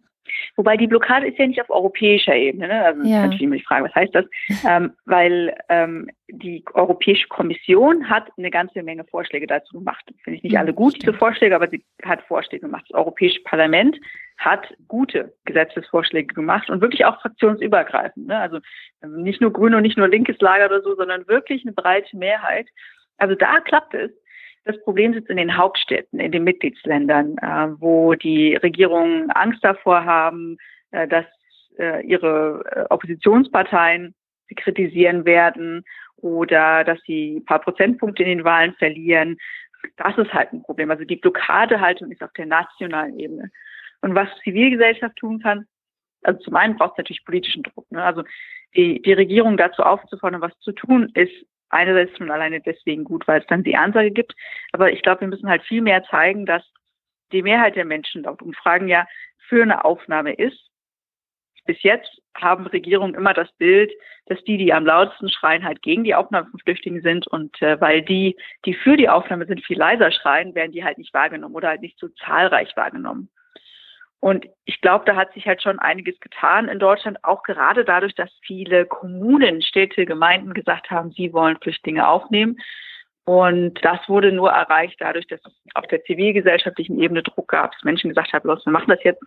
[0.55, 2.67] Wobei die Blockade ist ja nicht auf europäischer Ebene.
[2.67, 2.85] Ne?
[2.85, 3.23] Also ja.
[3.23, 4.25] natürlich immer die Frage, was heißt das?
[4.67, 10.03] ähm, weil ähm, die Europäische Kommission hat eine ganze Menge Vorschläge dazu gemacht.
[10.23, 12.85] Finde ich nicht alle gut, diese Vorschläge, aber sie hat Vorschläge gemacht.
[12.89, 13.97] Das Europäische Parlament
[14.37, 18.27] hat gute Gesetzesvorschläge gemacht und wirklich auch fraktionsübergreifend.
[18.27, 18.37] Ne?
[18.37, 18.59] Also,
[19.07, 22.67] nicht nur grün und nicht nur linkes Lager oder so, sondern wirklich eine breite Mehrheit.
[23.17, 24.11] Also da klappt es.
[24.65, 30.05] Das Problem sitzt in den Hauptstädten, in den Mitgliedsländern, äh, wo die Regierungen Angst davor
[30.05, 30.57] haben,
[30.91, 31.25] äh, dass
[31.77, 34.15] äh, ihre äh, Oppositionsparteien
[34.47, 35.83] sie kritisieren werden
[36.17, 39.37] oder dass sie ein paar Prozentpunkte in den Wahlen verlieren.
[39.97, 40.89] Das ist halt ein Problem.
[40.89, 43.51] Also die Blockadehaltung ist auf der nationalen Ebene.
[44.01, 45.67] Und was Zivilgesellschaft tun kann,
[46.23, 47.89] also zum einen braucht es natürlich politischen Druck.
[47.91, 48.03] Ne?
[48.03, 48.23] Also
[48.75, 53.41] die, die Regierung dazu aufzufordern, was zu tun, ist einerseits schon alleine deswegen gut, weil
[53.41, 54.33] es dann die Ansage gibt.
[54.71, 56.63] Aber ich glaube, wir müssen halt viel mehr zeigen, dass
[57.31, 59.05] die Mehrheit der Menschen laut Umfragen ja
[59.47, 60.69] für eine Aufnahme ist.
[61.65, 63.91] Bis jetzt haben Regierungen immer das Bild,
[64.27, 67.25] dass die, die am lautesten schreien, halt gegen die Aufnahme von Flüchtlingen sind.
[67.27, 70.99] Und äh, weil die, die für die Aufnahme sind, viel leiser schreien, werden die halt
[70.99, 73.29] nicht wahrgenommen oder halt nicht so zahlreich wahrgenommen.
[74.25, 78.15] Und ich glaube, da hat sich halt schon einiges getan in Deutschland, auch gerade dadurch,
[78.15, 82.57] dass viele Kommunen, Städte, Gemeinden gesagt haben, sie wollen Flüchtlinge aufnehmen.
[83.25, 87.83] Und das wurde nur erreicht dadurch, dass es auf der zivilgesellschaftlichen Ebene Druck gab, dass
[87.83, 89.21] Menschen gesagt haben, los, wir machen das jetzt.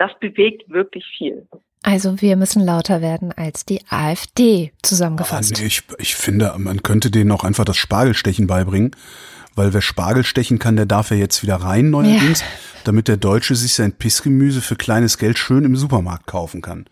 [0.00, 1.46] Das bewegt wirklich viel.
[1.82, 5.58] Also wir müssen lauter werden als die AfD zusammengefasst.
[5.58, 8.96] Nee, ich, ich finde, man könnte denen auch einfach das Spargelstechen beibringen
[9.54, 12.46] weil wer Spargel stechen kann, der darf ja jetzt wieder rein neuerdings, ja.
[12.84, 16.86] damit der Deutsche sich sein Pissgemüse für kleines Geld schön im Supermarkt kaufen kann.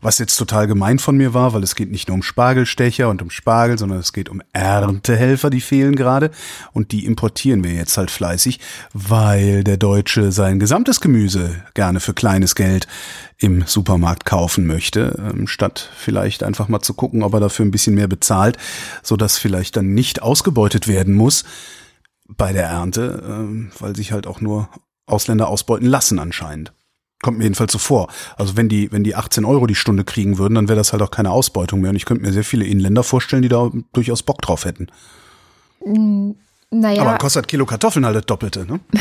[0.00, 3.20] Was jetzt total gemein von mir war, weil es geht nicht nur um Spargelstecher und
[3.20, 6.30] um Spargel, sondern es geht um Erntehelfer, die fehlen gerade.
[6.72, 8.60] Und die importieren wir jetzt halt fleißig,
[8.92, 12.86] weil der Deutsche sein gesamtes Gemüse gerne für kleines Geld
[13.38, 17.70] im Supermarkt kaufen möchte, ähm, statt vielleicht einfach mal zu gucken, ob er dafür ein
[17.70, 18.56] bisschen mehr bezahlt,
[19.02, 21.44] so dass vielleicht dann nicht ausgebeutet werden muss
[22.28, 24.68] bei der Ernte, ähm, weil sich halt auch nur
[25.06, 26.72] Ausländer ausbeuten lassen anscheinend.
[27.20, 28.08] Kommt mir jedenfalls so vor.
[28.36, 31.02] Also wenn die, wenn die 18 Euro die Stunde kriegen würden, dann wäre das halt
[31.02, 31.90] auch keine Ausbeutung mehr.
[31.90, 34.86] Und ich könnte mir sehr viele Inländer vorstellen, die da durchaus Bock drauf hätten.
[36.70, 37.02] Naja.
[37.02, 38.80] Aber kostet Kilo Kartoffeln halt das Doppelte, ne?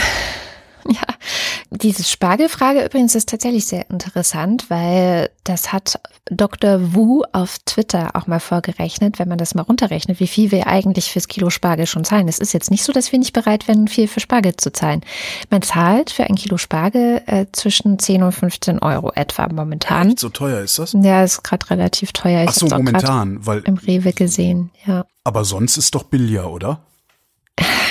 [1.69, 5.99] diese Spargelfrage übrigens ist tatsächlich sehr interessant, weil das hat
[6.29, 6.93] Dr.
[6.93, 11.11] Wu auf Twitter auch mal vorgerechnet, wenn man das mal runterrechnet, wie viel wir eigentlich
[11.11, 12.27] fürs Kilo Spargel schon zahlen.
[12.27, 15.01] Es ist jetzt nicht so, dass wir nicht bereit wären, viel für Spargel zu zahlen.
[15.49, 20.09] Man zahlt für ein Kilo Spargel äh, zwischen 10 und 15 Euro etwa momentan.
[20.09, 20.93] Echt so teuer ist das?
[20.93, 22.43] Ja, ist gerade relativ teuer.
[22.43, 25.05] Ich Ach so, momentan, weil im Rewe gesehen, ja.
[25.23, 26.81] Aber sonst ist doch billiger, oder?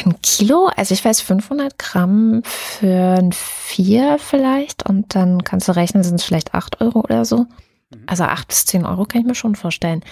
[0.04, 5.72] Ein Kilo, also ich weiß 500 Gramm für ein Vier vielleicht und dann kannst du
[5.72, 7.38] rechnen, sind es vielleicht 8 Euro oder so.
[7.90, 8.04] Mhm.
[8.06, 10.02] Also 8 bis 10 Euro kann ich mir schon vorstellen.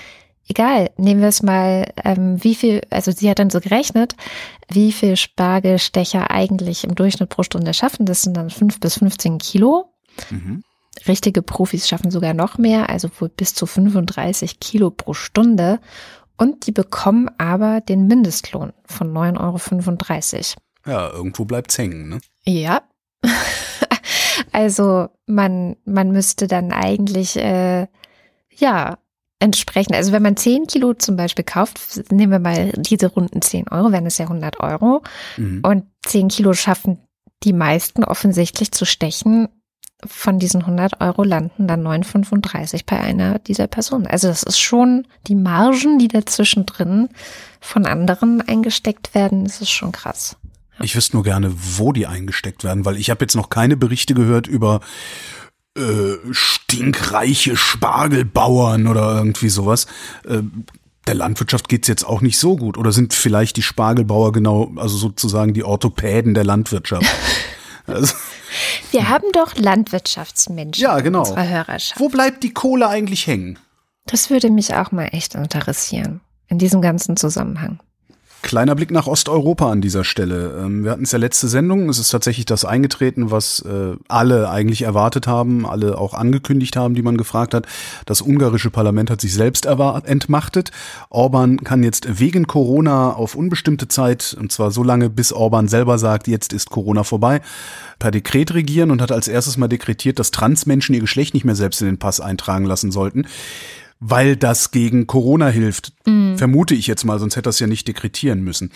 [0.46, 4.14] Egal, nehmen wir es mal, ähm, wie viel, also sie hat dann so gerechnet,
[4.68, 8.04] wie viel Spargelstecher eigentlich im Durchschnitt pro Stunde schaffen.
[8.04, 9.94] Das sind dann 5 bis 15 Kilo.
[10.30, 10.62] Mhm.
[11.08, 15.80] Richtige Profis schaffen sogar noch mehr, also wohl bis zu 35 Kilo pro Stunde.
[16.36, 20.56] Und die bekommen aber den Mindestlohn von 9,35
[20.86, 20.98] Euro.
[20.98, 22.20] Ja, irgendwo bleibt's hängen, ne?
[22.44, 22.82] Ja.
[24.52, 27.86] also man, man müsste dann eigentlich, äh,
[28.50, 28.98] ja,
[29.38, 33.68] entsprechend, also wenn man 10 Kilo zum Beispiel kauft, nehmen wir mal diese runden 10
[33.68, 35.02] Euro, wären es ja 100 Euro.
[35.36, 35.62] Mhm.
[35.64, 36.98] Und 10 Kilo schaffen
[37.42, 39.48] die meisten offensichtlich zu stechen.
[40.06, 44.06] Von diesen 100 Euro landen dann 9,35 bei einer dieser Personen.
[44.06, 47.08] Also das ist schon die Margen, die dazwischen drin
[47.60, 50.36] von anderen eingesteckt werden, das ist schon krass.
[50.78, 50.84] Ja.
[50.84, 54.14] Ich wüsste nur gerne, wo die eingesteckt werden, weil ich habe jetzt noch keine Berichte
[54.14, 54.80] gehört über
[55.76, 59.86] äh, stinkreiche Spargelbauern oder irgendwie sowas.
[60.24, 60.42] Äh,
[61.06, 62.78] der Landwirtschaft geht's jetzt auch nicht so gut.
[62.78, 67.06] Oder sind vielleicht die Spargelbauer genau, also sozusagen die Orthopäden der Landwirtschaft?
[67.86, 68.14] also,
[68.90, 71.20] Wir haben doch Landwirtschaftsmenschen ja, genau.
[71.20, 72.00] unserer Hörerschaft.
[72.00, 73.58] Wo bleibt die Kohle eigentlich hängen?
[74.06, 76.20] Das würde mich auch mal echt interessieren.
[76.48, 77.80] In diesem ganzen Zusammenhang.
[78.44, 80.62] Kleiner Blick nach Osteuropa an dieser Stelle.
[80.62, 81.88] Ähm, wir hatten es ja letzte Sendung.
[81.88, 86.94] Es ist tatsächlich das eingetreten, was äh, alle eigentlich erwartet haben, alle auch angekündigt haben,
[86.94, 87.66] die man gefragt hat.
[88.04, 90.72] Das ungarische Parlament hat sich selbst entmachtet.
[91.08, 95.98] Orban kann jetzt wegen Corona auf unbestimmte Zeit, und zwar so lange, bis Orban selber
[95.98, 97.40] sagt, jetzt ist Corona vorbei,
[97.98, 101.56] per Dekret regieren und hat als erstes mal dekretiert, dass Transmenschen ihr Geschlecht nicht mehr
[101.56, 103.24] selbst in den Pass eintragen lassen sollten
[104.06, 105.94] weil das gegen Corona hilft.
[106.06, 106.36] Mhm.
[106.36, 108.70] Vermute ich jetzt mal, sonst hätte das ja nicht dekretieren müssen.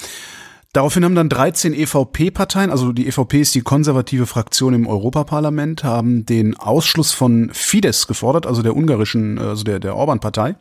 [0.73, 6.25] Daraufhin haben dann 13 EVP-Parteien, also die EVP ist die konservative Fraktion im Europaparlament, haben
[6.25, 10.57] den Ausschluss von Fidesz gefordert, also der ungarischen, also der, der Orban-Partei.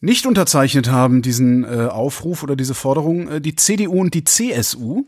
[0.00, 5.04] Nicht unterzeichnet haben diesen äh, Aufruf oder diese Forderung äh, die CDU und die CSU.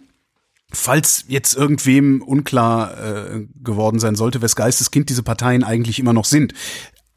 [0.70, 6.24] Falls jetzt irgendwem unklar äh, geworden sein sollte, wes Geisteskind diese Parteien eigentlich immer noch
[6.24, 6.54] sind.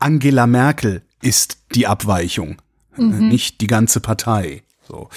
[0.06, 2.62] Angela Merkel ist die Abweichung,
[2.96, 3.28] mhm.
[3.28, 4.62] nicht die ganze Partei.
[4.88, 5.10] So.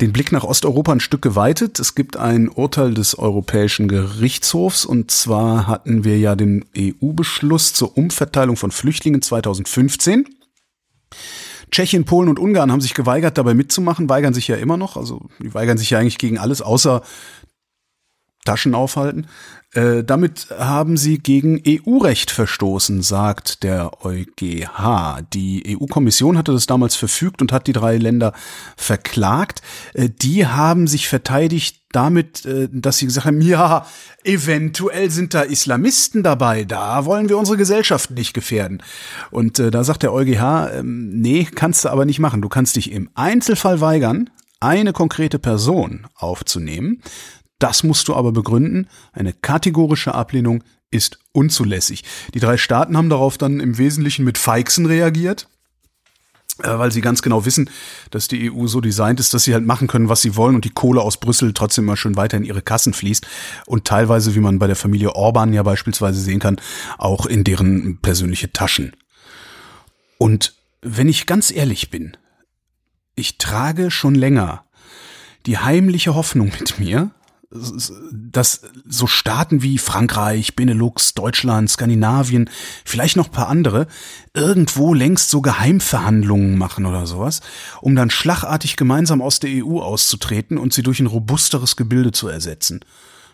[0.00, 1.78] Den Blick nach Osteuropa ein Stück geweitet.
[1.78, 7.98] Es gibt ein Urteil des Europäischen Gerichtshofs und zwar hatten wir ja den EU-Beschluss zur
[7.98, 10.26] Umverteilung von Flüchtlingen 2015.
[11.70, 14.96] Tschechien, Polen und Ungarn haben sich geweigert, dabei mitzumachen, weigern sich ja immer noch.
[14.96, 17.02] Also die weigern sich ja eigentlich gegen alles, außer
[18.46, 19.26] Taschen aufhalten.
[19.78, 25.22] Äh, damit haben sie gegen EU-Recht verstoßen, sagt der EuGH.
[25.32, 28.32] Die EU-Kommission hatte das damals verfügt und hat die drei Länder
[28.76, 29.62] verklagt.
[29.94, 33.86] Äh, die haben sich verteidigt damit, äh, dass sie gesagt haben, ja,
[34.24, 38.82] eventuell sind da Islamisten dabei, da wollen wir unsere Gesellschaft nicht gefährden.
[39.30, 42.42] Und da sagt der EuGH, ähm, nee, kannst du aber nicht machen.
[42.42, 44.28] Du kannst dich im Einzelfall weigern,
[44.60, 47.00] eine konkrete Person aufzunehmen.
[47.58, 48.88] Das musst du aber begründen.
[49.12, 52.04] Eine kategorische Ablehnung ist unzulässig.
[52.34, 55.48] Die drei Staaten haben darauf dann im Wesentlichen mit Feixen reagiert,
[56.62, 57.68] äh, weil sie ganz genau wissen,
[58.10, 60.64] dass die EU so designt ist, dass sie halt machen können, was sie wollen und
[60.64, 63.26] die Kohle aus Brüssel trotzdem mal schön weiter in ihre Kassen fließt
[63.66, 66.60] und teilweise, wie man bei der Familie Orban ja beispielsweise sehen kann,
[66.96, 68.96] auch in deren persönliche Taschen.
[70.16, 72.16] Und wenn ich ganz ehrlich bin,
[73.14, 74.64] ich trage schon länger
[75.46, 77.10] die heimliche Hoffnung mit mir,
[77.50, 82.50] dass so Staaten wie Frankreich, Benelux, Deutschland, Skandinavien,
[82.84, 83.86] vielleicht noch paar andere,
[84.34, 87.40] irgendwo längst so Geheimverhandlungen machen oder sowas,
[87.80, 92.28] um dann schlagartig gemeinsam aus der EU auszutreten und sie durch ein robusteres Gebilde zu
[92.28, 92.80] ersetzen.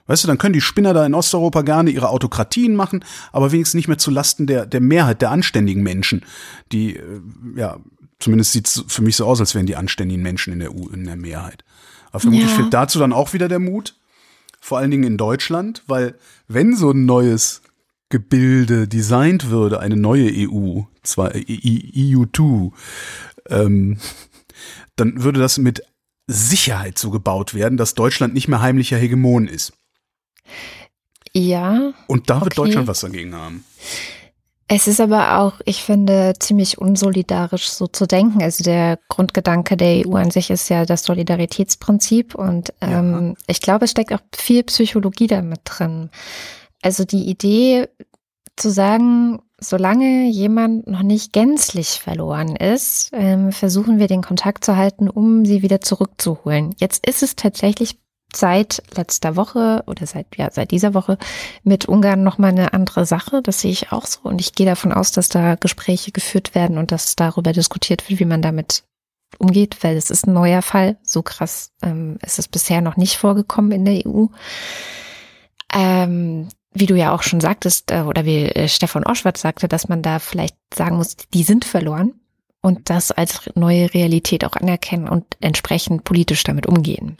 [0.06, 3.78] Weißt du, dann können die Spinner da in Osteuropa gerne ihre Autokratien machen, aber wenigstens
[3.78, 6.24] nicht mehr zu Lasten der, der Mehrheit der anständigen Menschen,
[6.70, 7.20] die, äh,
[7.56, 7.78] ja,
[8.20, 11.04] zumindest sieht's für mich so aus, als wären die anständigen Menschen in der EU in
[11.04, 11.64] der Mehrheit.
[12.10, 12.56] Aber vermutlich ja.
[12.56, 13.94] fehlt dazu dann auch wieder der Mut
[14.64, 16.14] vor allen Dingen in Deutschland, weil
[16.48, 17.60] wenn so ein neues
[18.08, 22.72] Gebilde designt würde, eine neue EU, zwar EU2,
[23.50, 23.98] ähm,
[24.96, 25.82] dann würde das mit
[26.26, 29.74] Sicherheit so gebaut werden, dass Deutschland nicht mehr heimlicher Hegemon ist.
[31.34, 31.92] Ja.
[32.06, 32.68] Und da wird okay.
[32.68, 33.66] Deutschland was dagegen haben.
[34.66, 38.42] Es ist aber auch, ich finde, ziemlich unsolidarisch so zu denken.
[38.42, 43.44] Also der Grundgedanke der EU an sich ist ja das Solidaritätsprinzip und ähm, ja.
[43.46, 46.08] ich glaube, es steckt auch viel Psychologie damit drin.
[46.82, 47.88] Also die Idee
[48.56, 54.76] zu sagen, solange jemand noch nicht gänzlich verloren ist, ähm, versuchen wir den Kontakt zu
[54.76, 56.74] halten, um sie wieder zurückzuholen.
[56.78, 57.98] Jetzt ist es tatsächlich
[58.36, 61.18] seit letzter Woche oder seit, ja, seit dieser Woche
[61.62, 63.42] mit Ungarn nochmal eine andere Sache.
[63.42, 64.20] Das sehe ich auch so.
[64.22, 68.20] Und ich gehe davon aus, dass da Gespräche geführt werden und dass darüber diskutiert wird,
[68.20, 68.84] wie man damit
[69.38, 70.96] umgeht, weil es ist ein neuer Fall.
[71.02, 74.26] So krass ähm, ist es bisher noch nicht vorgekommen in der EU.
[75.74, 79.88] Ähm, wie du ja auch schon sagtest, äh, oder wie äh, Stefan Oschwart sagte, dass
[79.88, 82.14] man da vielleicht sagen muss, die sind verloren
[82.60, 87.16] und das als neue Realität auch anerkennen und entsprechend politisch damit umgehen.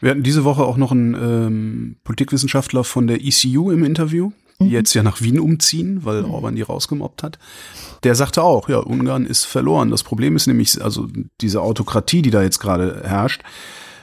[0.00, 4.30] Wir hatten diese Woche auch noch einen ähm, Politikwissenschaftler von der ECU im Interview.
[4.60, 4.70] die mhm.
[4.70, 6.30] jetzt ja nach Wien umziehen, weil mhm.
[6.30, 7.38] Orban die rausgemobbt hat.
[8.04, 9.90] Der sagte auch, ja, Ungarn ist verloren.
[9.90, 11.08] Das Problem ist nämlich, also
[11.40, 13.42] diese Autokratie, die da jetzt gerade herrscht,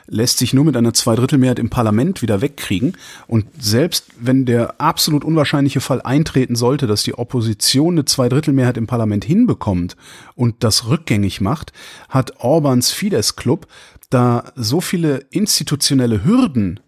[0.07, 2.93] lässt sich nur mit einer Zweidrittelmehrheit im Parlament wieder wegkriegen.
[3.27, 8.87] Und selbst wenn der absolut unwahrscheinliche Fall eintreten sollte, dass die Opposition eine Zweidrittelmehrheit im
[8.87, 9.95] Parlament hinbekommt
[10.35, 11.73] und das rückgängig macht,
[12.09, 13.67] hat Orbans Fidesz-Club
[14.09, 16.79] da so viele institutionelle Hürden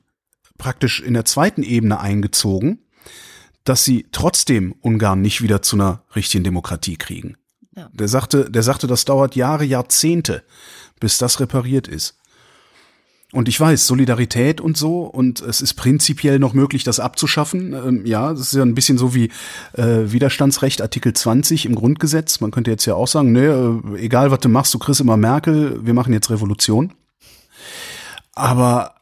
[0.57, 2.80] praktisch in der zweiten Ebene eingezogen,
[3.63, 7.38] dass sie trotzdem Ungarn nicht wieder zu einer richtigen Demokratie kriegen.
[7.76, 7.89] Ja.
[7.93, 10.43] Der sagte, der sagte, das dauert Jahre, Jahrzehnte,
[10.99, 12.18] bis das repariert ist.
[13.34, 17.74] Und ich weiß, Solidarität und so, und es ist prinzipiell noch möglich, das abzuschaffen.
[17.74, 19.32] Ähm, ja, das ist ja ein bisschen so wie
[19.74, 22.39] äh, Widerstandsrecht Artikel 20 im Grundgesetz.
[22.39, 25.18] Man könnte jetzt ja auch sagen, ne, äh, egal was du machst, du kriegst immer
[25.18, 26.93] Merkel, wir machen jetzt Revolution.
[28.38, 28.96] Aber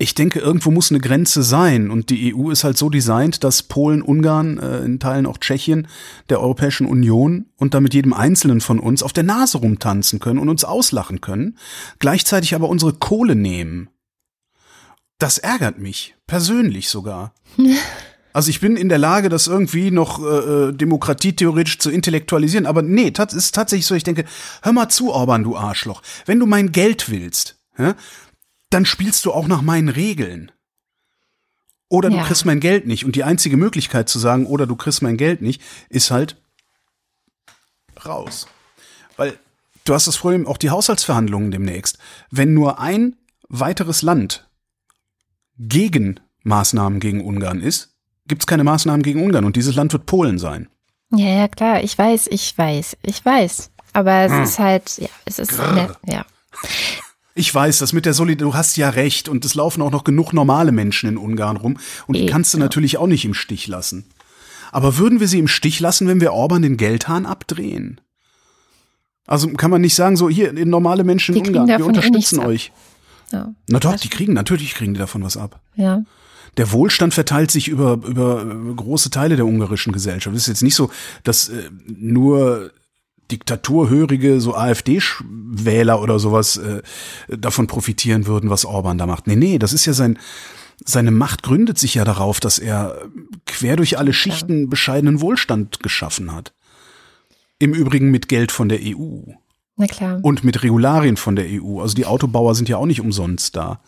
[0.00, 1.90] ich denke, irgendwo muss eine Grenze sein.
[1.90, 5.88] Und die EU ist halt so designt, dass Polen, Ungarn, äh, in Teilen auch Tschechien
[6.30, 10.48] der Europäischen Union und damit jedem Einzelnen von uns auf der Nase rumtanzen können und
[10.48, 11.58] uns auslachen können,
[11.98, 13.90] gleichzeitig aber unsere Kohle nehmen.
[15.18, 17.34] Das ärgert mich, persönlich sogar.
[18.32, 22.80] Also ich bin in der Lage, das irgendwie noch äh, äh demokratietheoretisch zu intellektualisieren, aber
[22.80, 24.24] nee, das ist tatsächlich so, ich denke,
[24.62, 26.00] hör mal zu, Orban, du Arschloch.
[26.26, 27.96] Wenn du mein Geld willst, ja,
[28.70, 30.50] dann spielst du auch nach meinen Regeln.
[31.88, 32.24] Oder du ja.
[32.24, 33.04] kriegst mein Geld nicht.
[33.04, 36.36] Und die einzige Möglichkeit zu sagen, oder du kriegst mein Geld nicht, ist halt
[38.06, 38.46] raus.
[39.16, 39.38] Weil
[39.84, 41.98] du hast das Problem, auch die Haushaltsverhandlungen demnächst.
[42.30, 43.16] Wenn nur ein
[43.48, 44.48] weiteres Land
[45.58, 47.96] gegen Maßnahmen gegen Ungarn ist,
[48.28, 49.44] gibt es keine Maßnahmen gegen Ungarn.
[49.44, 50.68] Und dieses Land wird Polen sein.
[51.12, 51.82] Ja, ja, klar.
[51.82, 53.72] Ich weiß, ich weiß, ich weiß.
[53.92, 54.42] Aber es hm.
[54.44, 56.24] ist halt, ja, es ist, ne, ja.
[57.40, 60.04] Ich weiß, das mit der Solidarität, du hast ja recht und es laufen auch noch
[60.04, 63.66] genug normale Menschen in Ungarn rum und die kannst du natürlich auch nicht im Stich
[63.66, 64.04] lassen.
[64.72, 67.98] Aber würden wir sie im Stich lassen, wenn wir Orban den Geldhahn abdrehen?
[69.26, 72.72] Also kann man nicht sagen, so hier, normale Menschen in Ungarn, wir unterstützen euch.
[73.32, 75.62] Ja, Na doch, die kriegen, natürlich kriegen die davon was ab.
[75.76, 76.02] Ja.
[76.58, 78.44] Der Wohlstand verteilt sich über, über
[78.76, 80.36] große Teile der ungarischen Gesellschaft.
[80.36, 80.90] Es ist jetzt nicht so,
[81.24, 82.70] dass äh, nur
[83.30, 86.82] diktaturhörige, so AfD-Wähler oder sowas äh,
[87.28, 89.26] davon profitieren würden, was Orban da macht.
[89.26, 90.18] Nee, nee, das ist ja sein,
[90.84, 93.08] seine Macht gründet sich ja darauf, dass er
[93.46, 96.52] quer durch alle Schichten bescheidenen Wohlstand geschaffen hat.
[97.58, 99.20] Im Übrigen mit Geld von der EU.
[99.76, 100.18] Na klar.
[100.22, 101.80] Und mit Regularien von der EU.
[101.80, 103.80] Also die Autobauer sind ja auch nicht umsonst da.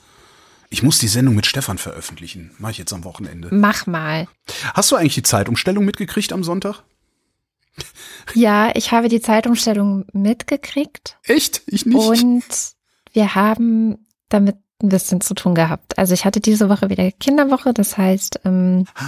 [0.71, 2.51] Ich muss die Sendung mit Stefan veröffentlichen.
[2.59, 3.49] Mach ich jetzt am Wochenende.
[3.51, 4.27] Mach mal.
[4.73, 6.83] Hast du eigentlich die Zeitumstellung mitgekriegt am Sonntag?
[8.35, 11.19] Ja, ich habe die Zeitumstellung mitgekriegt.
[11.25, 11.63] Echt?
[11.67, 11.97] Ich nicht.
[11.97, 12.45] Und
[13.13, 15.99] wir haben damit ein bisschen zu tun gehabt.
[15.99, 19.05] Also ich hatte diese Woche wieder Kinderwoche, das heißt, ähm, ah.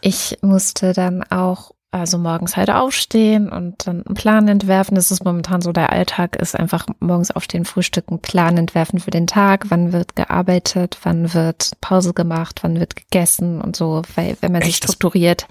[0.00, 4.94] ich musste dann auch also morgens halt aufstehen und dann einen Plan entwerfen.
[4.94, 9.26] Das ist momentan so der Alltag, ist einfach morgens aufstehen, frühstücken, Plan entwerfen für den
[9.26, 9.66] Tag.
[9.70, 14.60] Wann wird gearbeitet, wann wird Pause gemacht, wann wird gegessen und so, weil wenn man
[14.62, 14.72] Echt?
[14.72, 15.46] sich strukturiert.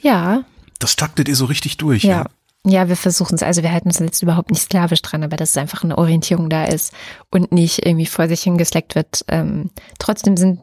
[0.00, 0.44] Ja.
[0.82, 2.26] Das taktet ihr so richtig durch, ja?
[2.64, 3.42] Ja, ja wir versuchen es.
[3.42, 6.50] Also wir halten uns jetzt überhaupt nicht sklavisch dran, aber dass es einfach eine Orientierung
[6.50, 6.92] da ist
[7.30, 9.24] und nicht irgendwie vor sich hingesleckt wird.
[9.28, 9.70] Ähm,
[10.00, 10.60] trotzdem sind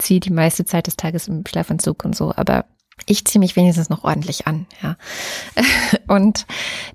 [0.00, 2.64] sie die meiste Zeit des Tages im Schlafanzug und so, aber
[3.06, 4.96] ich ziehe mich wenigstens noch ordentlich an, ja.
[6.08, 6.46] Und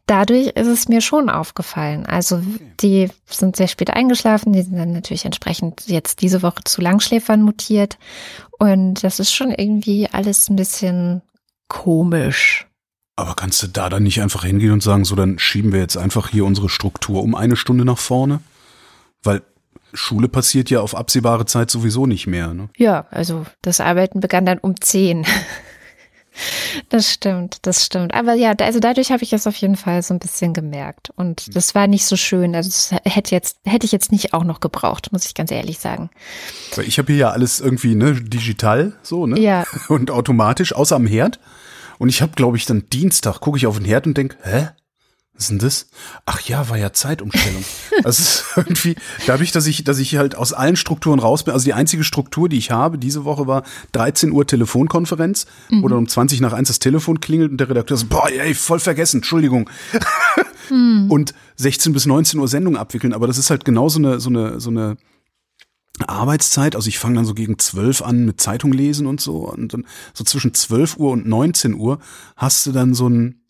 [0.05, 2.05] dadurch ist es mir schon aufgefallen.
[2.05, 2.41] Also
[2.81, 7.41] die sind sehr spät eingeschlafen, die sind dann natürlich entsprechend jetzt diese Woche zu Langschläfern
[7.41, 7.97] mutiert.
[8.59, 11.21] Und das ist schon irgendwie alles ein bisschen
[11.73, 12.67] komisch.
[13.15, 15.97] Aber kannst du da dann nicht einfach hingehen und sagen, so dann schieben wir jetzt
[15.97, 18.39] einfach hier unsere Struktur um eine Stunde nach vorne?
[19.21, 19.41] Weil
[19.93, 22.53] Schule passiert ja auf absehbare Zeit sowieso nicht mehr.
[22.53, 22.69] Ne?
[22.77, 25.25] Ja, also das Arbeiten begann dann um zehn.
[26.89, 28.13] Das stimmt, das stimmt.
[28.13, 31.11] Aber ja, also dadurch habe ich es auf jeden Fall so ein bisschen gemerkt.
[31.15, 31.53] Und hm.
[31.53, 32.55] das war nicht so schön.
[32.55, 35.77] Also das hätte jetzt, hätte ich jetzt nicht auch noch gebraucht, muss ich ganz ehrlich
[35.77, 36.09] sagen.
[36.83, 39.39] Ich habe hier ja alles irgendwie, ne, digital, so, ne?
[39.39, 39.63] Ja.
[39.89, 41.39] Und automatisch, außer am Herd.
[41.99, 44.69] Und ich habe, glaube ich, dann Dienstag, gucke ich auf den Herd und denk, hä?
[45.35, 45.87] Was ist denn das?
[46.27, 47.63] Ach ja, war ja Zeitumstellung.
[48.03, 51.65] das ist irgendwie, dadurch, dass ich, dass ich halt aus allen Strukturen raus bin, also
[51.65, 53.63] die einzige Struktur, die ich habe, diese Woche war
[53.93, 55.81] 13 Uhr Telefonkonferenz, mhm.
[55.81, 58.53] wo dann um 20 nach 1 das Telefon klingelt und der Redakteur sagt, boah, ey,
[58.53, 59.69] voll vergessen, Entschuldigung.
[60.69, 61.07] mhm.
[61.09, 64.29] Und 16 bis 19 Uhr Sendung abwickeln, aber das ist halt genau so eine, so
[64.29, 64.97] eine, so eine
[65.99, 69.73] Arbeitszeit, also ich fange dann so gegen 12 an mit Zeitung lesen und so und
[69.73, 71.99] dann so zwischen 12 Uhr und 19 Uhr
[72.35, 73.43] hast du dann so ein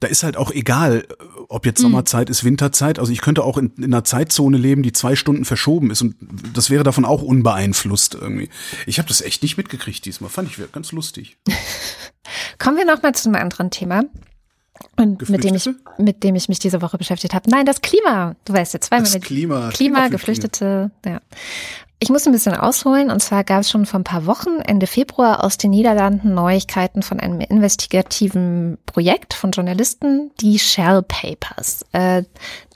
[0.00, 1.06] da ist halt auch egal,
[1.48, 3.00] ob jetzt Sommerzeit ist, Winterzeit.
[3.00, 6.14] Also ich könnte auch in, in einer Zeitzone leben, die zwei Stunden verschoben ist und
[6.54, 8.48] das wäre davon auch unbeeinflusst irgendwie.
[8.86, 10.30] Ich habe das echt nicht mitgekriegt diesmal.
[10.30, 11.38] Fand ich ganz lustig.
[12.58, 14.04] Kommen wir noch mal zu einem anderen Thema.
[14.96, 15.68] Und mit dem ich
[15.98, 17.48] mit dem ich mich diese Woche beschäftigt habe.
[17.50, 18.36] Nein, das Klima.
[18.44, 19.70] Du weißt ja zweimal Das mit Klima.
[19.70, 21.20] Klima, Geflüchtete, ja.
[22.00, 24.86] Ich muss ein bisschen ausholen und zwar gab es schon vor ein paar Wochen, Ende
[24.86, 31.84] Februar, aus den Niederlanden Neuigkeiten von einem investigativen Projekt von Journalisten, die Shell Papers.
[31.90, 32.22] Äh,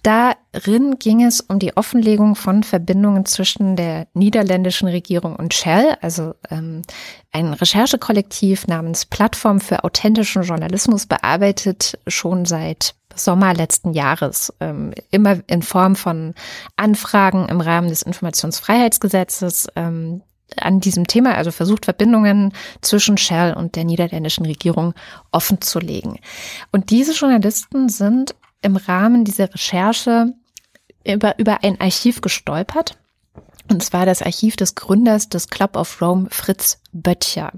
[0.03, 6.35] darin ging es um die Offenlegung von Verbindungen zwischen der niederländischen Regierung und Shell, also
[6.51, 6.83] ähm,
[7.31, 15.39] ein Recherchekollektiv namens Plattform für authentischen Journalismus bearbeitet schon seit Sommer letzten Jahres, ähm, immer
[15.47, 16.35] in Form von
[16.77, 20.23] Anfragen im Rahmen des Informationsfreiheitsgesetzes ähm,
[20.57, 24.95] an diesem Thema, also versucht Verbindungen zwischen Shell und der niederländischen Regierung
[25.31, 26.19] offen zu legen.
[26.73, 30.35] Und diese Journalisten sind im Rahmen dieser Recherche
[31.07, 32.99] über, über ein Archiv gestolpert.
[33.71, 37.53] Und zwar das Archiv des Gründers des Club of Rome, Fritz Böttcher.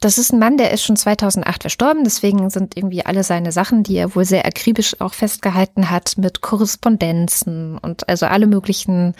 [0.00, 3.82] Das ist ein Mann, der ist schon 2008 verstorben, deswegen sind irgendwie alle seine Sachen,
[3.82, 9.14] die er wohl sehr akribisch auch festgehalten hat, mit Korrespondenzen und also alle möglichen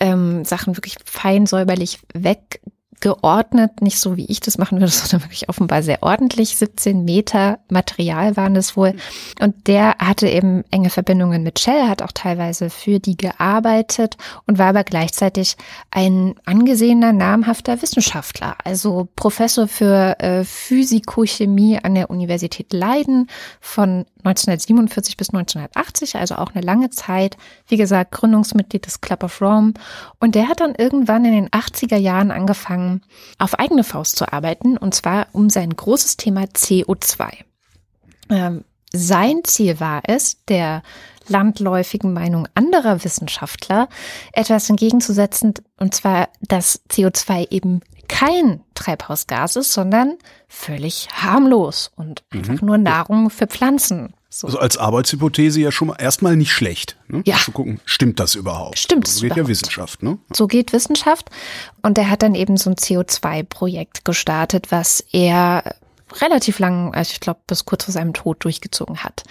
[0.00, 2.60] ähm, Sachen wirklich fein säuberlich weg
[3.00, 6.56] geordnet, nicht so wie ich das machen würde, sondern wirklich offenbar sehr ordentlich.
[6.56, 8.94] 17 Meter Material waren es wohl.
[9.40, 14.16] Und der hatte eben enge Verbindungen mit Shell, hat auch teilweise für die gearbeitet
[14.46, 15.56] und war aber gleichzeitig
[15.90, 23.28] ein angesehener, namhafter Wissenschaftler, also Professor für äh, Physikochemie an der Universität Leiden
[23.60, 27.36] von 1947 bis 1980, also auch eine lange Zeit.
[27.68, 29.74] Wie gesagt, Gründungsmitglied des Club of Rome.
[30.18, 33.02] Und der hat dann irgendwann in den 80er Jahren angefangen,
[33.38, 37.30] auf eigene Faust zu arbeiten, und zwar um sein großes Thema CO2.
[38.30, 40.82] Ähm, sein Ziel war es, der
[41.28, 43.88] landläufigen Meinung anderer Wissenschaftler
[44.32, 50.16] etwas entgegenzusetzen, und zwar, dass CO2 eben kein Treibhausgas ist, sondern
[50.48, 54.14] völlig harmlos und einfach nur Nahrung für Pflanzen.
[54.28, 54.48] So.
[54.48, 56.96] Also als Arbeitshypothese ja schon mal erstmal nicht schlecht.
[57.08, 57.22] Ne?
[57.24, 57.36] Ja.
[57.36, 58.78] Zu gucken, stimmt das überhaupt?
[58.78, 59.48] Stimmt so es geht ja überhaupt?
[59.48, 60.18] Wissenschaft, ne?
[60.32, 61.30] So geht Wissenschaft.
[61.82, 65.76] Und er hat dann eben so ein CO2-Projekt gestartet, was er
[66.20, 69.22] relativ lang, also ich glaube bis kurz vor seinem Tod durchgezogen hat.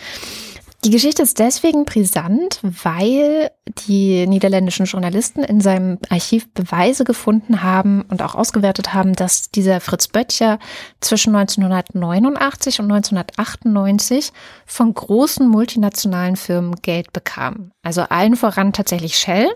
[0.86, 3.49] Die Geschichte ist deswegen brisant, weil
[3.88, 9.81] die niederländischen Journalisten in seinem Archiv Beweise gefunden haben und auch ausgewertet haben, dass dieser
[9.81, 10.59] Fritz Böttcher
[11.01, 14.31] zwischen 1989 und 1998
[14.67, 17.71] von großen multinationalen Firmen Geld bekam.
[17.81, 19.49] Also allen voran tatsächlich Shell.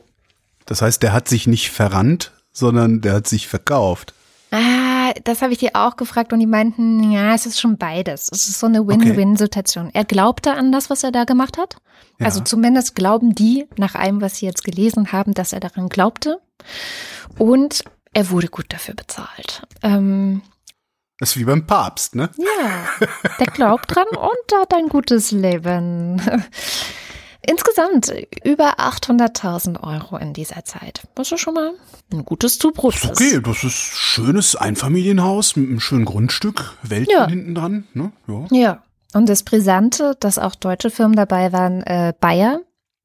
[0.66, 4.16] Das heißt, der hat sich nicht verrannt, sondern der hat sich verkauft.
[4.52, 8.30] Ah, das habe ich dir auch gefragt und die meinten, ja, es ist schon beides.
[8.32, 9.92] Es ist so eine Win-Win-Situation.
[9.94, 11.78] Er glaubte an das, was er da gemacht hat.
[12.20, 12.26] Ja.
[12.26, 16.40] Also zumindest glauben die, nach allem, was sie jetzt gelesen haben, dass er daran glaubte.
[17.38, 17.84] Und
[18.14, 19.62] er wurde gut dafür bezahlt.
[19.84, 20.42] Ähm,
[21.20, 22.30] Das ist wie beim Papst, ne?
[22.38, 23.08] ja,
[23.40, 26.20] der glaubt dran und hat ein gutes Leben.
[27.46, 28.14] Insgesamt
[28.44, 31.08] über 800.000 Euro in dieser Zeit.
[31.16, 31.72] Was ist schon mal
[32.12, 37.28] ein gutes Zubrot Ist okay, das ist schönes Einfamilienhaus mit einem schönen Grundstück, Wäldchen Ja.
[37.28, 38.12] hinten dran, ne?
[38.28, 38.46] Ja.
[38.52, 38.84] Ja,
[39.14, 42.60] und das Brisante, dass auch deutsche Firmen dabei waren, äh, Bayer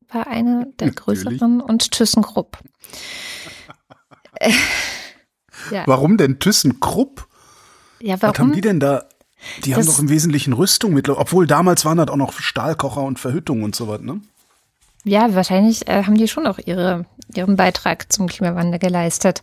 [0.09, 1.25] war eine der Natürlich.
[1.25, 2.59] größeren und ThyssenKrupp.
[4.41, 4.53] Äh,
[5.71, 7.29] ja, Warum denn ThyssenKrupp?
[8.01, 8.53] ja, Was haben warum?
[8.53, 9.05] die denn da?
[9.65, 13.03] Die haben Das- doch im Wesentlichen Rüstung mit, obwohl damals waren das auch noch Stahlkocher
[13.03, 14.21] und Verhüttung und so was, ne?
[15.07, 19.43] Ja, wahrscheinlich äh, haben die schon auch ihre, ihren Beitrag zum Klimawandel geleistet.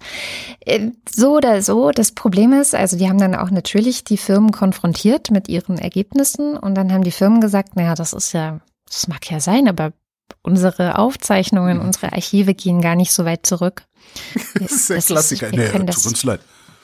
[0.65, 4.51] Äh, so oder so, das Problem ist, also die haben dann auch natürlich die Firmen
[4.51, 9.07] konfrontiert mit ihren Ergebnissen und dann haben die Firmen gesagt, naja, das ist ja, das
[9.07, 9.93] mag ja sein, aber
[10.41, 11.83] unsere Aufzeichnungen, Mhm.
[11.85, 13.83] unsere Archive gehen gar nicht so weit zurück.
[14.55, 15.51] Das ist der Das ist- Klassiker.
[15.51, 16.39] wir nee, tut uns leid.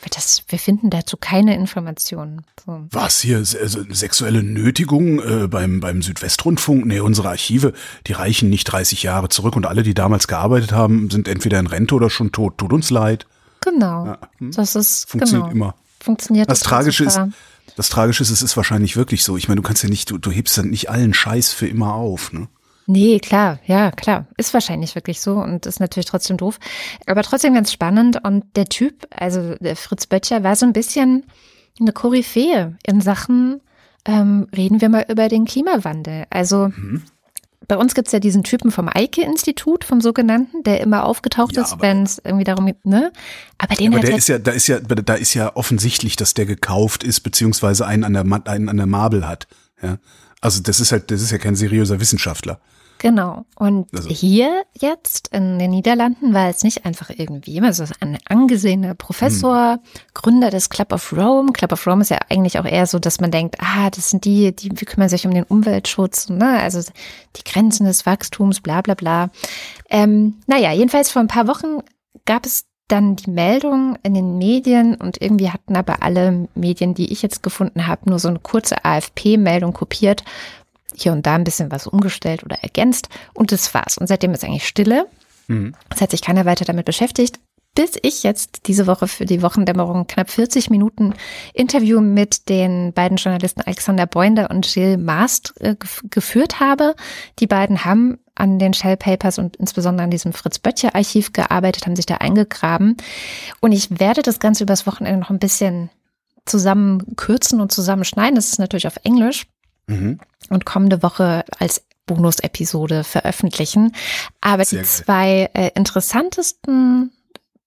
[0.09, 2.43] Das, wir finden dazu keine Informationen.
[2.65, 2.85] So.
[2.91, 6.85] Was hier, also sexuelle Nötigung äh, beim, beim Südwestrundfunk?
[6.85, 7.73] Nee, unsere Archive,
[8.05, 11.67] die reichen nicht 30 Jahre zurück und alle, die damals gearbeitet haben, sind entweder in
[11.67, 12.57] Rente oder schon tot.
[12.57, 13.25] Tut uns leid.
[13.61, 14.05] Genau.
[14.05, 14.51] Ja, hm.
[14.51, 15.65] Das ist Funktioniert genau.
[15.65, 15.75] immer.
[15.99, 17.19] Funktioniert Das Tragische ist,
[17.75, 19.35] das Tragische ist, es ist wahrscheinlich wirklich so.
[19.37, 21.93] Ich meine, du kannst ja nicht, du, du hebst dann nicht allen Scheiß für immer
[21.93, 22.47] auf, ne?
[22.89, 24.27] Nee, klar, ja, klar.
[24.37, 26.57] Ist wahrscheinlich wirklich so und ist natürlich trotzdem doof.
[27.05, 28.23] Aber trotzdem ganz spannend.
[28.23, 31.25] Und der Typ, also der Fritz Böttcher, war so ein bisschen
[31.79, 33.59] eine Koryphäe in Sachen,
[34.05, 36.23] ähm, reden wir mal über den Klimawandel.
[36.29, 37.03] Also Mhm.
[37.67, 41.81] bei uns gibt's ja diesen Typen vom Eike-Institut, vom sogenannten, der immer aufgetaucht Ja, ist,
[41.81, 43.11] wenn es irgendwie darum geht, ne?
[43.57, 46.15] Aber den Aber hat der halt ist ja, da ist ja, da ist ja offensichtlich,
[46.15, 49.47] dass der gekauft ist, beziehungsweise einen an der, einen an der Mabel hat.
[49.83, 49.97] Ja.
[50.39, 52.61] Also das ist halt, das ist ja kein seriöser Wissenschaftler.
[52.99, 53.45] Genau.
[53.55, 54.09] Und also.
[54.09, 59.79] hier jetzt in den Niederlanden war es nicht einfach irgendwie, also ein angesehener Professor, hm.
[60.13, 61.51] Gründer des Club of Rome.
[61.51, 64.25] Club of Rome ist ja eigentlich auch eher so, dass man denkt, ah, das sind
[64.25, 66.59] die, die kümmern sich um den Umweltschutz, ne?
[66.59, 66.81] also
[67.35, 69.29] die Grenzen des Wachstums, bla bla bla.
[69.89, 71.81] Ähm, naja, jedenfalls vor ein paar Wochen
[72.25, 77.11] gab es dann die Meldung in den Medien und irgendwie hatten aber alle Medien, die
[77.11, 80.23] ich jetzt gefunden habe, nur so eine kurze AFP-Meldung kopiert
[81.01, 83.97] hier und da ein bisschen was umgestellt oder ergänzt und das war's.
[83.97, 85.07] Und seitdem ist eigentlich Stille.
[85.47, 85.73] Mhm.
[85.93, 87.39] Es hat sich keiner weiter damit beschäftigt,
[87.75, 91.13] bis ich jetzt diese Woche für die Wochendämmerung knapp 40 Minuten
[91.53, 95.75] Interview mit den beiden Journalisten Alexander Beunder und Jill Maast äh,
[96.09, 96.95] geführt habe.
[97.37, 101.85] Die beiden haben an den Shell Papers und insbesondere an diesem Fritz Böttcher Archiv gearbeitet,
[101.85, 102.97] haben sich da eingegraben.
[103.59, 105.91] Und ich werde das Ganze übers Wochenende noch ein bisschen
[106.45, 108.35] zusammen kürzen und zusammenschneiden.
[108.35, 109.45] Das ist natürlich auf Englisch
[109.87, 110.19] mhm.
[110.49, 113.93] und kommende Woche als Bonus-Episode veröffentlichen.
[114.41, 117.11] Aber Sehr die zwei äh, interessantesten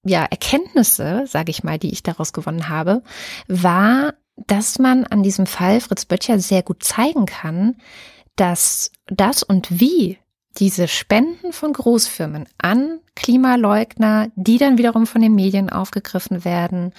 [0.02, 3.02] ja, Erkenntnisse, sage ich mal, die ich daraus gewonnen habe,
[3.48, 4.14] war,
[4.46, 7.76] dass man an diesem Fall Fritz Böttcher sehr gut zeigen kann,
[8.36, 10.18] dass das und wie
[10.58, 16.92] diese Spenden von Großfirmen an Klimaleugner, die dann wiederum von den Medien aufgegriffen werden,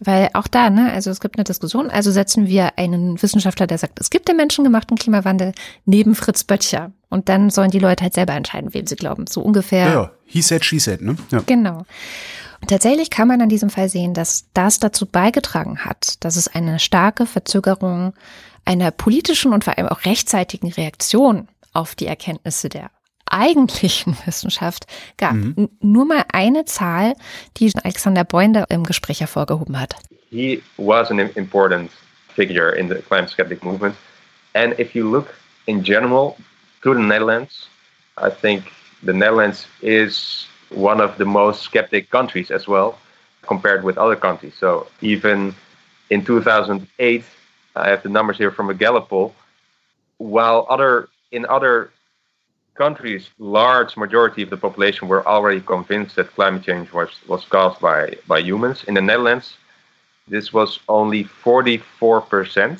[0.00, 3.78] weil auch da, ne, also es gibt eine Diskussion, also setzen wir einen Wissenschaftler, der
[3.78, 5.52] sagt, es gibt den menschengemachten Klimawandel,
[5.84, 6.92] neben Fritz Böttcher.
[7.08, 9.26] Und dann sollen die Leute halt selber entscheiden, wem sie glauben.
[9.26, 9.86] So ungefähr.
[9.86, 10.10] Ja, ja.
[10.26, 11.16] he said, she said, ne?
[11.30, 11.42] Ja.
[11.46, 11.84] Genau.
[12.60, 16.48] Und tatsächlich kann man an diesem Fall sehen, dass das dazu beigetragen hat, dass es
[16.48, 18.14] eine starke Verzögerung
[18.64, 22.90] einer politischen und vor allem auch rechtzeitigen Reaktion auf die Erkenntnisse der
[23.32, 25.34] eigentlichen Wissenschaft gab.
[25.34, 25.68] Mhm.
[25.80, 27.14] Nur mal eine Zahl,
[27.56, 29.96] die Alexander Beunder im Gespräch hervorgehoben hat.
[30.30, 31.90] He was an important
[32.34, 33.96] figure in the climate skeptic movement.
[34.54, 35.34] And if you look
[35.66, 36.36] in general
[36.82, 37.68] to the Netherlands,
[38.16, 38.64] I think
[39.02, 42.98] the Netherlands is one of the most skeptic countries as well
[43.42, 44.54] compared with other countries.
[44.58, 45.54] So even
[46.10, 47.24] in 2008,
[47.76, 49.34] I have the numbers here from a Gallup poll,
[50.18, 51.90] while other in other
[52.78, 57.80] countries, large majority of the population were already convinced that climate change was, was caused
[57.80, 58.84] by, by humans.
[58.84, 59.56] In the Netherlands,
[60.30, 62.78] this was only 44%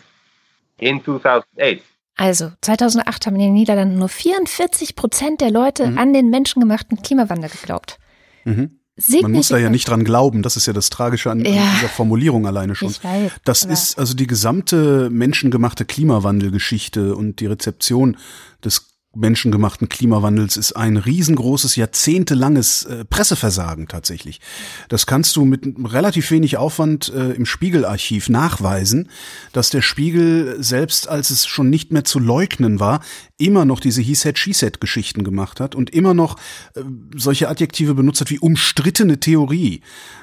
[0.79, 1.83] in 2008.
[2.17, 5.99] Also 2008 haben in den Niederlanden nur 44 Prozent der Leute mhm.
[5.99, 7.99] an den menschengemachten Klimawandel geglaubt.
[8.45, 8.79] Mhm.
[9.23, 11.89] Man muss da ja nicht dran glauben, das ist ja das Tragische an, ja, dieser
[11.89, 12.91] Formulierung alleine schon.
[12.91, 18.17] Ich weiß, das ist also die gesamte menschengemachte Klimawandelgeschichte und die Rezeption
[18.65, 24.41] des menschengemachten Klimawandels ist ein riesengroßes, jahrzehntelanges äh, Presseversagen tatsächlich.
[24.89, 29.09] Das kannst du mit relativ wenig Aufwand äh, im Spiegelarchiv nachweisen,
[29.53, 33.01] dass der Spiegel, selbst als es schon nicht mehr zu leugnen war,
[33.39, 36.37] immer noch diese He said, She said Geschichten gemacht hat und immer noch
[36.75, 36.83] äh,
[37.17, 39.83] solche Adjektive benutzt hat wie umstrittene Theorie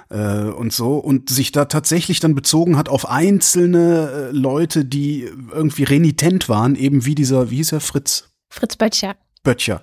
[0.10, 5.30] äh, und so und sich da tatsächlich dann bezogen hat auf einzelne äh, Leute, die
[5.52, 8.35] irgendwie renitent waren, eben wie dieser, wie hieß er, Fritz?
[8.56, 9.16] Fritz Böttcher.
[9.44, 9.82] Böttcher.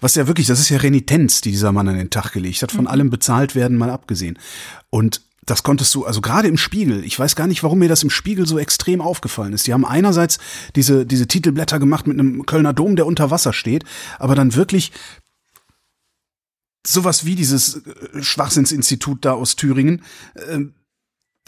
[0.00, 2.72] Was ja wirklich, das ist ja Renitenz, die dieser Mann an den Tag gelegt hat,
[2.72, 2.90] von mhm.
[2.90, 4.38] allem bezahlt werden mal abgesehen.
[4.90, 8.02] Und das konntest du, also gerade im Spiegel, ich weiß gar nicht, warum mir das
[8.02, 9.66] im Spiegel so extrem aufgefallen ist.
[9.66, 10.38] Die haben einerseits
[10.74, 13.84] diese, diese Titelblätter gemacht mit einem Kölner Dom, der unter Wasser steht,
[14.18, 14.90] aber dann wirklich
[16.84, 20.02] sowas wie dieses äh, Schwachsinnsinstitut da aus Thüringen,
[20.34, 20.60] äh,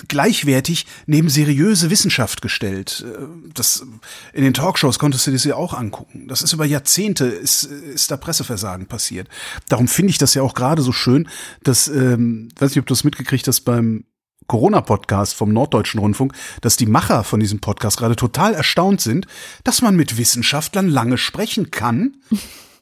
[0.07, 3.05] gleichwertig neben seriöse Wissenschaft gestellt.
[3.07, 3.85] Äh, das,
[4.33, 6.29] in den Talkshows konntest du das ja auch angucken.
[6.29, 9.29] Das ist über Jahrzehnte, ist, ist da Presseversagen passiert.
[9.69, 11.29] Darum finde ich das ja auch gerade so schön,
[11.65, 14.05] dass, ähm, weiß nicht, ob du das mitgekriegt hast beim
[14.47, 16.33] Corona-Podcast vom Norddeutschen Rundfunk,
[16.63, 19.27] dass die Macher von diesem Podcast gerade total erstaunt sind,
[19.63, 22.17] dass man mit Wissenschaftlern lange sprechen kann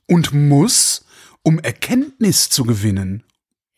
[0.07, 1.05] und muss,
[1.43, 3.25] um Erkenntnis zu gewinnen.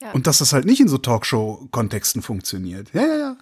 [0.01, 0.13] Ja.
[0.13, 2.89] Und dass das halt nicht in so Talkshow-Kontexten funktioniert.
[2.93, 3.37] Ja, ja, ja.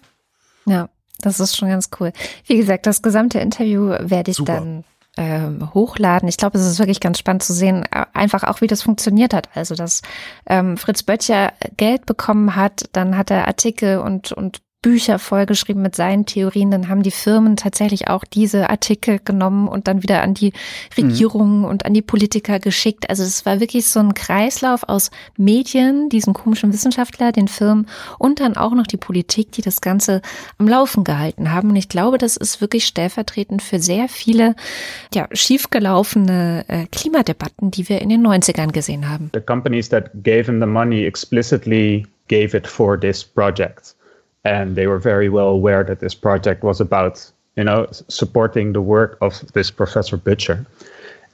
[0.65, 0.89] Ja,
[1.19, 2.11] das ist schon ganz cool.
[2.45, 4.55] Wie gesagt, das gesamte Interview werde ich Super.
[4.55, 4.83] dann
[5.17, 6.29] ähm, hochladen.
[6.29, 9.33] Ich glaube, es ist wirklich ganz spannend zu sehen, äh, einfach auch, wie das funktioniert
[9.33, 9.49] hat.
[9.55, 10.01] Also, dass
[10.45, 15.95] ähm, Fritz Böttcher Geld bekommen hat, dann hat er Artikel und, und Bücher vollgeschrieben mit
[15.95, 20.35] seinen Theorien, dann haben die Firmen tatsächlich auch diese Artikel genommen und dann wieder an
[20.35, 20.53] die
[20.95, 21.65] Regierungen mhm.
[21.65, 23.09] und an die Politiker geschickt.
[23.09, 27.87] Also es war wirklich so ein Kreislauf aus Medien, diesem komischen Wissenschaftler, den Firmen
[28.19, 30.21] und dann auch noch die Politik, die das Ganze
[30.59, 31.71] am Laufen gehalten haben.
[31.71, 34.55] Und ich glaube, das ist wirklich stellvertretend für sehr viele
[35.11, 39.31] ja, schiefgelaufene äh, Klimadebatten, die wir in den 90ern gesehen haben.
[39.33, 43.96] The companies that gave him the money explicitly gave it for this project.
[44.43, 48.81] And they were very well aware that this project was about you know, supporting the
[48.81, 50.65] work of this Professor Butcher.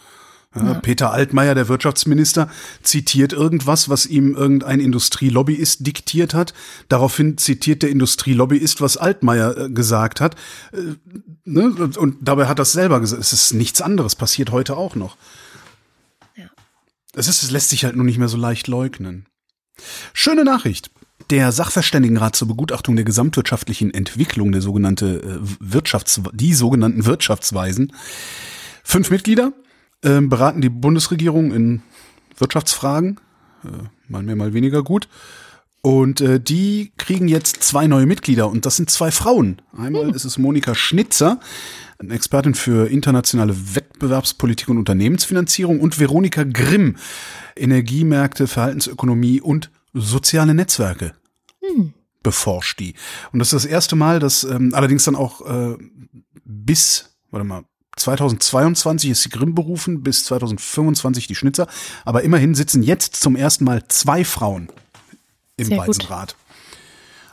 [0.53, 2.49] Ja, Peter Altmaier, der Wirtschaftsminister,
[2.83, 6.53] zitiert irgendwas, was ihm irgendein Industrielobbyist diktiert hat.
[6.89, 10.35] Daraufhin zitiert der Industrielobbyist, was Altmaier äh, gesagt hat.
[10.73, 10.95] Äh,
[11.45, 11.71] ne?
[11.97, 13.21] Und dabei hat er es selber gesagt.
[13.21, 15.15] Es ist nichts anderes, passiert heute auch noch.
[16.35, 16.49] Ja.
[17.13, 19.27] Es, ist, es lässt sich halt nur nicht mehr so leicht leugnen.
[20.11, 20.91] Schöne Nachricht.
[21.29, 27.93] Der Sachverständigenrat zur Begutachtung der gesamtwirtschaftlichen Entwicklung, der sogenannte äh, Wirtschafts, die sogenannten Wirtschaftsweisen.
[28.83, 29.53] Fünf Mitglieder,
[30.03, 31.81] ähm, beraten die Bundesregierung in
[32.37, 33.19] Wirtschaftsfragen,
[33.63, 33.67] äh,
[34.07, 35.07] mal mehr, mal weniger gut.
[35.83, 39.61] Und äh, die kriegen jetzt zwei neue Mitglieder und das sind zwei Frauen.
[39.75, 40.13] Einmal hm.
[40.13, 41.39] ist es Monika Schnitzer,
[41.97, 46.97] eine Expertin für internationale Wettbewerbspolitik und Unternehmensfinanzierung und Veronika Grimm,
[47.55, 51.13] Energiemärkte, Verhaltensökonomie und soziale Netzwerke.
[51.61, 51.93] Hm.
[52.21, 52.93] Beforscht die.
[53.31, 55.77] Und das ist das erste Mal, dass ähm, allerdings dann auch äh,
[56.45, 57.63] bis, warte mal,
[57.97, 61.67] 2022 ist die Grimm berufen, bis 2025 die Schnitzer.
[62.05, 64.69] Aber immerhin sitzen jetzt zum ersten Mal zwei Frauen
[65.57, 66.35] im Sehr Weizenrat.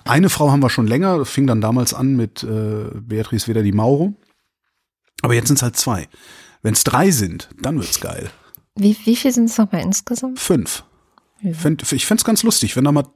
[0.05, 3.73] Eine Frau haben wir schon länger, fing dann damals an mit äh, Beatrice Weder die
[3.73, 4.15] Mauro.
[5.23, 6.09] Aber jetzt sind es halt zwei.
[6.63, 8.31] Wenn es drei sind, dann wird's geil.
[8.75, 10.39] Wie, wie viel sind es nochmal insgesamt?
[10.39, 10.85] Fünf.
[11.43, 11.51] Ja.
[11.51, 13.07] ich fände es ganz lustig, wenn da mal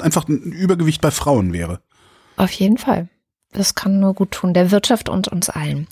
[0.00, 1.80] einfach ein Übergewicht bei Frauen wäre.
[2.36, 3.08] Auf jeden Fall.
[3.54, 5.86] Das kann nur gut tun, der Wirtschaft und uns allen.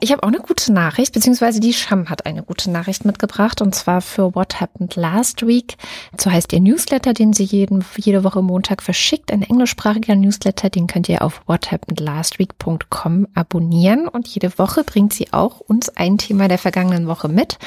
[0.00, 3.74] Ich habe auch eine gute Nachricht, beziehungsweise die Scham hat eine gute Nachricht mitgebracht, und
[3.74, 5.76] zwar für What Happened Last Week.
[6.18, 9.30] So heißt ihr Newsletter, den sie jeden, jede Woche Montag verschickt.
[9.30, 14.08] Ein englischsprachiger Newsletter, den könnt ihr auf whathappenedlastweek.com abonnieren.
[14.08, 17.58] Und jede Woche bringt sie auch uns ein Thema der vergangenen Woche mit.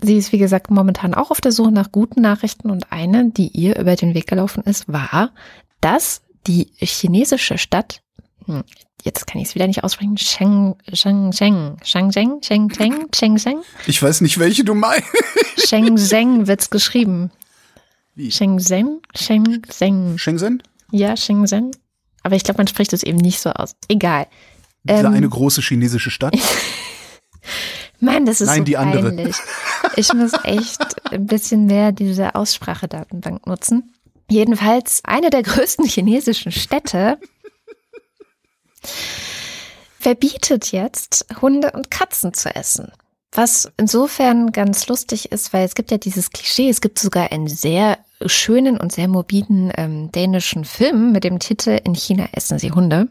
[0.00, 3.48] Sie ist, wie gesagt, momentan auch auf der Suche nach guten Nachrichten und eine, die
[3.48, 5.32] ihr über den Weg gelaufen ist, war,
[5.82, 8.00] dass die chinesische Stadt
[9.04, 10.18] jetzt kann ich es wieder nicht aussprechen.
[10.18, 13.62] Sheng, Sheng, Sheng, Shenzhen, Shenzhen, Shenzhen.
[13.86, 15.08] Ich weiß nicht, welche du meinst.
[15.68, 17.30] Shenzhen wird's geschrieben.
[18.14, 18.30] Wie?
[18.30, 20.18] Shenzhen, Shenzhen.
[20.18, 20.62] Shenzhen?
[20.90, 21.70] Ja, Shenzhen.
[22.22, 23.76] Aber ich glaube, man spricht es eben nicht so aus.
[23.88, 24.26] Egal.
[24.84, 26.36] Diese ähm, eine große chinesische Stadt.
[28.00, 29.04] Mann, das ist Nein, so die peinlich.
[29.04, 29.30] andere.
[29.96, 33.92] Ich muss echt ein bisschen mehr diese Aussprachedatenbank nutzen.
[34.30, 37.18] Jedenfalls eine der größten chinesischen Städte
[39.98, 42.92] verbietet jetzt, Hunde und Katzen zu essen.
[43.32, 47.46] Was insofern ganz lustig ist, weil es gibt ja dieses Klischee, es gibt sogar einen
[47.46, 52.72] sehr schönen und sehr morbiden ähm, dänischen Film mit dem Titel In China essen sie
[52.72, 53.08] Hunde.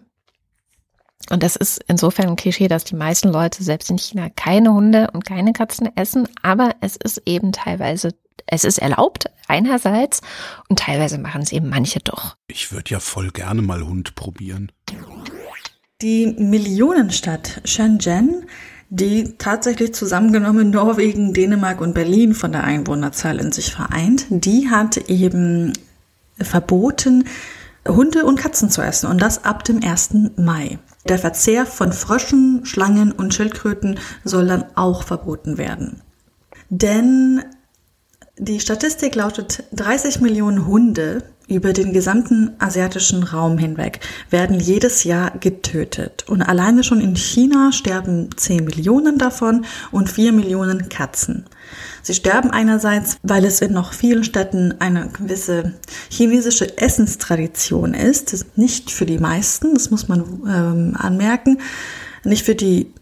[1.30, 5.10] Und das ist insofern ein Klischee, dass die meisten Leute selbst in China keine Hunde
[5.12, 8.16] und keine Katzen essen, aber es ist eben teilweise,
[8.46, 10.22] es ist erlaubt einerseits
[10.70, 12.38] und teilweise machen es eben manche doch.
[12.48, 14.72] Ich würde ja voll gerne mal Hund probieren.
[16.04, 18.46] Die Millionenstadt Shenzhen,
[18.92, 24.98] die tatsächlich zusammengenommen Norwegen, Dänemark und Berlin von der Einwohnerzahl in sich vereint, die hat
[25.10, 25.74] eben
[26.40, 27.24] verboten,
[27.88, 30.36] Hunde und Katzen zu essen und das ab dem 1.
[30.36, 30.78] Mai.
[31.10, 36.04] Der Verzehr von Fröschen, Schlangen und Schildkröten soll dann auch verboten werden.
[36.70, 37.44] Denn
[38.38, 45.32] die Statistik lautet, 30 Millionen Hunde über den gesamten asiatischen Raum hinweg werden jedes Jahr
[45.40, 46.26] getötet.
[46.28, 51.46] Und alleine schon in China sterben 10 Millionen davon und 4 Millionen Katzen.
[52.02, 55.74] Sie sterben einerseits, weil es in noch vielen Städten eine gewisse
[56.10, 58.34] chinesische Essenstradition ist.
[58.34, 61.60] Das ist nicht für die meisten, das muss man ähm, anmerken.
[62.24, 62.94] Nicht für die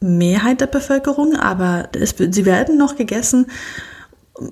[0.00, 3.46] Mehrheit der Bevölkerung, aber es, sie werden noch gegessen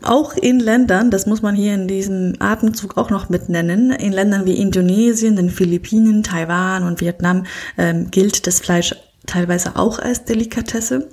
[0.03, 4.13] auch in Ländern, das muss man hier in diesem Atemzug auch noch mit nennen, in
[4.13, 7.45] Ländern wie Indonesien, den Philippinen, Taiwan und Vietnam
[7.77, 8.95] ähm, gilt das Fleisch
[9.27, 11.09] teilweise auch als Delikatesse.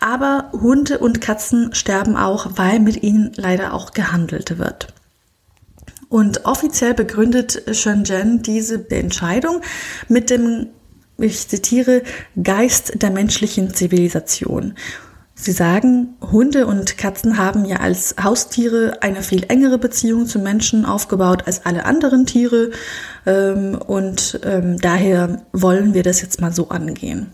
[0.00, 4.88] Aber Hunde und Katzen sterben auch, weil mit ihnen leider auch gehandelt wird.
[6.08, 9.62] Und offiziell begründet Shenzhen diese Entscheidung
[10.08, 10.68] mit dem,
[11.18, 12.02] ich zitiere,
[12.40, 14.74] Geist der menschlichen Zivilisation.
[15.36, 20.84] Sie sagen, Hunde und Katzen haben ja als Haustiere eine viel engere Beziehung zu Menschen
[20.84, 22.70] aufgebaut als alle anderen Tiere
[23.26, 27.32] ähm, und ähm, daher wollen wir das jetzt mal so angehen.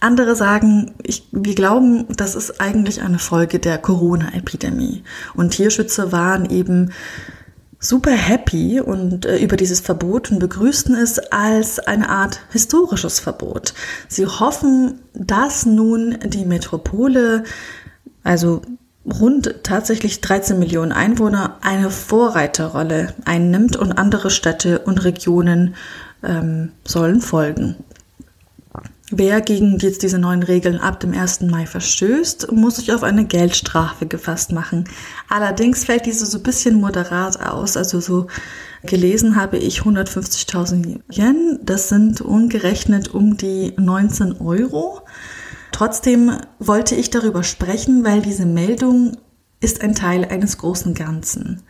[0.00, 5.02] Andere sagen, ich, wir glauben, das ist eigentlich eine Folge der Corona-Epidemie.
[5.34, 6.92] Und Tierschützer waren eben
[7.80, 13.74] super happy und äh, über dieses Verbot und begrüßten es als eine Art historisches Verbot.
[14.06, 17.44] Sie hoffen, dass nun die Metropole,
[18.22, 18.60] also
[19.10, 25.74] rund tatsächlich 13 Millionen Einwohner, eine Vorreiterrolle einnimmt und andere Städte und Regionen
[26.22, 27.76] ähm, sollen folgen.
[29.12, 31.40] Wer gegen jetzt diese neuen Regeln ab dem 1.
[31.42, 34.84] Mai verstößt, muss sich auf eine Geldstrafe gefasst machen.
[35.28, 37.76] Allerdings fällt diese so ein bisschen moderat aus.
[37.76, 38.28] Also so
[38.84, 41.58] gelesen habe ich 150.000 Yen.
[41.64, 45.00] Das sind umgerechnet um die 19 Euro.
[45.72, 46.30] Trotzdem
[46.60, 49.16] wollte ich darüber sprechen, weil diese Meldung
[49.60, 51.62] ist ein Teil eines großen Ganzen.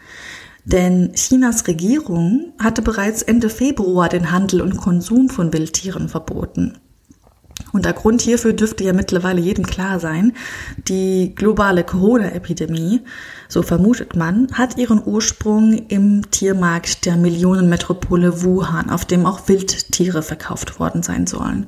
[0.67, 6.77] Denn Chinas Regierung hatte bereits Ende Februar den Handel und Konsum von Wildtieren verboten.
[7.73, 10.33] Und der Grund hierfür dürfte ja mittlerweile jedem klar sein.
[10.89, 13.03] Die globale Corona-Epidemie,
[13.49, 20.23] so vermutet man, hat ihren Ursprung im Tiermarkt der Millionenmetropole Wuhan, auf dem auch Wildtiere
[20.23, 21.67] verkauft worden sein sollen.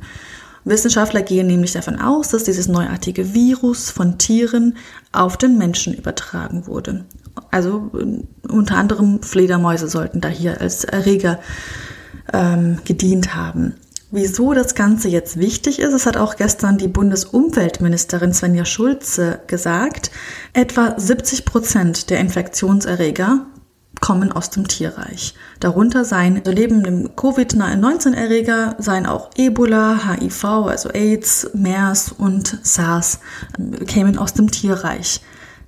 [0.64, 4.76] Wissenschaftler gehen nämlich davon aus, dass dieses neuartige Virus von Tieren
[5.10, 7.04] auf den Menschen übertragen wurde.
[7.50, 7.90] Also
[8.48, 11.40] unter anderem Fledermäuse sollten da hier als Erreger
[12.32, 13.74] ähm, gedient haben.
[14.14, 20.10] Wieso das Ganze jetzt wichtig ist, es hat auch gestern die Bundesumweltministerin Svenja Schulze gesagt,
[20.52, 23.46] etwa 70 Prozent der Infektionserreger
[24.02, 25.32] kommen aus dem Tierreich.
[25.60, 33.20] Darunter seien neben dem Covid-19-Erreger seien auch Ebola, HIV, also AIDS, MERS und SARS
[33.86, 35.22] kämen aus dem Tierreich.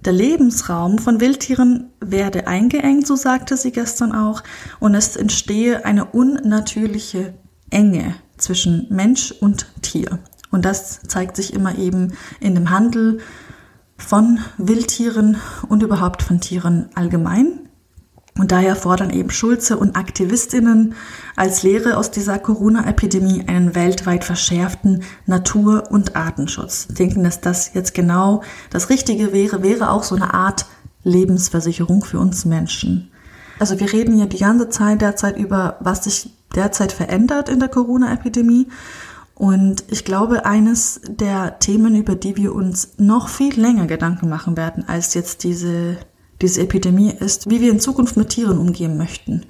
[0.04, 4.42] Der Lebensraum von Wildtieren werde eingeengt, so sagte sie gestern auch,
[4.80, 7.32] und es entstehe eine unnatürliche
[7.70, 10.18] Enge zwischen Mensch und Tier.
[10.50, 13.18] Und das zeigt sich immer eben in dem Handel
[13.96, 15.36] von Wildtieren
[15.68, 17.60] und überhaupt von Tieren allgemein.
[18.36, 20.94] Und daher fordern eben Schulze und Aktivistinnen
[21.36, 26.88] als Lehre aus dieser Corona-Epidemie einen weltweit verschärften Natur- und Artenschutz.
[26.88, 30.66] Denken, dass das jetzt genau das Richtige wäre, wäre auch so eine Art
[31.04, 33.10] Lebensversicherung für uns Menschen.
[33.60, 37.68] Also wir reden ja die ganze Zeit derzeit über, was sich derzeit verändert in der
[37.68, 38.68] Corona-Epidemie.
[39.34, 44.56] Und ich glaube, eines der Themen, über die wir uns noch viel länger Gedanken machen
[44.56, 45.98] werden, als jetzt diese,
[46.40, 49.44] diese Epidemie ist, wie wir in Zukunft mit Tieren umgehen möchten.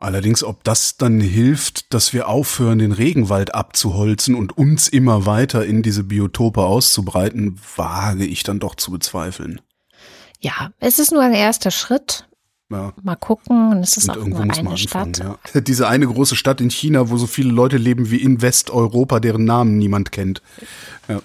[0.00, 5.66] Allerdings, ob das dann hilft, dass wir aufhören, den Regenwald abzuholzen und uns immer weiter
[5.66, 9.60] in diese Biotope auszubreiten, wage ich dann doch zu bezweifeln.
[10.40, 12.27] Ja, es ist nur ein erster Schritt.
[12.70, 12.92] Ja.
[13.02, 15.18] Mal gucken, und es ist und auch nur eine Stadt.
[15.18, 15.38] Ja.
[15.60, 19.44] Diese eine große Stadt in China, wo so viele Leute leben wie in Westeuropa, deren
[19.44, 20.42] Namen niemand kennt.
[21.08, 21.20] Ja.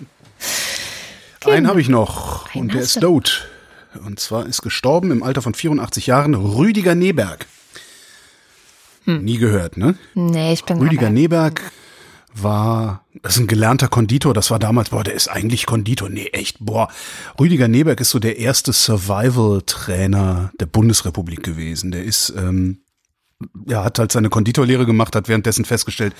[1.41, 1.55] Genau.
[1.55, 3.49] Einen habe ich noch Einen und der ist tot.
[4.05, 7.45] Und zwar ist gestorben im Alter von 84 Jahren Rüdiger Neberg.
[9.03, 9.23] Hm.
[9.23, 9.95] Nie gehört, ne?
[10.13, 11.61] Nee, ich bin Rüdiger Neberg
[12.35, 16.09] war, das ist ein gelernter Konditor, das war damals, boah, der ist eigentlich Konditor.
[16.09, 16.89] Nee, echt, boah.
[17.39, 21.91] Rüdiger Neberg ist so der erste Survival-Trainer der Bundesrepublik gewesen.
[21.91, 22.79] Der ist, ähm,
[23.67, 26.13] ja, hat halt seine Konditorlehre gemacht, hat währenddessen festgestellt,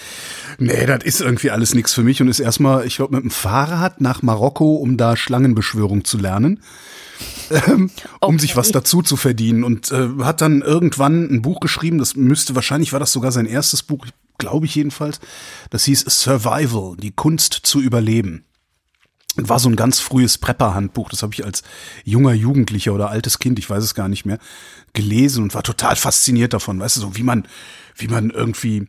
[0.58, 3.32] nee, das ist irgendwie alles nichts für mich und ist erstmal, ich glaube, mit dem
[3.32, 6.62] Fahrrad nach Marokko, um da Schlangenbeschwörung zu lernen.
[7.52, 8.40] Ähm, um okay.
[8.40, 12.56] sich was dazu zu verdienen und äh, hat dann irgendwann ein Buch geschrieben, das müsste
[12.56, 14.08] wahrscheinlich war das sogar sein erstes Buch,
[14.38, 15.20] glaube ich jedenfalls.
[15.70, 18.46] Das hieß Survival, die Kunst zu überleben.
[19.36, 21.64] War so ein ganz frühes Prepper-Handbuch, das habe ich als
[22.04, 24.38] junger Jugendlicher oder altes Kind, ich weiß es gar nicht mehr,
[24.94, 27.48] gelesen und war total fasziniert davon, weißt du, so wie man,
[27.96, 28.88] wie man irgendwie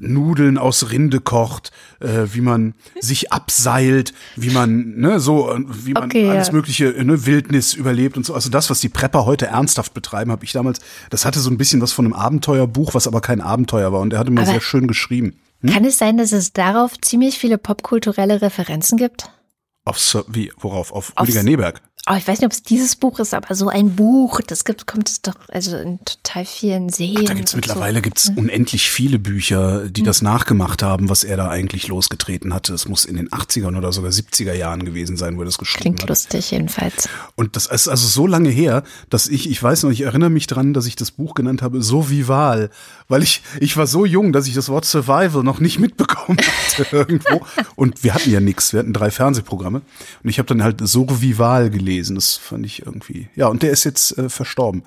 [0.00, 1.70] Nudeln aus Rinde kocht,
[2.00, 6.52] äh, wie man sich abseilt, wie man, ne, so, äh, wie man okay, alles ja.
[6.54, 8.34] mögliche, ne, Wildnis überlebt und so.
[8.34, 11.58] Also das, was die Prepper heute ernsthaft betreiben, habe ich damals, das hatte so ein
[11.58, 14.00] bisschen was von einem Abenteuerbuch, was aber kein Abenteuer war.
[14.00, 15.34] Und er hatte mir sehr schön geschrieben.
[15.60, 15.70] Hm?
[15.70, 19.30] Kann es sein, dass es darauf ziemlich viele popkulturelle Referenzen gibt?
[19.84, 20.92] Auf, wie, worauf?
[20.92, 21.82] Auf, auf Rüdiger Neberg?
[22.08, 24.88] Oh, ich weiß nicht, ob es dieses Buch ist, aber so ein Buch, das gibt,
[24.88, 27.20] kommt es doch also in total vielen Serien.
[27.22, 28.02] Ach, da gibt's mittlerweile so.
[28.02, 30.06] gibt's unendlich viele Bücher, die mhm.
[30.06, 32.74] das nachgemacht haben, was er da eigentlich losgetreten hatte.
[32.74, 35.82] Es muss in den 80ern oder sogar 70er Jahren gewesen sein, wo er das geschrieben
[35.82, 36.08] Klingt hat.
[36.08, 37.08] lustig jedenfalls.
[37.36, 40.48] Und das ist also so lange her, dass ich, ich weiß noch, ich erinnere mich
[40.48, 42.70] dran, dass ich das Buch genannt habe, so vival,
[43.06, 46.38] weil ich, ich war so jung, dass ich das Wort Survival noch nicht mitbekommen
[46.78, 47.46] hatte irgendwo.
[47.76, 49.82] Und wir hatten ja nichts, wir hatten drei Fernsehprogramme.
[50.24, 52.14] Und ich habe dann halt so vival gelesen gelesen.
[52.14, 53.28] Das fand ich irgendwie.
[53.34, 54.82] Ja, und der ist jetzt äh, verstorben.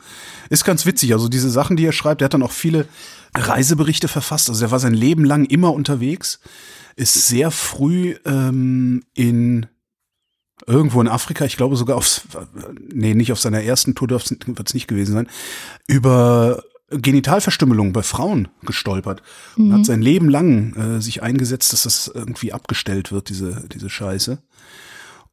[0.50, 1.14] Ist ganz witzig.
[1.14, 2.88] Also diese Sachen, die er schreibt, der hat dann auch viele
[3.36, 4.50] Reiseberichte verfasst.
[4.50, 6.40] Also er war sein Leben lang immer unterwegs.
[6.96, 9.68] Ist sehr früh ähm, in
[10.66, 12.22] irgendwo in Afrika, ich glaube sogar aufs,
[12.80, 14.32] nee, nicht auf seiner ersten Tour wird
[14.66, 15.28] es nicht gewesen sein,
[15.86, 19.22] über Genitalverstümmelung bei Frauen gestolpert
[19.58, 19.84] und hat mhm.
[19.84, 24.40] sein Leben lang äh, sich eingesetzt, dass das irgendwie abgestellt wird, diese, diese Scheiße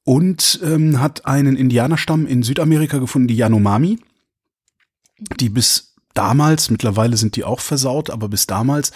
[0.04, 3.98] und ähm, hat einen Indianerstamm in Südamerika gefunden, die Yanomami,
[5.38, 8.92] die bis damals, mittlerweile sind die auch versaut, aber bis damals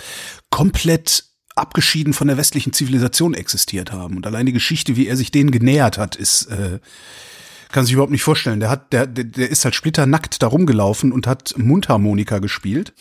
[0.51, 1.25] komplett
[1.55, 4.17] abgeschieden von der westlichen Zivilisation existiert haben.
[4.17, 6.81] Und allein die Geschichte, wie er sich denen genähert hat, ist äh,
[7.73, 8.61] kann sich überhaupt nicht vorstellen.
[8.61, 12.95] Der hat, der, der, ist halt splitternackt da rumgelaufen und hat Mundharmonika gespielt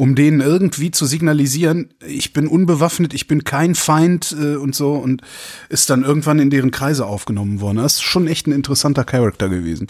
[0.00, 4.94] um denen irgendwie zu signalisieren, ich bin unbewaffnet, ich bin kein Feind äh, und so
[4.94, 5.20] und
[5.68, 7.76] ist dann irgendwann in deren Kreise aufgenommen worden.
[7.76, 9.88] Das ist schon echt ein interessanter Charakter gewesen.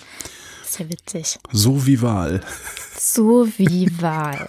[0.65, 1.39] Sehr witzig.
[1.53, 2.41] So wie Wahl.
[2.99, 4.49] So wie Wahl.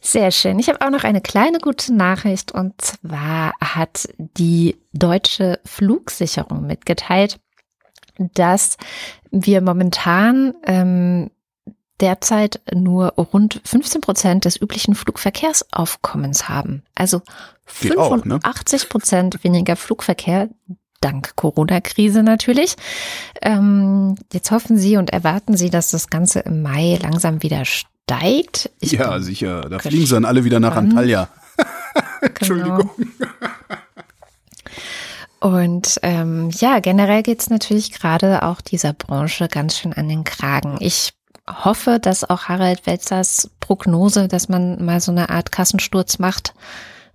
[0.00, 0.58] Sehr schön.
[0.58, 7.38] Ich habe auch noch eine kleine gute Nachricht und zwar hat die deutsche Flugsicherung mitgeteilt,
[8.18, 8.76] dass
[9.30, 11.30] wir momentan ähm,
[12.00, 16.82] derzeit nur rund 15 Prozent des üblichen Flugverkehrsaufkommens haben.
[16.94, 17.22] Also
[17.66, 19.44] 85 Prozent ne?
[19.44, 20.48] weniger Flugverkehr
[21.00, 22.76] dank Corona-Krise natürlich.
[23.40, 28.70] Ähm, jetzt hoffen Sie und erwarten Sie, dass das Ganze im Mai langsam wieder steigt.
[28.80, 29.62] Ich ja, sicher.
[29.62, 31.28] Da fliegen sie dann alle wieder nach Antalya.
[32.20, 32.90] Entschuldigung.
[32.96, 33.28] Genau.
[35.42, 40.76] Und ähm, ja, generell geht's natürlich gerade auch dieser Branche ganz schön an den Kragen.
[40.78, 41.14] Ich
[41.50, 46.54] hoffe, dass auch Harald Welzers Prognose, dass man mal so eine Art Kassensturz macht,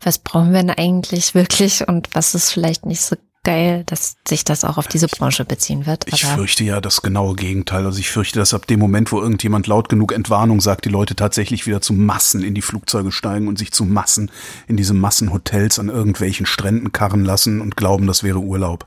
[0.02, 3.16] was brauchen wir denn eigentlich wirklich und was ist vielleicht nicht so
[3.48, 6.06] geil, dass sich das auch auf diese Branche beziehen wird.
[6.12, 7.86] ich fürchte ja das genaue Gegenteil.
[7.86, 11.16] Also ich fürchte, dass ab dem Moment, wo irgendjemand laut genug Entwarnung sagt, die Leute
[11.16, 14.32] tatsächlich wieder zu Massen in die Flugzeuge steigen und sich zu Massen
[14.68, 18.86] in diese Massenhotels an irgendwelchen Stränden karren lassen und glauben, das wäre Urlaub.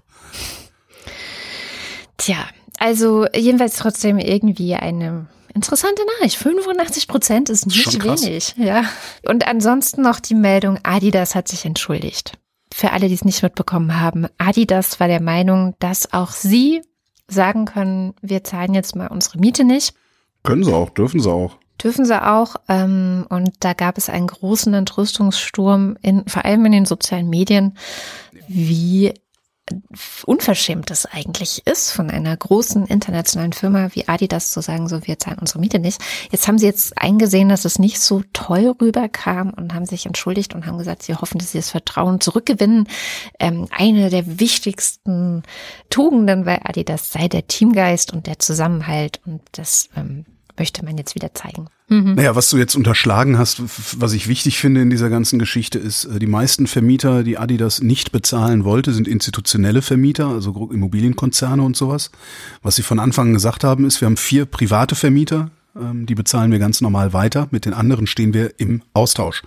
[2.18, 2.46] Tja,
[2.78, 6.36] also jedenfalls trotzdem irgendwie eine Interessante Nachricht.
[6.36, 8.54] 85 Prozent ist nicht wenig.
[8.56, 8.84] Ja.
[9.26, 12.38] Und ansonsten noch die Meldung, Adidas hat sich entschuldigt
[12.80, 16.80] für alle, die es nicht mitbekommen haben, Adidas war der Meinung, dass auch sie
[17.28, 19.92] sagen können, wir zahlen jetzt mal unsere Miete nicht.
[20.44, 21.58] Können sie auch, dürfen sie auch.
[21.84, 22.56] Dürfen sie auch.
[22.68, 27.76] Ähm, und da gab es einen großen Entrüstungssturm, in, vor allem in den sozialen Medien,
[28.48, 29.12] wie
[30.26, 35.18] unverschämt das eigentlich ist, von einer großen internationalen Firma wie Adidas zu sagen, so wir
[35.18, 36.00] zahlen unsere Miete nicht.
[36.30, 40.54] Jetzt haben sie jetzt eingesehen, dass es nicht so toll rüberkam und haben sich entschuldigt
[40.54, 42.88] und haben gesagt, sie hoffen, dass sie das Vertrauen zurückgewinnen.
[43.38, 45.42] Ähm, eine der wichtigsten
[45.88, 50.24] Tugenden bei Adidas sei der Teamgeist und der Zusammenhalt und das ähm,
[50.60, 51.68] möchte man jetzt wieder zeigen.
[51.88, 52.14] Mhm.
[52.14, 53.62] Naja, was du jetzt unterschlagen hast,
[53.98, 57.80] was ich wichtig finde in dieser ganzen Geschichte, ist, äh, die meisten Vermieter, die Adidas
[57.80, 62.10] nicht bezahlen wollte, sind institutionelle Vermieter, also Immobilienkonzerne und sowas.
[62.62, 66.14] Was sie von Anfang an gesagt haben, ist, wir haben vier private Vermieter, ähm, die
[66.14, 67.48] bezahlen wir ganz normal weiter.
[67.50, 69.42] Mit den anderen stehen wir im Austausch.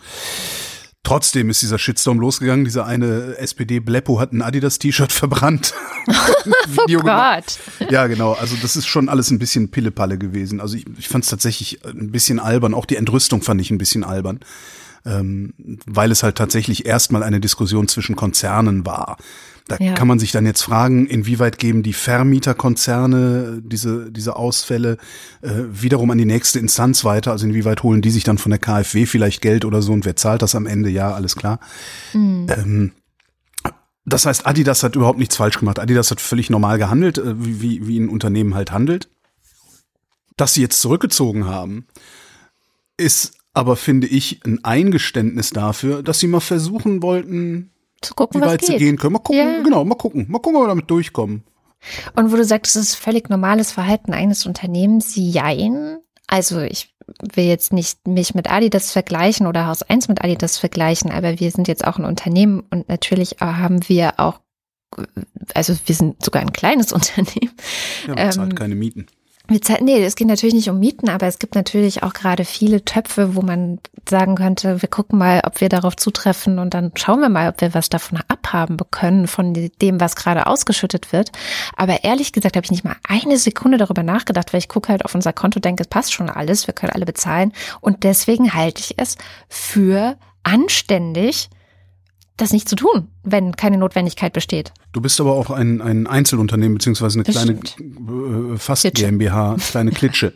[1.03, 2.63] Trotzdem ist dieser Shitstorm losgegangen.
[2.63, 5.73] Dieser eine SPD-Bleppo hat ein Adidas-T-Shirt verbrannt.
[6.07, 7.59] oh Gott.
[7.89, 8.31] Ja, genau.
[8.33, 10.61] Also das ist schon alles ein bisschen Pillepalle gewesen.
[10.61, 12.73] Also ich, ich fand es tatsächlich ein bisschen albern.
[12.73, 14.39] Auch die Entrüstung fand ich ein bisschen albern.
[15.05, 15.53] Ähm,
[15.85, 19.17] weil es halt tatsächlich erstmal eine Diskussion zwischen Konzernen war.
[19.67, 19.93] Da ja.
[19.93, 24.97] kann man sich dann jetzt fragen, inwieweit geben die Vermieterkonzerne diese, diese Ausfälle
[25.41, 27.31] äh, wiederum an die nächste Instanz weiter?
[27.31, 30.17] Also inwieweit holen die sich dann von der KfW vielleicht Geld oder so und wer
[30.17, 30.89] zahlt das am Ende?
[30.89, 31.59] Ja, alles klar.
[32.13, 32.47] Mhm.
[32.49, 32.91] Ähm,
[34.05, 35.79] das heißt, Adidas hat überhaupt nichts falsch gemacht.
[35.79, 39.09] Adidas hat völlig normal gehandelt, äh, wie, wie ein Unternehmen halt handelt.
[40.35, 41.87] Dass sie jetzt zurückgezogen haben,
[42.97, 47.71] ist aber, finde ich, ein Eingeständnis dafür, dass sie mal versuchen wollten,
[48.01, 48.69] zu gucken, wie weit geht.
[48.69, 49.13] sie gehen können.
[49.13, 49.61] Mal gucken, ja.
[49.61, 50.25] genau, mal gucken.
[50.29, 51.43] Mal gucken, ob wir damit durchkommen.
[52.15, 55.99] Und wo du sagst, es ist völlig normales Verhalten eines Unternehmens, jein.
[56.27, 56.93] Also ich
[57.33, 61.51] will jetzt nicht mich mit Adidas vergleichen oder Haus 1 mit Adidas vergleichen, aber wir
[61.51, 64.39] sind jetzt auch ein Unternehmen und natürlich haben wir auch,
[65.53, 67.51] also wir sind sogar ein kleines Unternehmen.
[68.07, 69.07] Ja, man zahlt ähm, keine Mieten.
[69.49, 73.35] Nee, es geht natürlich nicht um Mieten, aber es gibt natürlich auch gerade viele Töpfe,
[73.35, 73.79] wo man
[74.09, 77.59] sagen könnte, wir gucken mal, ob wir darauf zutreffen und dann schauen wir mal, ob
[77.59, 81.31] wir was davon abhaben können, von dem, was gerade ausgeschüttet wird.
[81.75, 85.03] Aber ehrlich gesagt habe ich nicht mal eine Sekunde darüber nachgedacht, weil ich gucke halt
[85.03, 87.51] auf unser Konto, denke, es passt schon alles, wir können alle bezahlen.
[87.81, 89.17] Und deswegen halte ich es
[89.49, 91.49] für anständig,
[92.37, 94.71] das nicht zu tun, wenn keine Notwendigkeit besteht.
[94.93, 99.05] Du bist aber auch ein, ein Einzelunternehmen beziehungsweise eine kleine äh, fast Klitsche.
[99.05, 100.33] GmbH, kleine Klitsche.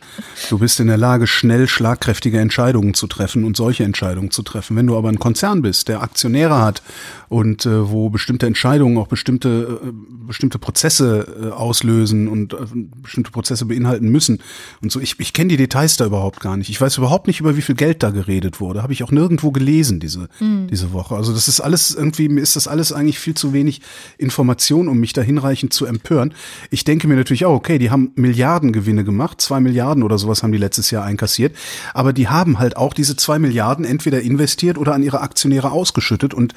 [0.50, 4.76] Du bist in der Lage, schnell schlagkräftige Entscheidungen zu treffen und solche Entscheidungen zu treffen.
[4.76, 6.82] Wenn du aber ein Konzern bist, der Aktionäre hat
[7.28, 9.92] und äh, wo bestimmte Entscheidungen auch bestimmte äh,
[10.26, 12.56] bestimmte Prozesse äh, auslösen und äh,
[13.00, 14.40] bestimmte Prozesse beinhalten müssen
[14.82, 16.68] und so, ich, ich kenne die Details da überhaupt gar nicht.
[16.68, 18.82] Ich weiß überhaupt nicht über wie viel Geld da geredet wurde.
[18.82, 20.66] Habe ich auch nirgendwo gelesen diese mhm.
[20.66, 21.14] diese Woche.
[21.14, 23.82] Also das ist alles irgendwie mir ist das alles eigentlich viel zu wenig
[24.16, 26.32] Information Information, um mich da hinreichend zu empören.
[26.70, 30.52] Ich denke mir natürlich auch, okay, die haben Milliardengewinne gemacht, zwei Milliarden oder sowas haben
[30.52, 31.54] die letztes Jahr einkassiert,
[31.92, 36.32] aber die haben halt auch diese zwei Milliarden entweder investiert oder an ihre Aktionäre ausgeschüttet
[36.32, 36.54] und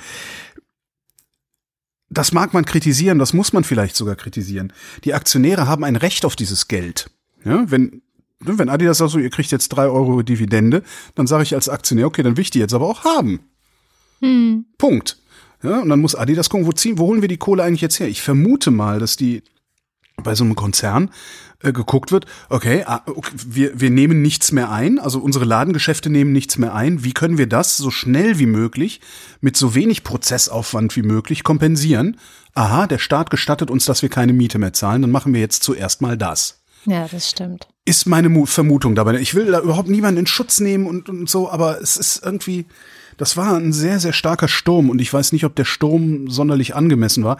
[2.09, 4.71] das mag man kritisieren, das muss man vielleicht sogar kritisieren.
[5.03, 7.09] Die Aktionäre haben ein Recht auf dieses Geld.
[7.43, 8.01] Ja, wenn
[8.39, 10.81] wenn Adidas sagt so, ihr kriegt jetzt drei Euro Dividende,
[11.13, 13.41] dann sage ich als Aktionär, okay, dann will ich die jetzt aber auch haben.
[14.21, 14.65] Hm.
[14.79, 15.20] Punkt.
[15.63, 17.99] Ja, und dann muss Adidas gucken, wo, ziehen, wo holen wir die Kohle eigentlich jetzt
[17.99, 18.07] her?
[18.07, 19.43] Ich vermute mal, dass die
[20.23, 21.09] bei so einem Konzern
[21.63, 26.09] äh, geguckt wird, okay, ah, okay, wir, wir nehmen nichts mehr ein, also unsere Ladengeschäfte
[26.09, 27.03] nehmen nichts mehr ein.
[27.03, 29.01] Wie können wir das so schnell wie möglich
[29.41, 32.17] mit so wenig Prozessaufwand wie möglich kompensieren?
[32.53, 35.63] Aha, der Staat gestattet uns, dass wir keine Miete mehr zahlen, dann machen wir jetzt
[35.63, 36.61] zuerst mal das.
[36.85, 37.67] Ja, das stimmt.
[37.85, 39.19] Ist meine Vermutung dabei.
[39.19, 42.65] Ich will da überhaupt niemanden in Schutz nehmen und, und so, aber es ist irgendwie,
[43.21, 46.73] das war ein sehr, sehr starker Sturm und ich weiß nicht, ob der Sturm sonderlich
[46.73, 47.39] angemessen war.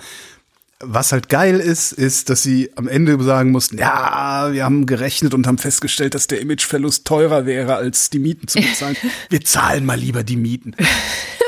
[0.80, 5.34] Was halt geil ist, ist, dass sie am Ende sagen mussten, ja, wir haben gerechnet
[5.34, 8.96] und haben festgestellt, dass der Imageverlust teurer wäre, als die Mieten zu bezahlen.
[9.30, 10.76] Wir zahlen mal lieber die Mieten.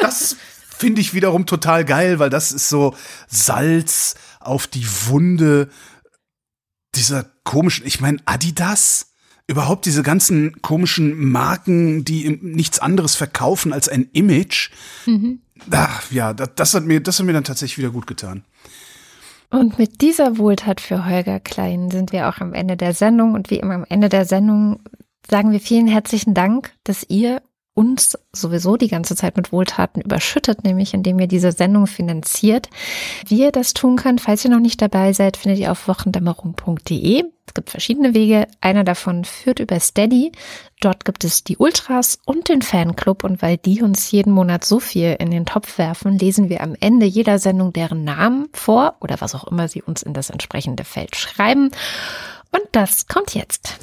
[0.02, 0.36] Das
[0.80, 2.96] finde ich wiederum total geil, weil das ist so
[3.28, 5.70] Salz auf die Wunde
[6.96, 9.13] dieser komischen, ich meine, Adidas
[9.48, 14.72] überhaupt diese ganzen komischen Marken, die nichts anderes verkaufen als ein Image.
[15.06, 15.42] Mhm.
[15.72, 18.44] Ach, ja, das, das, hat mir, das hat mir dann tatsächlich wieder gut getan.
[19.50, 23.34] Und mit dieser Wohltat für Holger Klein sind wir auch am Ende der Sendung.
[23.34, 24.80] Und wie immer am Ende der Sendung
[25.30, 27.42] sagen wir vielen herzlichen Dank, dass ihr
[27.76, 32.70] uns sowieso die ganze Zeit mit Wohltaten überschüttet, nämlich indem ihr diese Sendung finanziert.
[33.28, 37.24] Wie ihr das tun könnt, falls ihr noch nicht dabei seid, findet ihr auf wochendämmerung.de.
[37.54, 38.48] Es gibt verschiedene Wege.
[38.62, 40.32] Einer davon führt über Steady.
[40.82, 43.24] Dort gibt es die Ultras und den Fanclub.
[43.24, 46.76] Und weil die uns jeden Monat so viel in den Topf werfen, lesen wir am
[46.80, 50.84] Ende jeder Sendung deren Namen vor oder was auch immer sie uns in das entsprechende
[50.84, 51.70] Feld schreiben.
[52.52, 53.78] Und das kommt jetzt.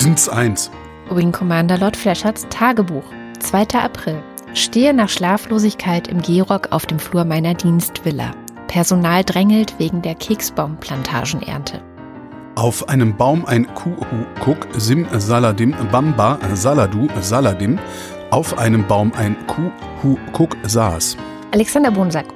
[0.00, 0.70] Dienst 1.
[1.10, 3.04] Wing Commander Lord Flashards Tagebuch.
[3.40, 3.78] 2.
[3.78, 4.22] April.
[4.54, 8.32] Stehe nach Schlaflosigkeit im Gehrock auf dem Flur meiner Dienstvilla.
[8.68, 11.82] Personal drängelt wegen der Keksbaumplantagenernte.
[12.56, 17.78] Auf einem Baum ein Kuhukuk Sim Saladim Bamba Saladu Saladim.
[18.30, 21.16] Auf einem Baum ein Kuhukuk saß.
[21.52, 22.26] Alexander Bonsack.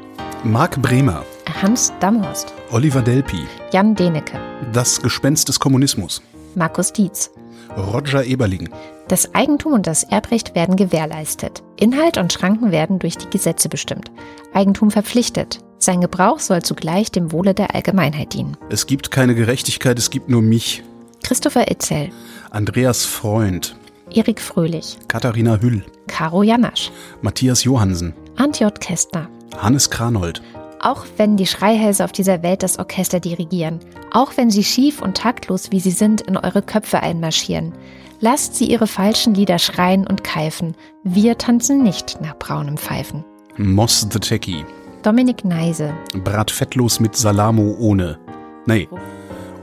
[0.44, 1.24] Marc Bremer.
[1.62, 2.52] Hans Damhorst.
[2.70, 3.46] Oliver Delpi.
[3.72, 4.38] Jan Denecke.
[4.72, 6.22] Das Gespenst des Kommunismus.
[6.54, 7.30] Markus Dietz.
[7.76, 8.68] Roger Eberling.
[9.08, 11.62] Das Eigentum und das Erbrecht werden gewährleistet.
[11.76, 14.10] Inhalt und Schranken werden durch die Gesetze bestimmt.
[14.52, 15.60] Eigentum verpflichtet.
[15.82, 18.56] Sein Gebrauch soll zugleich dem Wohle der Allgemeinheit dienen.
[18.68, 20.82] Es gibt keine Gerechtigkeit, es gibt nur mich.
[21.22, 22.10] Christopher Itzel.
[22.50, 23.74] Andreas Freund.
[24.10, 24.98] Erik Fröhlich.
[25.08, 25.82] Katharina Hüll.
[26.06, 26.90] Caro Janasch.
[27.22, 28.12] Matthias Johansen.
[28.36, 29.30] Antjot Kästner.
[29.56, 30.42] Hannes Kranold.
[30.80, 33.80] Auch wenn die Schreihälse auf dieser Welt das Orchester dirigieren,
[34.12, 37.72] auch wenn sie schief und taktlos, wie sie sind, in eure Köpfe einmarschieren,
[38.20, 40.74] lasst sie ihre falschen Lieder schreien und keifen.
[41.04, 43.24] Wir tanzen nicht nach braunem Pfeifen.
[43.56, 44.64] Moss the Techie.
[45.02, 45.94] Dominik Neise.
[46.24, 48.18] Bratfettlos mit Salamo ohne.
[48.66, 48.88] Nee.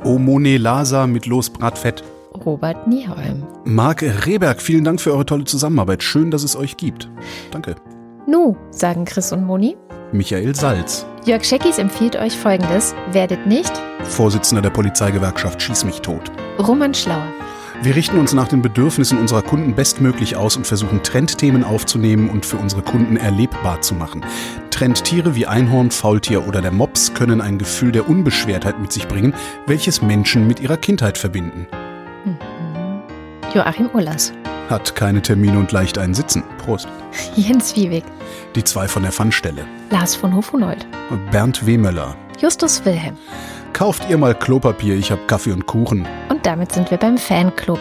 [0.04, 2.04] Omone Lasa mit Los Bratfett.
[2.46, 3.44] Robert Nieholm.
[3.64, 6.02] Marc Rehberg, vielen Dank für eure tolle Zusammenarbeit.
[6.02, 7.10] Schön, dass es euch gibt.
[7.52, 7.76] Danke.
[8.26, 9.78] Nu, sagen Chris und Moni.
[10.12, 11.06] Michael Salz.
[11.26, 13.72] Jörg Scheckis empfiehlt euch folgendes: Werdet nicht
[14.04, 16.32] Vorsitzender der Polizeigewerkschaft Schieß mich tot.
[16.60, 17.28] Roman Schlauer.
[17.84, 22.46] Wir richten uns nach den Bedürfnissen unserer Kunden bestmöglich aus und versuchen Trendthemen aufzunehmen und
[22.46, 24.26] für unsere Kunden erlebbar zu machen.
[24.72, 29.34] Trendtiere wie Einhorn, Faultier oder der Mops können ein Gefühl der Unbeschwertheit mit sich bringen,
[29.68, 31.68] welches Menschen mit ihrer Kindheit verbinden.
[33.54, 34.34] Joachim Ullers.
[34.70, 36.44] Hat keine Termine und leicht einen Sitzen.
[36.58, 36.88] Prost.
[37.36, 38.04] Jens Wiewig.
[38.56, 39.66] Die zwei von der Pfannstelle.
[39.92, 40.86] Lars von Hofunold.
[41.32, 42.16] Bernd Wehmöller.
[42.40, 43.18] Justus Wilhelm.
[43.74, 46.08] Kauft ihr mal Klopapier, ich hab Kaffee und Kuchen.
[46.30, 47.80] Und damit sind wir beim Fanclub.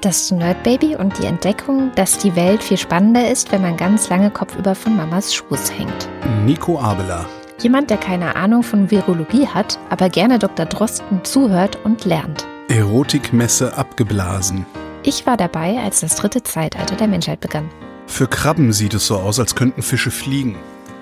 [0.00, 4.30] Das Nerdbaby und die Entdeckung, dass die Welt viel spannender ist, wenn man ganz lange
[4.30, 6.08] kopfüber von Mamas Schoß hängt.
[6.44, 7.26] Nico Abela.
[7.60, 10.66] Jemand, der keine Ahnung von Virologie hat, aber gerne Dr.
[10.66, 12.46] Drosten zuhört und lernt.
[12.68, 14.66] Erotikmesse abgeblasen.
[15.04, 17.68] Ich war dabei, als das dritte Zeitalter der Menschheit begann.
[18.06, 20.56] Für Krabben sieht es so aus, als könnten Fische fliegen.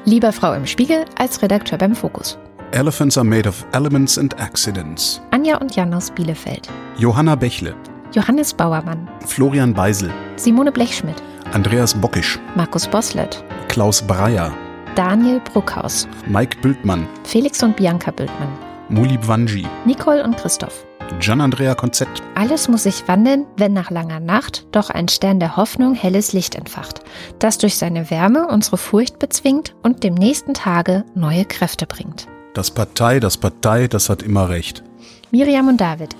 [0.04, 2.38] Lieber Frau im Spiegel als Redakteur beim Fokus.
[2.72, 5.20] Elephants are made of elements and accidents.
[5.32, 6.68] Anja und Jan aus Bielefeld.
[6.98, 7.74] Johanna Bächle.
[8.12, 9.08] Johannes Bauermann.
[9.26, 10.12] Florian Beisel.
[10.36, 11.20] Simone Blechschmidt.
[11.52, 12.38] Andreas Bockisch.
[12.54, 13.42] Markus Boslett.
[13.66, 14.52] Klaus Breyer.
[14.94, 16.06] Daniel Bruckhaus.
[16.28, 17.08] Mike Bültmann.
[17.24, 18.56] Felix und Bianca Bültmann.
[18.88, 19.66] Muli Bwanji.
[19.84, 20.86] Nicole und Christoph.
[21.18, 22.22] Gian-Andrea Konzett.
[22.36, 26.54] Alles muss sich wandeln, wenn nach langer Nacht doch ein Stern der Hoffnung helles Licht
[26.54, 27.00] entfacht,
[27.40, 32.28] das durch seine Wärme unsere Furcht bezwingt und dem nächsten Tage neue Kräfte bringt.
[32.54, 34.82] Das Partei, das Partei, das hat immer recht.
[35.30, 36.16] Miriam und David.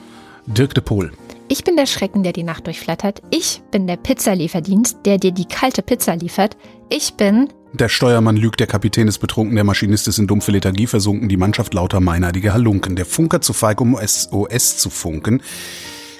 [0.47, 1.13] Dirk de Pohl.
[1.49, 3.23] Ich bin der Schrecken, der die Nacht durchflattert.
[3.31, 6.57] Ich bin der Pizzalieferdienst, der dir die kalte Pizza liefert.
[6.89, 10.87] Ich bin Der Steuermann lügt, der Kapitän ist betrunken, der Maschinist ist in dumpfe Lethargie
[10.87, 15.43] versunken, die Mannschaft lauter meineidige Halunken, der Funker zu feig, um SOS zu funken.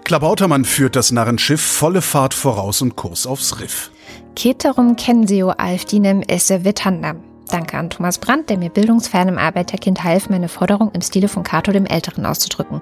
[0.03, 3.93] Klabautermann führt das Narrenschiff, volle Fahrt voraus und Kurs aufs Riff.
[4.35, 7.30] Keterum Kensio Alfdinem esse Vitandam.
[7.51, 11.73] Danke an Thomas Brandt, der mir bildungsfernem Arbeiterkind half, meine Forderung im Stile von Cato
[11.73, 12.81] dem Älteren auszudrücken.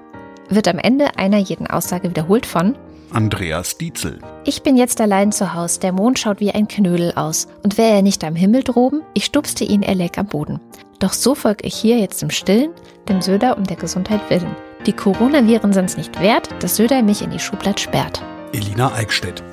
[0.49, 2.75] Wird am Ende einer jeden Aussage wiederholt von
[3.11, 4.19] Andreas Dietzel.
[4.45, 7.47] Ich bin jetzt allein zu Haus, der Mond schaut wie ein Knödel aus.
[7.63, 10.59] Und wäre er nicht am Himmel droben, ich stupste ihn, er läg am Boden.
[10.99, 12.71] Doch so folg ich hier jetzt im Stillen,
[13.07, 14.55] dem Söder um der Gesundheit willen.
[14.85, 18.21] Die Coronaviren sind's nicht wert, dass Söder mich in die Schublade sperrt.
[18.53, 19.43] Elina Eickstedt.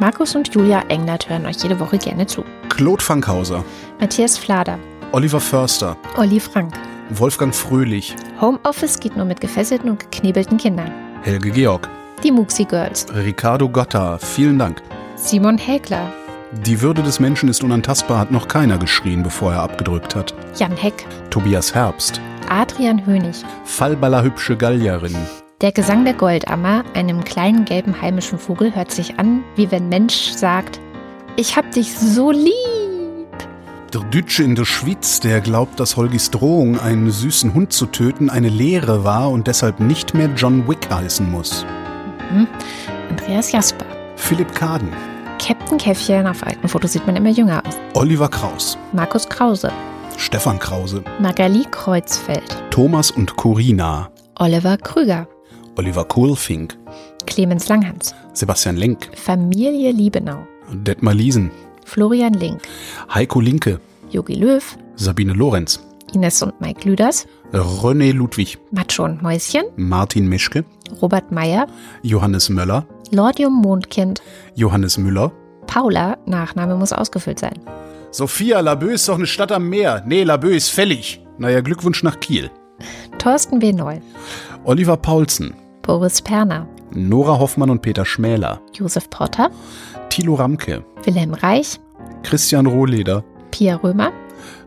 [0.00, 2.44] Markus und Julia Englert hören euch jede Woche gerne zu.
[2.68, 3.64] Claude Fankhauser.
[3.98, 4.78] Matthias Flader,
[5.12, 5.96] Oliver Förster.
[6.16, 6.74] Olli Frank.
[7.10, 8.14] Wolfgang Fröhlich.
[8.40, 10.92] Homeoffice geht nur mit gefesselten und geknebelten Kindern.
[11.22, 11.88] Helge Georg.
[12.22, 13.06] Die Muxi Girls.
[13.14, 14.18] Ricardo Gotta.
[14.18, 14.82] Vielen Dank.
[15.16, 16.12] Simon Häkler.
[16.66, 20.34] Die Würde des Menschen ist unantastbar, hat noch keiner geschrien, bevor er abgedrückt hat.
[20.56, 21.06] Jan Heck.
[21.30, 22.20] Tobias Herbst.
[22.48, 23.44] Adrian Hönig.
[23.64, 25.16] Fallballerhübsche Gallierin.
[25.60, 30.30] Der Gesang der Goldammer, einem kleinen gelben heimischen Vogel, hört sich an, wie wenn Mensch
[30.30, 30.78] sagt,
[31.34, 32.52] ich hab dich so lieb.
[33.92, 38.30] Der Dütsche in der Schweiz, der glaubt, dass Holgis Drohung, einen süßen Hund zu töten,
[38.30, 41.66] eine Lehre war und deshalb nicht mehr John Wick heißen muss.
[42.30, 42.46] Mhm.
[43.10, 43.86] Andreas Jasper.
[44.14, 44.92] Philipp Kaden.
[45.44, 47.76] Captain Käffchen, auf alten Fotos sieht man immer jünger aus.
[47.94, 48.78] Oliver Kraus.
[48.92, 49.72] Markus Krause.
[50.18, 51.02] Stefan Krause.
[51.18, 52.62] Magali Kreuzfeld.
[52.70, 54.08] Thomas und Corina.
[54.36, 55.26] Oliver Krüger.
[55.78, 56.76] Oliver Kohlfink.
[57.26, 58.12] Clemens Langhans.
[58.32, 59.10] Sebastian Lenk.
[59.16, 60.38] Familie Liebenau.
[60.72, 61.52] Detmar Liesen.
[61.84, 62.60] Florian Link.
[63.14, 63.80] Heiko Linke.
[64.10, 64.76] Yogi Löw.
[64.96, 65.80] Sabine Lorenz.
[66.12, 67.26] Ines und Mike Lüders.
[67.52, 68.58] René Ludwig.
[68.72, 69.66] Macho und Mäuschen.
[69.76, 70.64] Martin Mischke.
[71.00, 71.68] Robert Meyer.
[72.02, 72.84] Johannes Möller.
[73.12, 74.20] Lordium Mondkind.
[74.56, 75.30] Johannes Müller.
[75.68, 77.60] Paula, Nachname muss ausgefüllt sein.
[78.10, 80.02] Sophia, Laboe ist doch eine Stadt am Meer.
[80.06, 81.24] Nee, Laboe ist fällig.
[81.38, 82.50] Naja, Glückwunsch nach Kiel.
[83.18, 83.72] Thorsten B.
[83.72, 84.00] Neu.
[84.64, 85.54] Oliver Paulsen.
[85.88, 86.68] Boris Perner.
[86.90, 88.60] Nora Hoffmann und Peter Schmäler.
[88.74, 89.50] Josef Potter.
[90.10, 90.84] Thilo Ramke.
[91.04, 91.80] Wilhelm Reich.
[92.22, 93.24] Christian Rohleder.
[93.50, 94.12] Pia Römer.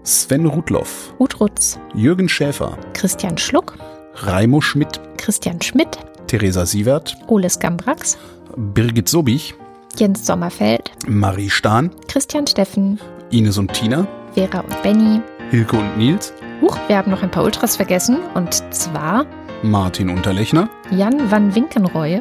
[0.02, 1.14] Sven Rudloff.
[1.20, 1.80] Ruth Rutz.
[1.94, 2.76] Jürgen Schäfer.
[2.94, 3.78] Christian Schluck.
[4.16, 5.00] Raimo Schmidt.
[5.18, 6.00] Christian Schmidt.
[6.26, 7.16] Theresa Sievert.
[7.28, 8.18] Oles Gambrax.
[8.58, 9.54] Birgit Sobich.
[9.98, 10.90] Jens Sommerfeld.
[11.08, 11.92] Marie Stahn.
[12.08, 13.00] Christian Steffen.
[13.30, 14.08] Ines und Tina.
[14.34, 15.22] Vera und Benny.
[15.52, 16.34] Hilke und Nils.
[16.62, 18.18] Huch, wir haben noch ein paar Ultras vergessen.
[18.34, 19.28] Und zwar
[19.64, 20.70] Martin Unterlechner.
[20.90, 22.20] Jan van Winkenreue.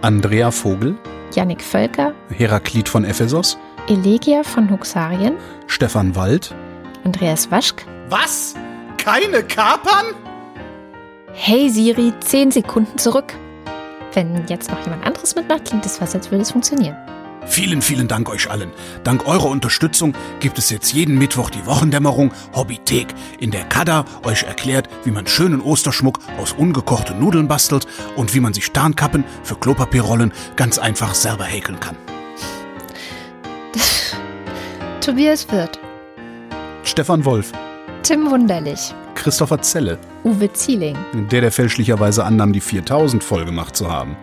[0.00, 0.96] Andrea Vogel.
[1.32, 2.12] Jannik Völker.
[2.30, 3.58] Heraklit von Ephesos.
[3.88, 5.34] Elegia von Huxarien.
[5.66, 6.54] Stefan Wald.
[7.04, 7.86] Andreas Waschk.
[8.08, 8.54] Was?
[8.98, 10.14] Keine Kapern?
[11.32, 13.34] Hey Siri, 10 Sekunden zurück.
[14.12, 16.96] Wenn jetzt noch jemand anderes mitmacht, klingt es fast, als würde es funktionieren.
[17.46, 18.70] Vielen, vielen Dank euch allen.
[19.04, 23.08] Dank eurer Unterstützung gibt es jetzt jeden Mittwoch die Wochendämmerung Hobbythek,
[23.38, 28.40] in der Kada euch erklärt, wie man schönen Osterschmuck aus ungekochten Nudeln bastelt und wie
[28.40, 31.96] man sich Tarnkappen für Klopapierrollen ganz einfach selber häkeln kann.
[35.00, 35.78] Tobias Wirth.
[36.82, 37.52] Stefan Wolf,
[38.02, 38.94] Tim Wunderlich.
[39.14, 40.96] Christopher Zelle, Uwe Zieling.
[41.30, 44.16] der der fälschlicherweise annahm, die 4000 voll gemacht zu haben.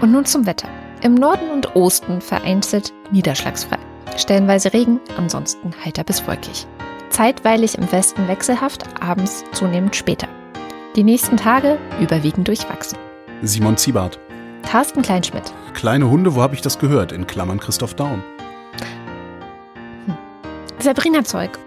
[0.00, 0.68] Und nun zum Wetter.
[1.02, 3.78] Im Norden und Osten vereinzelt niederschlagsfrei.
[4.16, 6.64] Stellenweise Regen, ansonsten heiter bis wolkig.
[7.10, 10.28] Zeitweilig im Westen wechselhaft, abends zunehmend später.
[10.94, 12.98] Die nächsten Tage überwiegend durchwachsen.
[13.42, 14.20] Simon Ziebart.
[14.62, 15.52] Carsten Kleinschmidt.
[15.74, 17.10] Kleine Hunde, wo habe ich das gehört?
[17.10, 18.22] In Klammern Christoph Daum.
[20.78, 21.58] Sabrina Zeug.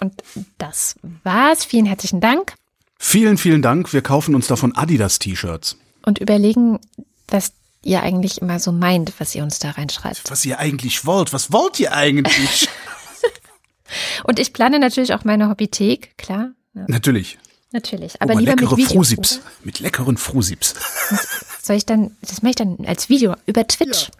[0.00, 0.14] Und
[0.56, 1.66] das war's.
[1.66, 2.54] Vielen herzlichen Dank.
[2.98, 3.92] Vielen, vielen Dank.
[3.92, 5.76] Wir kaufen uns davon Adidas-T-Shirts.
[6.06, 6.78] Und überlegen,
[7.28, 7.52] was
[7.82, 10.30] ihr eigentlich immer so meint, was ihr uns da reinschreibt.
[10.30, 11.32] Was ihr eigentlich wollt.
[11.32, 12.68] Was wollt ihr eigentlich?
[14.24, 16.50] Und ich plane natürlich auch meine Hobbythek, klar.
[16.74, 16.84] Ja.
[16.88, 17.38] Natürlich.
[17.72, 18.20] Natürlich.
[18.20, 18.86] Aber oh, lieber leckere mit.
[18.86, 19.40] Frusips.
[19.62, 20.74] Mit leckeren Frusips.
[21.62, 24.10] Soll ich dann, das mache ich dann als Video über Twitch.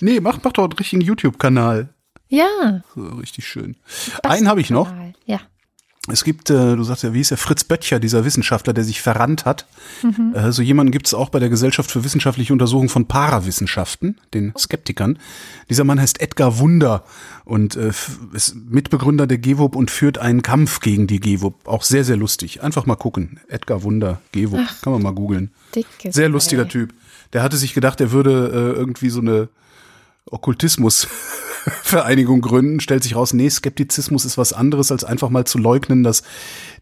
[0.00, 1.88] Nee, mach, mach doch einen richtigen YouTube-Kanal.
[2.28, 2.82] Ja.
[2.94, 3.76] So, richtig schön.
[4.22, 4.90] Einen habe ich noch.
[5.26, 5.40] Ja.
[6.08, 9.02] Es gibt, äh, du sagst ja, wie hieß der Fritz Böttcher, dieser Wissenschaftler, der sich
[9.02, 9.66] verrannt hat.
[10.02, 10.34] Mhm.
[10.34, 14.52] Äh, so jemanden gibt es auch bei der Gesellschaft für wissenschaftliche Untersuchung von Parawissenschaften, den
[14.56, 15.18] Skeptikern.
[15.68, 17.04] Dieser Mann heißt Edgar Wunder
[17.44, 17.92] und äh,
[18.32, 21.66] ist Mitbegründer der GEWOP und führt einen Kampf gegen die GEWOP.
[21.66, 22.62] Auch sehr, sehr lustig.
[22.62, 23.40] Einfach mal gucken.
[23.48, 24.20] Edgar Wunder.
[24.34, 24.82] Ach.
[24.82, 25.50] Kann man mal googeln.
[26.08, 26.68] Sehr lustiger Ei.
[26.68, 26.94] Typ.
[27.32, 29.48] Der hatte sich gedacht, er würde äh, irgendwie so eine
[30.30, 32.80] Okkultismus-Vereinigung gründen.
[32.80, 36.22] Stellt sich raus, nee, Skeptizismus ist was anderes, als einfach mal zu leugnen, dass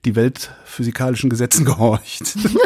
[0.05, 2.27] die Welt physikalischen Gesetzen gehorcht.
[2.27, 2.59] Schön.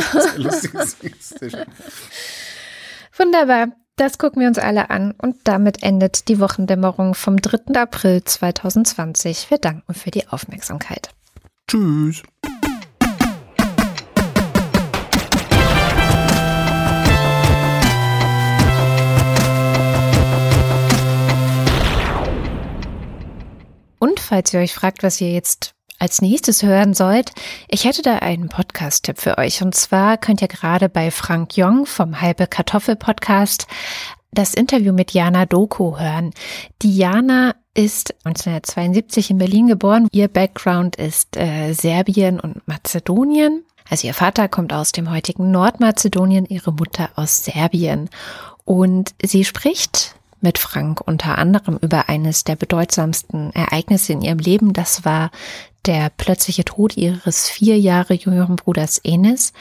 [3.17, 3.69] Wunderbar.
[3.97, 5.13] Das gucken wir uns alle an.
[5.13, 7.81] Und damit endet die Wochendämmerung vom 3.
[7.81, 9.51] April 2020.
[9.51, 11.11] Wir danken für die Aufmerksamkeit.
[11.67, 12.23] Tschüss.
[23.99, 27.33] Und falls ihr euch fragt, was ihr jetzt als nächstes hören sollt,
[27.69, 29.63] ich hätte da einen Podcast-Tipp für euch.
[29.63, 33.67] Und zwar könnt ihr gerade bei Frank Jong vom Halbe Kartoffel Podcast
[34.31, 36.33] das Interview mit Jana Doku hören.
[36.83, 40.09] Die Jana ist 1972 in Berlin geboren.
[40.13, 43.65] Ihr Background ist äh, Serbien und Mazedonien.
[43.89, 48.11] Also ihr Vater kommt aus dem heutigen Nordmazedonien, ihre Mutter aus Serbien.
[48.65, 54.73] Und sie spricht mit Frank unter anderem über eines der bedeutsamsten Ereignisse in ihrem Leben.
[54.73, 55.31] Das war
[55.87, 59.53] der plötzliche Tod ihres vier Jahre jüngeren Bruders Enes.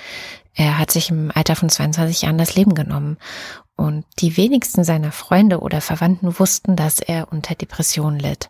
[0.54, 3.18] Er hat sich im Alter von 22 Jahren das Leben genommen.
[3.76, 8.50] Und die wenigsten seiner Freunde oder Verwandten wussten, dass er unter Depression litt.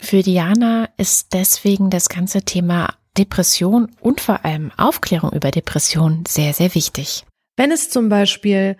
[0.00, 6.54] Für Diana ist deswegen das ganze Thema Depression und vor allem Aufklärung über Depression sehr,
[6.54, 7.26] sehr wichtig.
[7.56, 8.76] Wenn es zum Beispiel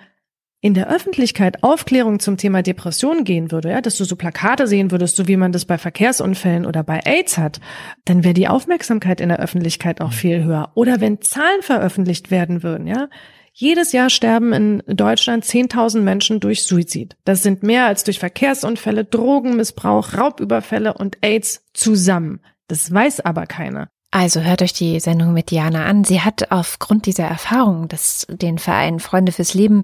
[0.61, 4.91] in der Öffentlichkeit Aufklärung zum Thema Depression gehen würde, ja, dass du so Plakate sehen
[4.91, 7.61] würdest, so wie man das bei Verkehrsunfällen oder bei AIDS hat,
[8.05, 10.73] dann wäre die Aufmerksamkeit in der Öffentlichkeit auch viel höher.
[10.75, 13.09] Oder wenn Zahlen veröffentlicht werden würden, ja.
[13.53, 17.17] Jedes Jahr sterben in Deutschland 10.000 Menschen durch Suizid.
[17.25, 22.41] Das sind mehr als durch Verkehrsunfälle, Drogenmissbrauch, Raubüberfälle und AIDS zusammen.
[22.69, 23.91] Das weiß aber keiner.
[24.11, 26.05] Also hört euch die Sendung mit Diana an.
[26.05, 29.83] Sie hat aufgrund dieser Erfahrung das, den Verein Freunde fürs Leben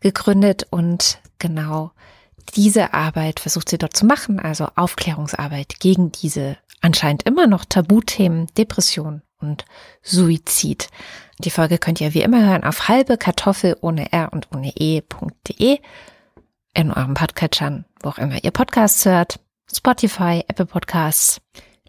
[0.00, 1.92] gegründet und genau
[2.54, 8.46] diese Arbeit versucht sie dort zu machen, also Aufklärungsarbeit gegen diese anscheinend immer noch Tabuthemen
[8.58, 9.64] Depression und
[10.02, 10.88] Suizid.
[11.38, 15.78] Die Folge könnt ihr wie immer hören auf halbe Kartoffel ohne r und ohne e.de
[16.74, 19.40] in eurem Podcatchern, wo auch immer ihr Podcasts hört,
[19.72, 21.40] Spotify, Apple Podcasts.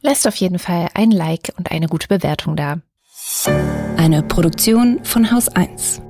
[0.06, 2.80] Lasst auf jeden Fall ein Like und eine gute Bewertung da.
[3.96, 6.02] Eine Produktion von Haus 1.